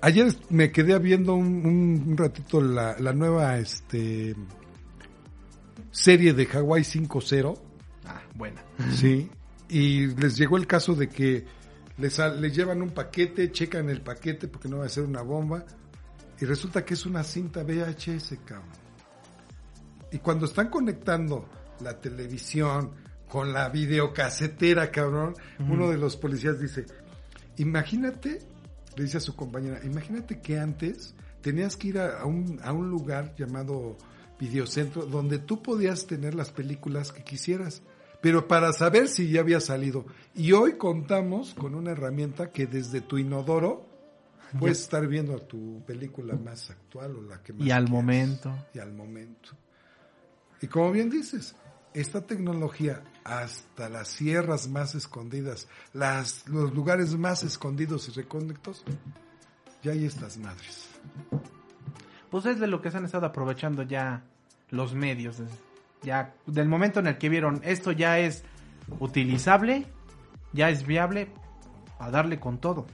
Ayer 0.00 0.32
me 0.50 0.70
quedé 0.70 0.98
viendo 0.98 1.34
un 1.34 2.14
ratito 2.16 2.60
la, 2.60 2.96
la 2.98 3.12
nueva 3.12 3.58
este 3.58 4.34
serie 5.90 6.32
de 6.34 6.46
Hawaii 6.46 6.82
5.0, 6.84 7.58
Ah, 8.06 8.20
buena. 8.34 8.62
sí, 8.94 9.30
y 9.68 10.06
les 10.08 10.36
llegó 10.36 10.56
el 10.58 10.66
caso 10.66 10.94
de 10.94 11.08
que 11.08 11.46
les, 11.98 12.18
llevan 12.54 12.82
un 12.82 12.90
paquete, 12.90 13.50
checan 13.50 13.88
el 13.88 14.02
paquete 14.02 14.48
porque 14.48 14.68
no 14.68 14.78
va 14.78 14.86
a 14.86 14.88
ser 14.88 15.04
una 15.04 15.22
bomba, 15.22 15.64
y 16.38 16.44
resulta 16.44 16.84
que 16.84 16.94
es 16.94 17.06
una 17.06 17.24
cinta 17.24 17.62
VHS, 17.62 18.38
cabrón. 18.44 18.68
Y 20.12 20.18
cuando 20.18 20.46
están 20.46 20.68
conectando 20.68 21.48
la 21.80 21.98
televisión 22.00 22.92
con 23.28 23.52
la 23.52 23.68
videocasetera, 23.68 24.90
cabrón, 24.90 25.34
uno 25.58 25.90
de 25.90 25.96
los 25.96 26.16
policías 26.16 26.60
dice, 26.60 26.86
imagínate, 27.56 28.40
le 28.96 29.04
dice 29.04 29.16
a 29.16 29.20
su 29.20 29.34
compañera, 29.34 29.80
imagínate 29.84 30.40
que 30.40 30.58
antes 30.58 31.14
tenías 31.40 31.76
que 31.76 31.88
ir 31.88 31.98
a, 31.98 32.20
a 32.20 32.26
un, 32.26 32.60
a 32.62 32.72
un 32.72 32.88
lugar 32.90 33.34
llamado 33.36 33.96
videocentro 34.38 35.06
donde 35.06 35.38
tú 35.38 35.62
podías 35.62 36.06
tener 36.06 36.34
las 36.34 36.50
películas 36.50 37.12
que 37.12 37.24
quisieras, 37.24 37.82
pero 38.26 38.48
para 38.48 38.72
saber 38.72 39.06
si 39.06 39.30
ya 39.30 39.38
había 39.38 39.60
salido. 39.60 40.04
Y 40.34 40.50
hoy 40.50 40.72
contamos 40.76 41.54
con 41.54 41.76
una 41.76 41.92
herramienta 41.92 42.50
que 42.50 42.66
desde 42.66 43.00
tu 43.00 43.18
inodoro 43.18 43.86
puedes 44.58 44.80
estar 44.80 45.06
viendo 45.06 45.38
tu 45.42 45.80
película 45.86 46.34
más 46.34 46.68
actual 46.70 47.14
o 47.14 47.22
la 47.22 47.40
que 47.40 47.52
más 47.52 47.64
Y 47.64 47.70
al 47.70 47.88
momento. 47.88 48.52
Y 48.74 48.80
al 48.80 48.92
momento. 48.92 49.50
Y 50.60 50.66
como 50.66 50.90
bien 50.90 51.08
dices, 51.08 51.54
esta 51.94 52.26
tecnología 52.26 53.04
hasta 53.22 53.88
las 53.88 54.08
sierras 54.08 54.66
más 54.66 54.96
escondidas, 54.96 55.68
las, 55.92 56.48
los 56.48 56.74
lugares 56.74 57.16
más 57.16 57.44
escondidos 57.44 58.08
y 58.08 58.10
recónditos, 58.10 58.82
ya 59.84 59.92
hay 59.92 60.04
estas 60.04 60.36
madres. 60.36 60.88
Pues 62.28 62.44
es 62.46 62.58
de 62.58 62.66
lo 62.66 62.82
que 62.82 62.90
se 62.90 62.96
han 62.96 63.04
estado 63.04 63.26
aprovechando 63.26 63.84
ya 63.84 64.24
los 64.70 64.94
medios. 64.96 65.38
des- 65.38 65.48
Ya 66.06 66.32
del 66.46 66.68
momento 66.68 67.00
en 67.00 67.08
el 67.08 67.18
que 67.18 67.28
vieron 67.28 67.60
esto 67.64 67.90
ya 67.90 68.20
es 68.20 68.44
utilizable, 69.00 69.86
ya 70.52 70.70
es 70.70 70.86
viable, 70.86 71.32
a 71.98 72.12
darle 72.12 72.38
con 72.38 72.58
todo. 72.58 72.86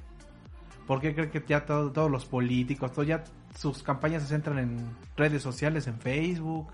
Porque 0.87 1.15
creo 1.15 1.31
que 1.31 1.45
ya 1.47 1.67
todo- 1.67 1.93
todos 1.93 2.11
los 2.11 2.25
políticos, 2.25 2.91
todo 2.93 3.05
ya 3.05 3.23
sus 3.55 3.83
campañas 3.83 4.23
se 4.23 4.29
centran 4.31 4.59
en 4.59 4.97
redes 5.15 5.43
sociales, 5.43 5.87
en 5.89 6.01
Facebook. 6.01 6.69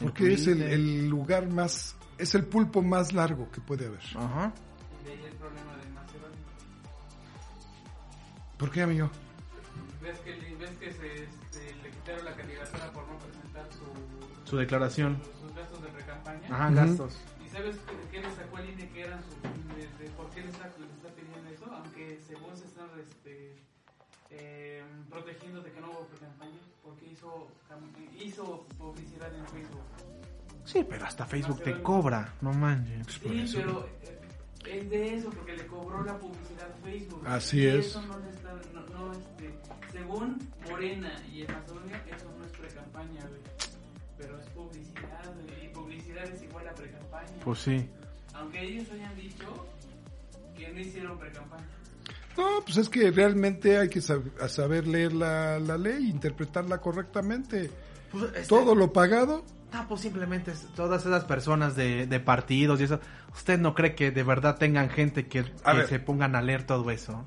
en 0.00 0.06
Porque 0.08 0.32
es 0.32 0.48
el, 0.48 1.08
lugar 1.08 1.48
más, 1.48 1.96
es 2.18 2.34
el 2.34 2.44
pulpo 2.44 2.82
más 2.82 3.12
largo 3.12 3.48
que 3.52 3.60
puede 3.60 3.86
haber. 3.86 4.02
Ajá. 4.16 4.52
Y 5.00 5.04
de 5.06 5.12
ahí 5.12 5.24
el 5.26 5.34
problema 5.36 5.72
de. 5.76 5.88
¿Por 8.58 8.70
qué, 8.72 8.82
amigo? 8.82 9.08
¿Ves 10.02 10.18
que, 10.20 10.32
ves 10.58 10.70
que 10.80 10.92
se, 10.92 11.14
este, 11.22 11.76
le 11.84 11.90
quitaron 11.90 12.24
la 12.24 12.34
candidatura 12.34 12.92
por 12.92 13.06
no 13.06 13.16
presentar 13.18 13.68
su, 13.72 14.50
Su 14.50 14.56
declaración. 14.56 15.18
Pre-campaña? 16.36 16.54
Ajá, 16.54 16.70
gastos. 16.70 17.16
¿Y 17.44 17.48
sabes 17.48 17.76
qué, 17.86 17.94
qué 18.10 18.20
le 18.26 18.34
sacó 18.34 18.56
al 18.56 18.68
INE 18.68 18.88
que 18.90 19.00
eran 19.02 19.22
sus... 19.24 19.42
De, 19.42 20.04
de 20.04 20.10
por 20.16 20.28
qué 20.30 20.40
les 20.42 20.50
está, 20.50 20.66
está 20.68 21.08
pidiendo 21.14 21.50
eso? 21.50 21.66
Aunque 21.72 22.20
según 22.26 22.56
se 22.56 22.64
están 22.66 22.88
este, 22.98 23.56
eh, 24.30 24.82
protegiendo 25.08 25.62
de 25.62 25.72
que 25.72 25.80
no 25.80 25.90
hubo 25.90 26.06
pre-campaña, 26.06 26.58
porque 26.82 27.06
hizo, 27.06 27.48
hizo 28.18 28.66
publicidad 28.78 29.34
en 29.34 29.46
Facebook. 29.46 29.82
Sí, 30.64 30.84
pero 30.88 31.06
hasta 31.06 31.24
Facebook 31.24 31.62
te 31.62 31.80
cobra, 31.82 32.34
no 32.42 32.52
manches. 32.52 33.06
Sí, 33.06 33.52
pero 33.54 33.88
eh, 34.02 34.18
es 34.66 34.90
de 34.90 35.14
eso, 35.14 35.30
porque 35.30 35.56
le 35.56 35.66
cobró 35.66 36.04
la 36.04 36.18
publicidad 36.18 36.68
Facebook. 36.84 37.22
Así 37.26 37.60
Y 37.60 37.66
es. 37.66 37.86
Eso 37.86 38.02
no 38.02 38.18
le 38.18 38.28
está, 38.30 38.52
no, 38.74 38.86
no, 38.88 39.12
este, 39.12 39.58
según 39.92 40.38
Morena 40.68 41.22
y 41.32 41.42
el 41.42 41.52
Macedonia, 41.52 42.02
eso 42.06 42.30
no 42.38 42.44
es 42.44 42.52
pre-campaña, 42.52 43.20
güey. 43.28 43.40
Pero 44.18 44.38
es 44.38 44.46
publicidad. 44.50 45.34
Y 45.62 45.68
publicidad 45.68 46.24
es 46.24 46.42
igual 46.42 46.68
a 46.68 46.74
pre-campaña. 46.74 47.40
Pues 47.44 47.58
sí. 47.60 47.88
Aunque 48.34 48.62
ellos 48.62 48.88
hayan 48.92 49.16
dicho 49.16 49.66
que 50.56 50.72
no 50.72 50.80
hicieron 50.80 51.18
pre-campaña. 51.18 51.66
No, 52.36 52.60
pues 52.64 52.76
es 52.76 52.88
que 52.88 53.10
realmente 53.10 53.78
hay 53.78 53.88
que 53.88 54.00
saber 54.00 54.86
leer 54.86 55.12
la, 55.12 55.58
la 55.58 55.76
ley, 55.76 56.08
interpretarla 56.08 56.78
correctamente. 56.78 57.70
Pues, 58.12 58.24
este, 58.24 58.46
Todo 58.46 58.76
lo 58.76 58.92
pagado, 58.92 59.44
No, 59.72 59.88
pues 59.88 60.02
simplemente 60.02 60.52
todas 60.76 61.04
esas 61.04 61.24
personas 61.24 61.74
de, 61.74 62.06
de 62.06 62.20
partidos 62.20 62.80
y 62.80 62.84
eso. 62.84 63.00
¿Usted 63.34 63.58
no 63.58 63.74
cree 63.74 63.94
que 63.94 64.12
de 64.12 64.22
verdad 64.22 64.56
tengan 64.56 64.88
gente 64.88 65.26
que, 65.26 65.44
que 65.44 65.72
ver. 65.72 65.88
se 65.88 65.98
pongan 65.98 66.36
a 66.36 66.42
leer 66.42 66.64
todo 66.64 66.90
eso? 66.90 67.24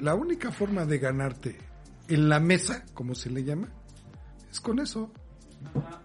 la 0.00 0.14
única 0.14 0.52
forma 0.52 0.84
de 0.84 0.98
ganarte 0.98 1.58
en 2.08 2.28
la 2.28 2.38
mesa, 2.38 2.84
como 2.94 3.14
se 3.14 3.30
le 3.30 3.44
llama, 3.44 3.68
es 4.50 4.60
con 4.60 4.78
eso. 4.78 5.10
Ajá. 5.74 6.00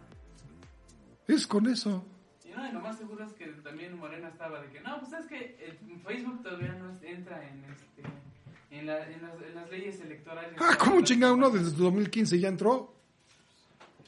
Es 1.28 1.48
con 1.48 1.68
eso. 1.68 2.06
Y 2.46 2.52
no, 2.56 2.68
y 2.68 2.72
lo 2.72 2.80
más 2.82 2.98
seguro 2.98 3.24
es 3.26 3.34
que 3.34 3.48
también 3.64 3.98
Morena 3.98 4.28
estaba 4.30 4.62
de 4.62 4.70
que, 4.70 4.82
no, 4.82 5.00
pues 5.00 5.14
es 5.14 5.26
que 5.28 5.56
eh, 5.60 5.80
Facebook 6.06 6.44
todavía 6.44 6.74
no 6.74 6.92
entra 7.02 7.48
en 7.48 7.64
este 7.66 8.04
en, 8.72 8.88
la- 8.88 9.10
en 9.10 9.22
las, 9.22 9.34
en 9.42 9.56
las 9.56 9.70
leyes 9.70 10.00
electorales. 10.02 10.54
Ah, 10.60 10.76
¿cómo 10.80 11.02
chingado 11.02 11.36
uno? 11.36 11.50
Desde 11.50 11.76
2015 11.78 12.40
ya 12.40 12.48
entró. 12.50 12.94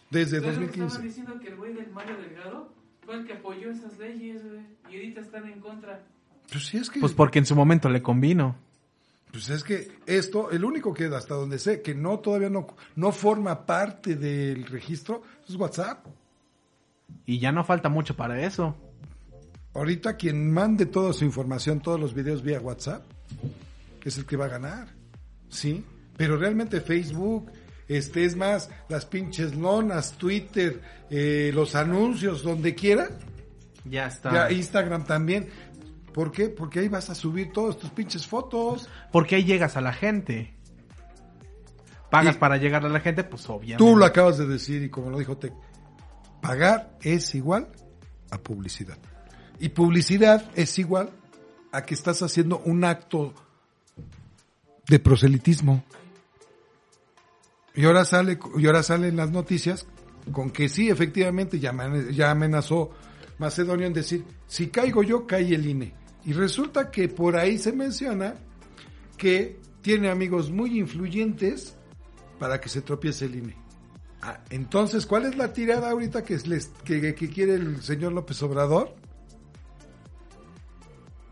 Desde 0.09 0.37
Entonces, 0.37 0.61
Estaban 0.63 0.87
2015. 0.89 1.01
diciendo 1.01 1.39
que 1.39 1.47
el 1.49 1.55
güey 1.55 1.73
del 1.73 1.91
Mario 1.91 2.17
Delgado 2.17 2.73
fue 3.05 3.15
el 3.15 3.25
que 3.27 3.33
apoyó 3.33 3.69
esas 3.71 3.97
leyes, 3.97 4.43
güey. 4.43 4.61
Y 4.89 4.95
ahorita 4.95 5.21
están 5.21 5.47
en 5.47 5.59
contra. 5.61 6.03
Pues 6.51 6.65
sí, 6.65 6.77
es 6.77 6.89
que, 6.89 6.99
Pues 6.99 7.13
porque 7.13 7.39
en 7.39 7.45
su 7.45 7.55
momento 7.55 7.89
le 7.89 8.01
convino. 8.01 8.55
Pues 9.36 9.49
es 9.49 9.63
que 9.65 9.91
esto, 10.05 10.49
el 10.49 10.63
único 10.63 10.93
que 10.93 11.07
hasta 11.07 11.36
donde 11.36 11.59
sé 11.59 11.81
que 11.81 11.93
no 11.93 12.19
todavía 12.19 12.49
no, 12.49 12.67
no 12.95 13.11
forma 13.11 13.65
parte 13.65 14.15
del 14.15 14.65
registro 14.65 15.23
es 15.47 15.55
WhatsApp. 15.55 16.05
Y 17.25 17.39
ya 17.39 17.51
no 17.51 17.65
falta 17.65 17.89
mucho 17.89 18.15
para 18.15 18.41
eso. 18.45 18.77
Ahorita 19.73 20.15
quien 20.15 20.53
mande 20.53 20.86
toda 20.86 21.11
su 21.11 21.25
información, 21.25 21.81
todos 21.81 21.99
los 21.99 22.13
videos 22.13 22.43
vía 22.43 22.61
WhatsApp, 22.61 23.03
es 24.05 24.17
el 24.17 24.25
que 24.25 24.38
va 24.38 24.45
a 24.45 24.49
ganar. 24.49 24.88
¿Sí? 25.49 25.83
Pero 26.15 26.38
realmente 26.38 26.79
Facebook, 26.79 27.51
este 27.89 28.23
es 28.23 28.38
más, 28.38 28.69
las 28.88 29.05
pinches 29.05 29.53
lonas, 29.53 30.13
Twitter, 30.13 30.81
eh, 31.09 31.51
los 31.53 31.75
anuncios, 31.75 32.41
donde 32.41 32.73
quiera, 32.73 33.09
Ya 33.83 34.07
está. 34.07 34.31
ya 34.31 34.51
Instagram 34.51 35.03
también. 35.03 35.49
¿Por 36.16 36.32
qué? 36.32 36.47
Porque 36.47 36.80
ahí 36.80 36.88
vas 36.88 37.09
a 37.09 37.13
subir 37.13 37.51
todas 37.51 37.78
tus 37.78 37.89
pinches 37.89 38.26
fotos. 38.26 38.88
Porque 39.11 39.36
ahí 39.36 39.43
llegas 39.43 39.76
a 39.76 39.82
la 39.82 39.91
gente. 39.91 40.53
Pagas 42.09 42.38
Y- 42.38 42.39
para 42.39 42.55
llegar 42.55 42.86
a 42.86 42.88
la 42.88 43.01
gente, 43.01 43.26
pues 43.26 43.49
obviamente. 43.49 43.84
Tú 43.84 43.97
lo 43.97 44.05
acabas 44.05 44.38
de 44.38 44.47
decir 44.47 44.82
y 44.82 44.89
como 44.89 45.09
lo 45.09 45.20
dijo 45.20 45.36
Tec, 45.36 45.51
pagar 46.41 46.97
es 47.01 47.36
igual 47.36 47.68
a 48.32 48.38
publicidad. 48.38 48.97
Y 49.59 49.68
publicidad 49.68 50.49
es 50.55 50.80
igual 50.80 51.09
a 51.74 51.82
que 51.84 51.95
estás 51.95 52.22
haciendo 52.22 52.59
un 52.59 52.86
acto 52.86 53.34
de 54.88 54.99
proselitismo. 54.99 55.84
Y 57.74 57.84
ahora 57.84 58.05
sale, 58.05 58.39
y 58.57 58.66
ahora 58.68 58.84
salen 58.84 59.18
las 59.18 59.32
noticias 59.32 59.86
con 60.32 60.49
que 60.49 60.70
sí, 60.70 60.89
efectivamente, 60.89 61.59
ya 61.59 62.32
amenazó 62.32 62.91
Macedonio 63.38 63.86
en 63.86 63.91
decir, 63.91 64.24
si 64.47 64.68
caigo 64.68 65.03
yo, 65.03 65.28
cae 65.28 65.53
el 65.53 65.66
INE. 65.68 66.04
Y 66.26 66.34
resulta 66.34 66.89
que 66.89 67.07
por 67.07 67.38
ahí 67.38 67.57
se 67.57 67.71
menciona 67.71 68.36
que 69.17 69.59
tiene 69.82 70.09
amigos 70.09 70.49
muy 70.49 70.80
influyentes 70.80 71.76
para 72.39 72.59
que 72.59 72.67
se 72.67 72.82
tropiece 72.82 73.26
el 73.26 73.36
INE. 73.36 73.55
Ah, 74.21 74.39
entonces, 74.49 75.05
¿cuál 75.05 75.26
es 75.26 75.38
la 75.38 75.53
tirada 75.53 75.91
ahorita 75.91 76.23
que, 76.23 76.36
les, 76.39 76.67
que, 76.84 77.13
que 77.13 77.30
quiere 77.30 77.53
el 77.53 77.84
señor 77.84 78.13
López 78.13 78.41
Obrador? 78.41 78.95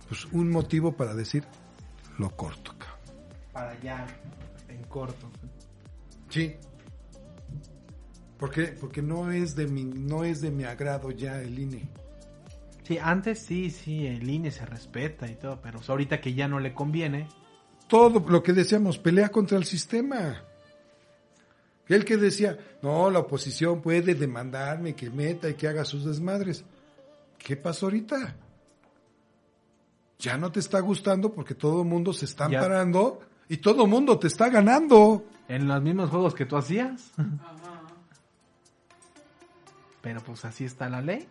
Pues 0.07 0.25
un 0.25 0.51
motivo 0.51 0.95
para 0.95 1.15
decir, 1.15 1.43
lo 2.19 2.29
corto, 2.29 2.75
cabrón. 2.77 2.99
Para 3.51 3.71
allá, 3.71 4.05
en 4.69 4.83
corto. 4.83 5.31
Sí. 6.29 6.55
¿Por 8.37 8.51
qué? 8.51 8.67
Porque 8.79 9.01
no 9.01 9.31
es 9.31 9.55
de 9.55 9.65
mi, 9.65 9.85
no 9.85 10.23
es 10.23 10.41
de 10.41 10.51
mi 10.51 10.65
agrado 10.65 11.09
ya 11.09 11.41
el 11.41 11.57
INE. 11.57 11.89
Sí, 12.83 12.97
antes 12.97 13.39
sí, 13.39 13.69
sí, 13.71 14.05
el 14.07 14.29
INE 14.29 14.51
se 14.51 14.65
respeta 14.65 15.27
y 15.29 15.35
todo, 15.35 15.61
pero 15.61 15.79
ahorita 15.87 16.19
que 16.19 16.33
ya 16.33 16.47
no 16.47 16.59
le 16.59 16.73
conviene, 16.73 17.27
Todo 17.87 18.19
lo 18.27 18.41
que 18.43 18.53
decíamos, 18.53 18.97
pelea 18.97 19.29
contra 19.29 19.57
el 19.57 19.65
sistema. 19.65 20.43
El 21.87 22.05
que 22.05 22.17
decía, 22.17 22.57
no, 22.81 23.09
la 23.11 23.19
oposición 23.19 23.81
puede 23.81 24.15
demandarme 24.15 24.95
que 24.95 25.09
meta 25.09 25.49
y 25.49 25.53
que 25.53 25.67
haga 25.67 25.85
sus 25.85 26.05
desmadres. 26.05 26.63
¿Qué 27.37 27.55
pasó 27.57 27.87
ahorita? 27.87 28.35
Ya 30.19 30.37
no 30.37 30.51
te 30.51 30.59
está 30.61 30.79
gustando 30.79 31.33
porque 31.33 31.53
todo 31.55 31.81
el 31.83 31.87
mundo 31.87 32.13
se 32.13 32.25
está 32.25 32.49
Ya. 32.49 32.57
amparando 32.59 33.19
y 33.49 33.57
todo 33.57 33.83
el 33.83 33.89
mundo 33.89 34.17
te 34.17 34.27
está 34.27 34.49
ganando. 34.49 35.25
En 35.49 35.67
los 35.67 35.81
mismos 35.81 36.09
juegos 36.09 36.33
que 36.33 36.45
tú 36.45 36.55
hacías. 36.57 37.11
Ajá. 37.17 37.81
Pero 40.01 40.21
pues 40.21 40.43
así 40.45 40.65
está 40.65 40.89
la 40.89 41.01
ley. 41.01 41.27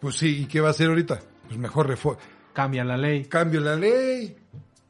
Pues 0.00 0.16
sí, 0.16 0.42
¿y 0.42 0.46
qué 0.46 0.60
va 0.60 0.68
a 0.68 0.70
hacer 0.70 0.88
ahorita? 0.88 1.20
Pues 1.46 1.58
mejor 1.58 1.88
refo- 1.88 2.16
Cambia 2.52 2.84
la 2.84 2.96
ley. 2.96 3.24
cambio 3.26 3.60
la 3.60 3.76
ley. 3.76 4.36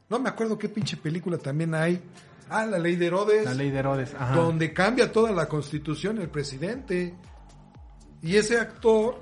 No 0.09 0.19
me 0.19 0.29
acuerdo 0.29 0.57
qué 0.57 0.69
pinche 0.69 0.97
película 0.97 1.37
también 1.37 1.73
hay. 1.75 2.01
Ah, 2.49 2.65
la 2.65 2.79
ley 2.79 2.95
de 2.95 3.07
Herodes. 3.07 3.45
La 3.45 3.53
ley 3.53 3.69
de 3.69 3.79
Herodes. 3.79 4.13
Ajá. 4.13 4.35
donde 4.35 4.73
cambia 4.73 5.11
toda 5.11 5.31
la 5.31 5.47
constitución 5.47 6.19
el 6.19 6.29
presidente. 6.29 7.13
Y 8.21 8.35
ese 8.35 8.59
actor 8.59 9.21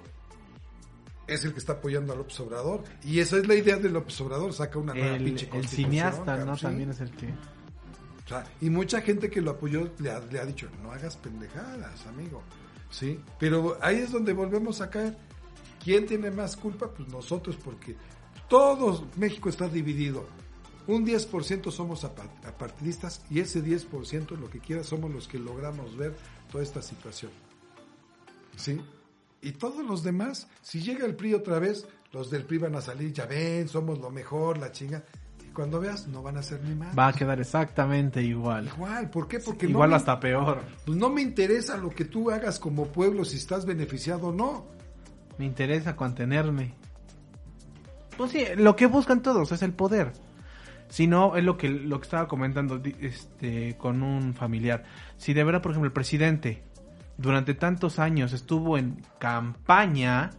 es 1.27 1.45
el 1.45 1.53
que 1.53 1.59
está 1.59 1.73
apoyando 1.73 2.11
a 2.13 2.15
López 2.15 2.39
Obrador. 2.39 2.83
Y 3.03 3.19
esa 3.19 3.37
es 3.37 3.47
la 3.47 3.55
idea 3.55 3.77
de 3.77 3.89
López 3.89 4.19
Obrador, 4.21 4.51
saca 4.53 4.79
una 4.79 4.93
nueva 4.93 5.15
El, 5.15 5.23
pinche 5.23 5.45
el 5.45 5.51
constitución. 5.51 5.91
cineasta, 5.91 6.25
cabrón, 6.25 6.47
¿no? 6.47 6.55
sí. 6.55 6.61
También 6.63 6.89
es 6.89 6.99
el 7.01 7.11
que... 7.11 7.27
O 7.27 8.27
sea, 8.29 8.43
y 8.61 8.69
mucha 8.69 9.01
gente 9.01 9.29
que 9.29 9.41
lo 9.41 9.51
apoyó 9.51 9.89
le 9.99 10.11
ha, 10.11 10.19
le 10.19 10.39
ha 10.39 10.45
dicho, 10.45 10.67
no 10.83 10.91
hagas 10.91 11.17
pendejadas, 11.17 12.05
amigo. 12.07 12.43
¿Sí? 12.89 13.19
Pero 13.39 13.77
ahí 13.81 13.97
es 13.97 14.11
donde 14.11 14.33
volvemos 14.33 14.81
a 14.81 14.89
caer. 14.89 15.15
¿Quién 15.83 16.05
tiene 16.05 16.29
más 16.31 16.55
culpa? 16.57 16.89
Pues 16.89 17.07
nosotros, 17.09 17.55
porque 17.63 17.95
todo 18.47 19.05
México 19.15 19.49
está 19.49 19.67
dividido. 19.67 20.25
Un 20.87 21.05
10% 21.05 21.71
somos 21.71 22.03
apa- 22.03 22.27
apartidistas 22.45 23.21
y 23.29 23.39
ese 23.39 23.61
10%, 23.63 24.31
lo 24.37 24.49
que 24.49 24.59
quiera, 24.59 24.83
somos 24.83 25.11
los 25.11 25.27
que 25.27 25.37
logramos 25.39 25.95
ver 25.95 26.15
toda 26.51 26.63
esta 26.63 26.81
situación. 26.81 27.31
¿Sí? 28.55 28.79
Y 29.41 29.51
todos 29.53 29.85
los 29.85 30.03
demás, 30.03 30.47
si 30.61 30.81
llega 30.81 31.05
el 31.05 31.15
PRI 31.15 31.35
otra 31.35 31.59
vez, 31.59 31.87
los 32.11 32.29
del 32.29 32.43
PRI 32.43 32.57
van 32.57 32.75
a 32.75 32.81
salir, 32.81 33.13
ya 33.13 33.25
ven, 33.25 33.67
somos 33.69 33.99
lo 33.99 34.09
mejor, 34.09 34.57
la 34.57 34.71
chinga. 34.71 35.03
Y 35.47 35.51
cuando 35.51 35.79
veas, 35.79 36.07
no 36.07 36.21
van 36.23 36.37
a 36.37 36.43
ser 36.43 36.61
ni 36.63 36.75
más. 36.75 36.97
Va 36.97 37.07
a 37.07 37.13
quedar 37.13 37.39
exactamente 37.39 38.21
igual. 38.21 38.67
Igual, 38.67 39.09
¿por 39.09 39.27
qué? 39.27 39.39
Porque 39.39 39.65
no 39.67 39.71
Igual 39.73 39.91
me- 39.91 39.95
hasta 39.95 40.19
peor. 40.19 40.61
pues 40.85 40.97
no 40.97 41.09
me 41.09 41.21
interesa 41.21 41.77
lo 41.77 41.89
que 41.89 42.05
tú 42.05 42.31
hagas 42.31 42.59
como 42.59 42.87
pueblo, 42.87 43.23
si 43.23 43.37
estás 43.37 43.65
beneficiado 43.65 44.27
o 44.27 44.31
no. 44.33 44.65
Me 45.39 45.45
interesa 45.45 45.95
contenerme. 45.95 46.73
Pues 48.17 48.31
sí, 48.31 48.43
lo 48.57 48.75
que 48.75 48.87
buscan 48.87 49.21
todos 49.21 49.51
es 49.53 49.63
el 49.63 49.73
poder. 49.73 50.11
Si 50.89 51.07
no, 51.07 51.37
es 51.37 51.43
lo 51.43 51.57
que, 51.57 51.69
lo 51.69 51.99
que 51.99 52.03
estaba 52.03 52.27
comentando 52.27 52.81
este, 52.99 53.77
con 53.77 54.03
un 54.03 54.33
familiar. 54.33 54.83
Si 55.17 55.33
de 55.33 55.43
verdad, 55.45 55.61
por 55.61 55.71
ejemplo, 55.71 55.87
el 55.87 55.93
presidente 55.93 56.63
durante 57.17 57.53
tantos 57.53 57.99
años 57.99 58.33
estuvo 58.33 58.77
en 58.77 59.01
campaña, 59.17 60.31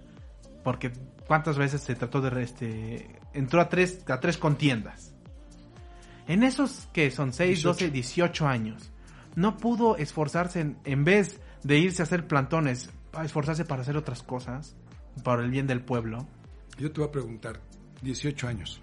porque 0.62 0.92
cuántas 1.26 1.56
veces 1.56 1.80
se 1.80 1.94
trató 1.94 2.20
de... 2.20 2.42
Este, 2.42 3.20
entró 3.32 3.62
a 3.62 3.70
tres, 3.70 4.04
a 4.06 4.20
tres 4.20 4.36
contiendas. 4.36 5.14
En 6.26 6.42
esos 6.42 6.88
que 6.92 7.10
son 7.10 7.32
6, 7.32 7.48
18. 7.62 7.68
12, 7.68 7.90
18 7.90 8.46
años, 8.46 8.92
no 9.34 9.56
pudo 9.56 9.96
esforzarse 9.96 10.60
en, 10.60 10.76
en 10.84 11.04
vez 11.04 11.40
de 11.62 11.78
irse 11.78 12.02
a 12.02 12.04
hacer 12.04 12.26
plantones, 12.26 12.90
a 13.14 13.24
esforzarse 13.24 13.64
para 13.64 13.82
hacer 13.82 13.96
otras 13.96 14.22
cosas, 14.22 14.76
para 15.22 15.42
el 15.42 15.50
bien 15.50 15.66
del 15.66 15.82
pueblo. 15.82 16.26
Yo 16.78 16.90
te 16.92 17.00
voy 17.00 17.08
a 17.08 17.12
preguntar, 17.12 17.60
18 18.02 18.48
años. 18.48 18.80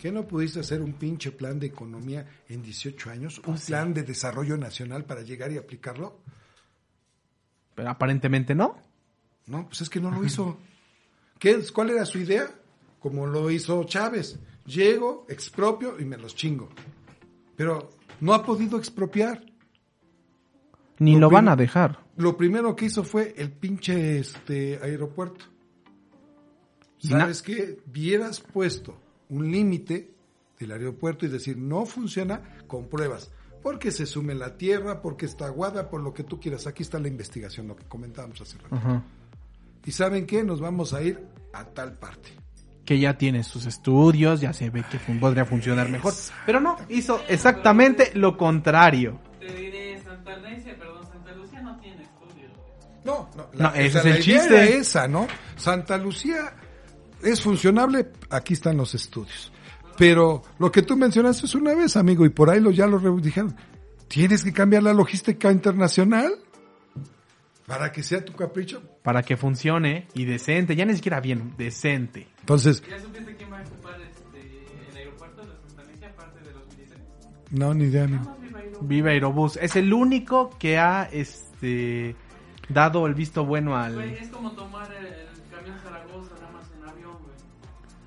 ¿Qué 0.00 0.10
no 0.10 0.26
pudiste 0.26 0.58
hacer 0.58 0.82
un 0.82 0.94
pinche 0.94 1.30
plan 1.30 1.60
de 1.60 1.68
economía 1.68 2.26
en 2.48 2.60
18 2.60 3.10
años? 3.10 3.40
¿Un 3.46 3.56
plan 3.56 3.94
de 3.94 4.02
desarrollo 4.02 4.56
nacional 4.56 5.04
para 5.04 5.22
llegar 5.22 5.52
y 5.52 5.58
aplicarlo? 5.58 6.18
Pero 7.74 7.88
aparentemente 7.88 8.54
no. 8.54 8.76
No, 9.46 9.68
pues 9.68 9.82
es 9.82 9.88
que 9.88 10.00
no 10.00 10.10
lo 10.10 10.24
hizo. 10.24 10.58
¿Qué, 11.38 11.56
¿Cuál 11.72 11.90
era 11.90 12.04
su 12.04 12.18
idea? 12.18 12.50
Como 12.98 13.26
lo 13.26 13.48
hizo 13.50 13.84
Chávez. 13.84 14.40
Llego, 14.66 15.24
expropio 15.28 15.98
y 16.00 16.04
me 16.04 16.16
los 16.16 16.34
chingo. 16.34 16.68
Pero 17.56 17.90
no 18.20 18.34
ha 18.34 18.44
podido 18.44 18.78
expropiar. 18.78 19.44
Ni 20.98 21.14
Lo 21.14 21.20
lo 21.20 21.30
van 21.30 21.48
a 21.48 21.56
dejar. 21.56 21.98
Lo 22.16 22.36
primero 22.36 22.76
que 22.76 22.86
hizo 22.86 23.04
fue 23.04 23.34
el 23.36 23.50
pinche 23.50 24.18
este 24.18 24.78
aeropuerto. 24.82 25.44
¿Sabes 26.98 27.42
qué? 27.42 27.80
Vieras 27.86 28.40
puesto 28.40 28.96
un 29.28 29.50
límite 29.50 30.12
del 30.58 30.72
aeropuerto 30.72 31.26
y 31.26 31.28
decir, 31.28 31.56
no 31.56 31.84
funciona 31.84 32.40
con 32.66 32.88
pruebas. 32.88 33.30
Porque 33.62 33.90
se 33.90 34.06
sume 34.06 34.34
la 34.34 34.56
tierra, 34.56 35.02
porque 35.02 35.26
está 35.26 35.46
aguada, 35.46 35.88
por 35.88 36.00
lo 36.00 36.12
que 36.12 36.24
tú 36.24 36.38
quieras. 36.40 36.66
Aquí 36.66 36.82
está 36.82 36.98
la 36.98 37.08
investigación, 37.08 37.68
lo 37.68 37.76
que 37.76 37.84
comentábamos 37.84 38.40
hace 38.40 38.58
rato. 38.58 39.02
¿Y 39.84 39.92
saben 39.92 40.26
qué? 40.26 40.44
Nos 40.44 40.60
vamos 40.60 40.92
a 40.94 41.02
ir 41.02 41.24
a 41.52 41.64
tal 41.64 41.94
parte. 41.94 42.30
Que 42.84 42.98
ya 42.98 43.16
tiene 43.16 43.44
sus 43.44 43.66
estudios, 43.66 44.40
ya 44.40 44.52
se 44.52 44.70
ve 44.70 44.84
que 44.90 44.98
podría 45.14 45.44
funcionar 45.44 45.88
mejor. 45.88 46.12
Pero 46.44 46.60
no, 46.60 46.76
hizo 46.88 47.20
exactamente 47.28 48.10
lo 48.14 48.36
contrario. 48.36 49.20
Santa 50.24 50.36
Lucia, 50.50 50.76
perdón, 50.78 51.06
Santa 51.06 51.32
Lucía 51.32 51.60
no 51.62 51.76
tiene 51.80 52.02
estudios. 52.02 52.52
güey. 52.52 53.00
No, 53.04 53.28
no, 53.36 53.48
No, 53.54 53.74
ese 53.74 53.86
es 53.86 53.94
la 53.94 54.00
el 54.02 54.06
idea 54.08 54.20
chiste. 54.22 54.46
era 54.54 54.64
esa, 54.64 55.08
¿no? 55.08 55.26
Santa 55.56 55.96
Lucía 55.98 56.54
es 57.22 57.40
funcionable, 57.40 58.08
aquí 58.30 58.54
están 58.54 58.76
los 58.76 58.94
estudios. 58.94 59.52
Pero 59.98 60.42
lo 60.58 60.72
que 60.72 60.82
tú 60.82 60.96
mencionaste 60.96 61.46
es 61.46 61.54
una 61.54 61.74
vez, 61.74 61.96
amigo, 61.96 62.24
y 62.24 62.30
por 62.30 62.48
ahí 62.50 62.60
lo, 62.60 62.70
ya 62.70 62.86
lo 62.86 62.98
dijeron. 63.20 63.54
Tienes 64.08 64.42
que 64.44 64.52
cambiar 64.52 64.82
la 64.82 64.92
logística 64.92 65.50
internacional 65.52 66.32
para 67.66 67.92
que 67.92 68.02
sea 68.02 68.24
tu 68.24 68.32
capricho. 68.34 68.82
Para 69.02 69.22
que 69.22 69.36
funcione 69.36 70.06
y 70.14 70.24
decente, 70.24 70.76
ya 70.76 70.84
ni 70.84 70.94
siquiera 70.94 71.20
bien, 71.20 71.54
decente. 71.56 72.28
Entonces, 72.40 72.82
¿Ya 72.88 72.98
supiste 73.00 73.34
quién 73.36 73.52
va 73.52 73.58
a 73.58 73.62
ocupar 73.62 74.00
este, 74.00 74.90
el 74.90 74.96
aeropuerto 74.96 75.42
de 75.42 75.52
Santa 75.68 75.82
Lucía 75.90 76.08
aparte 76.08 76.40
de 76.40 76.52
los 76.52 76.66
militares? 76.68 77.04
no, 77.50 77.74
ni 77.74 77.84
idea, 77.84 78.04
amigo. 78.04 78.36
Viva 78.82 79.10
Aerobús. 79.10 79.56
Es 79.56 79.76
el 79.76 79.92
único 79.92 80.50
que 80.58 80.78
ha 80.78 81.08
este 81.12 82.16
dado 82.68 83.06
el 83.06 83.14
visto 83.14 83.44
bueno 83.44 83.70
Güey, 83.72 83.82
al. 83.84 84.00
es 84.14 84.28
como 84.28 84.52
tomar 84.52 84.88
el, 84.92 85.06
el 85.06 85.26
camión 85.54 85.76
Zaragoza 85.82 86.30
nada 86.40 86.52
más 86.52 86.70
en 86.76 86.88
avión, 86.88 87.12
güey. 87.22 87.34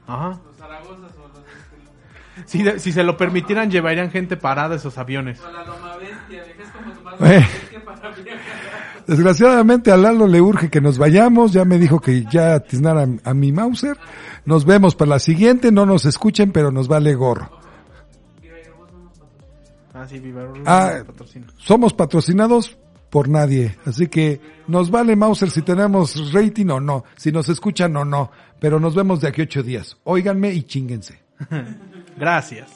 Ajá. 0.08 0.40
Los 0.46 0.56
Zaragozas 0.58 1.12
o 1.18 1.28
los 1.28 1.38
este, 1.40 2.48
Si, 2.48 2.64
de- 2.64 2.80
si 2.80 2.92
se 2.92 3.04
lo 3.04 3.16
permitieran, 3.18 3.70
llevarían 3.72 4.10
gente 4.12 4.38
parada 4.38 4.76
esos 4.76 4.98
aviones. 4.98 5.40
o 5.42 5.52
la 5.52 5.64
Loma 5.66 5.96
Bestia, 5.98 6.44
güey, 6.44 6.62
es 6.62 6.70
como 6.72 6.92
tomar 6.94 7.22
la 7.22 7.28
bestia 7.30 7.86
para 7.86 8.10
viajar. 8.12 8.44
Desgraciadamente 9.08 9.92
a 9.92 9.98
Lalo 9.98 10.26
le 10.28 10.42
urge 10.42 10.70
que 10.72 10.82
nos 10.82 10.98
vayamos, 10.98 11.54
ya 11.54 11.64
me 11.64 11.78
dijo 11.78 12.00
que 12.00 12.24
ya 12.26 12.60
tiznara 12.60 13.04
a, 13.24 13.30
a 13.30 13.34
mi 13.36 13.52
Mauser. 13.52 13.98
Nos 14.46 14.66
vemos 14.66 14.96
para 14.96 15.10
la 15.10 15.20
siguiente, 15.20 15.72
no 15.72 15.86
nos 15.86 16.06
escuchen, 16.06 16.52
pero 16.52 16.72
nos 16.72 16.88
vale 16.88 17.14
gorro. 17.14 17.55
Ah, 19.96 20.06
sí, 20.08 20.20
Viva 20.20 20.42
Aerobús. 20.42 20.64
Ah, 20.66 21.04
patrocina. 21.06 21.48
somos 21.58 21.94
patrocinados 21.94 22.78
por 23.10 23.30
nadie, 23.30 23.78
así 23.86 24.08
que 24.08 24.42
nos 24.68 24.92
vale 24.92 25.16
Mauser 25.16 25.50
si 25.50 25.62
tenemos 25.62 26.34
rating 26.34 26.68
o 26.68 26.82
no, 26.82 27.06
si 27.16 27.32
nos 27.32 27.48
escuchan 27.48 27.96
o 27.96 28.04
no, 28.04 28.30
pero 28.60 28.78
nos 28.78 28.94
vemos 28.94 29.22
de 29.22 29.30
aquí 29.30 29.42
a 29.42 29.46
ocho 29.46 29.64
días. 29.64 29.98
Óiganme 30.04 30.52
y 30.52 30.64
chinguense. 30.64 31.22
Gracias. 32.18 32.70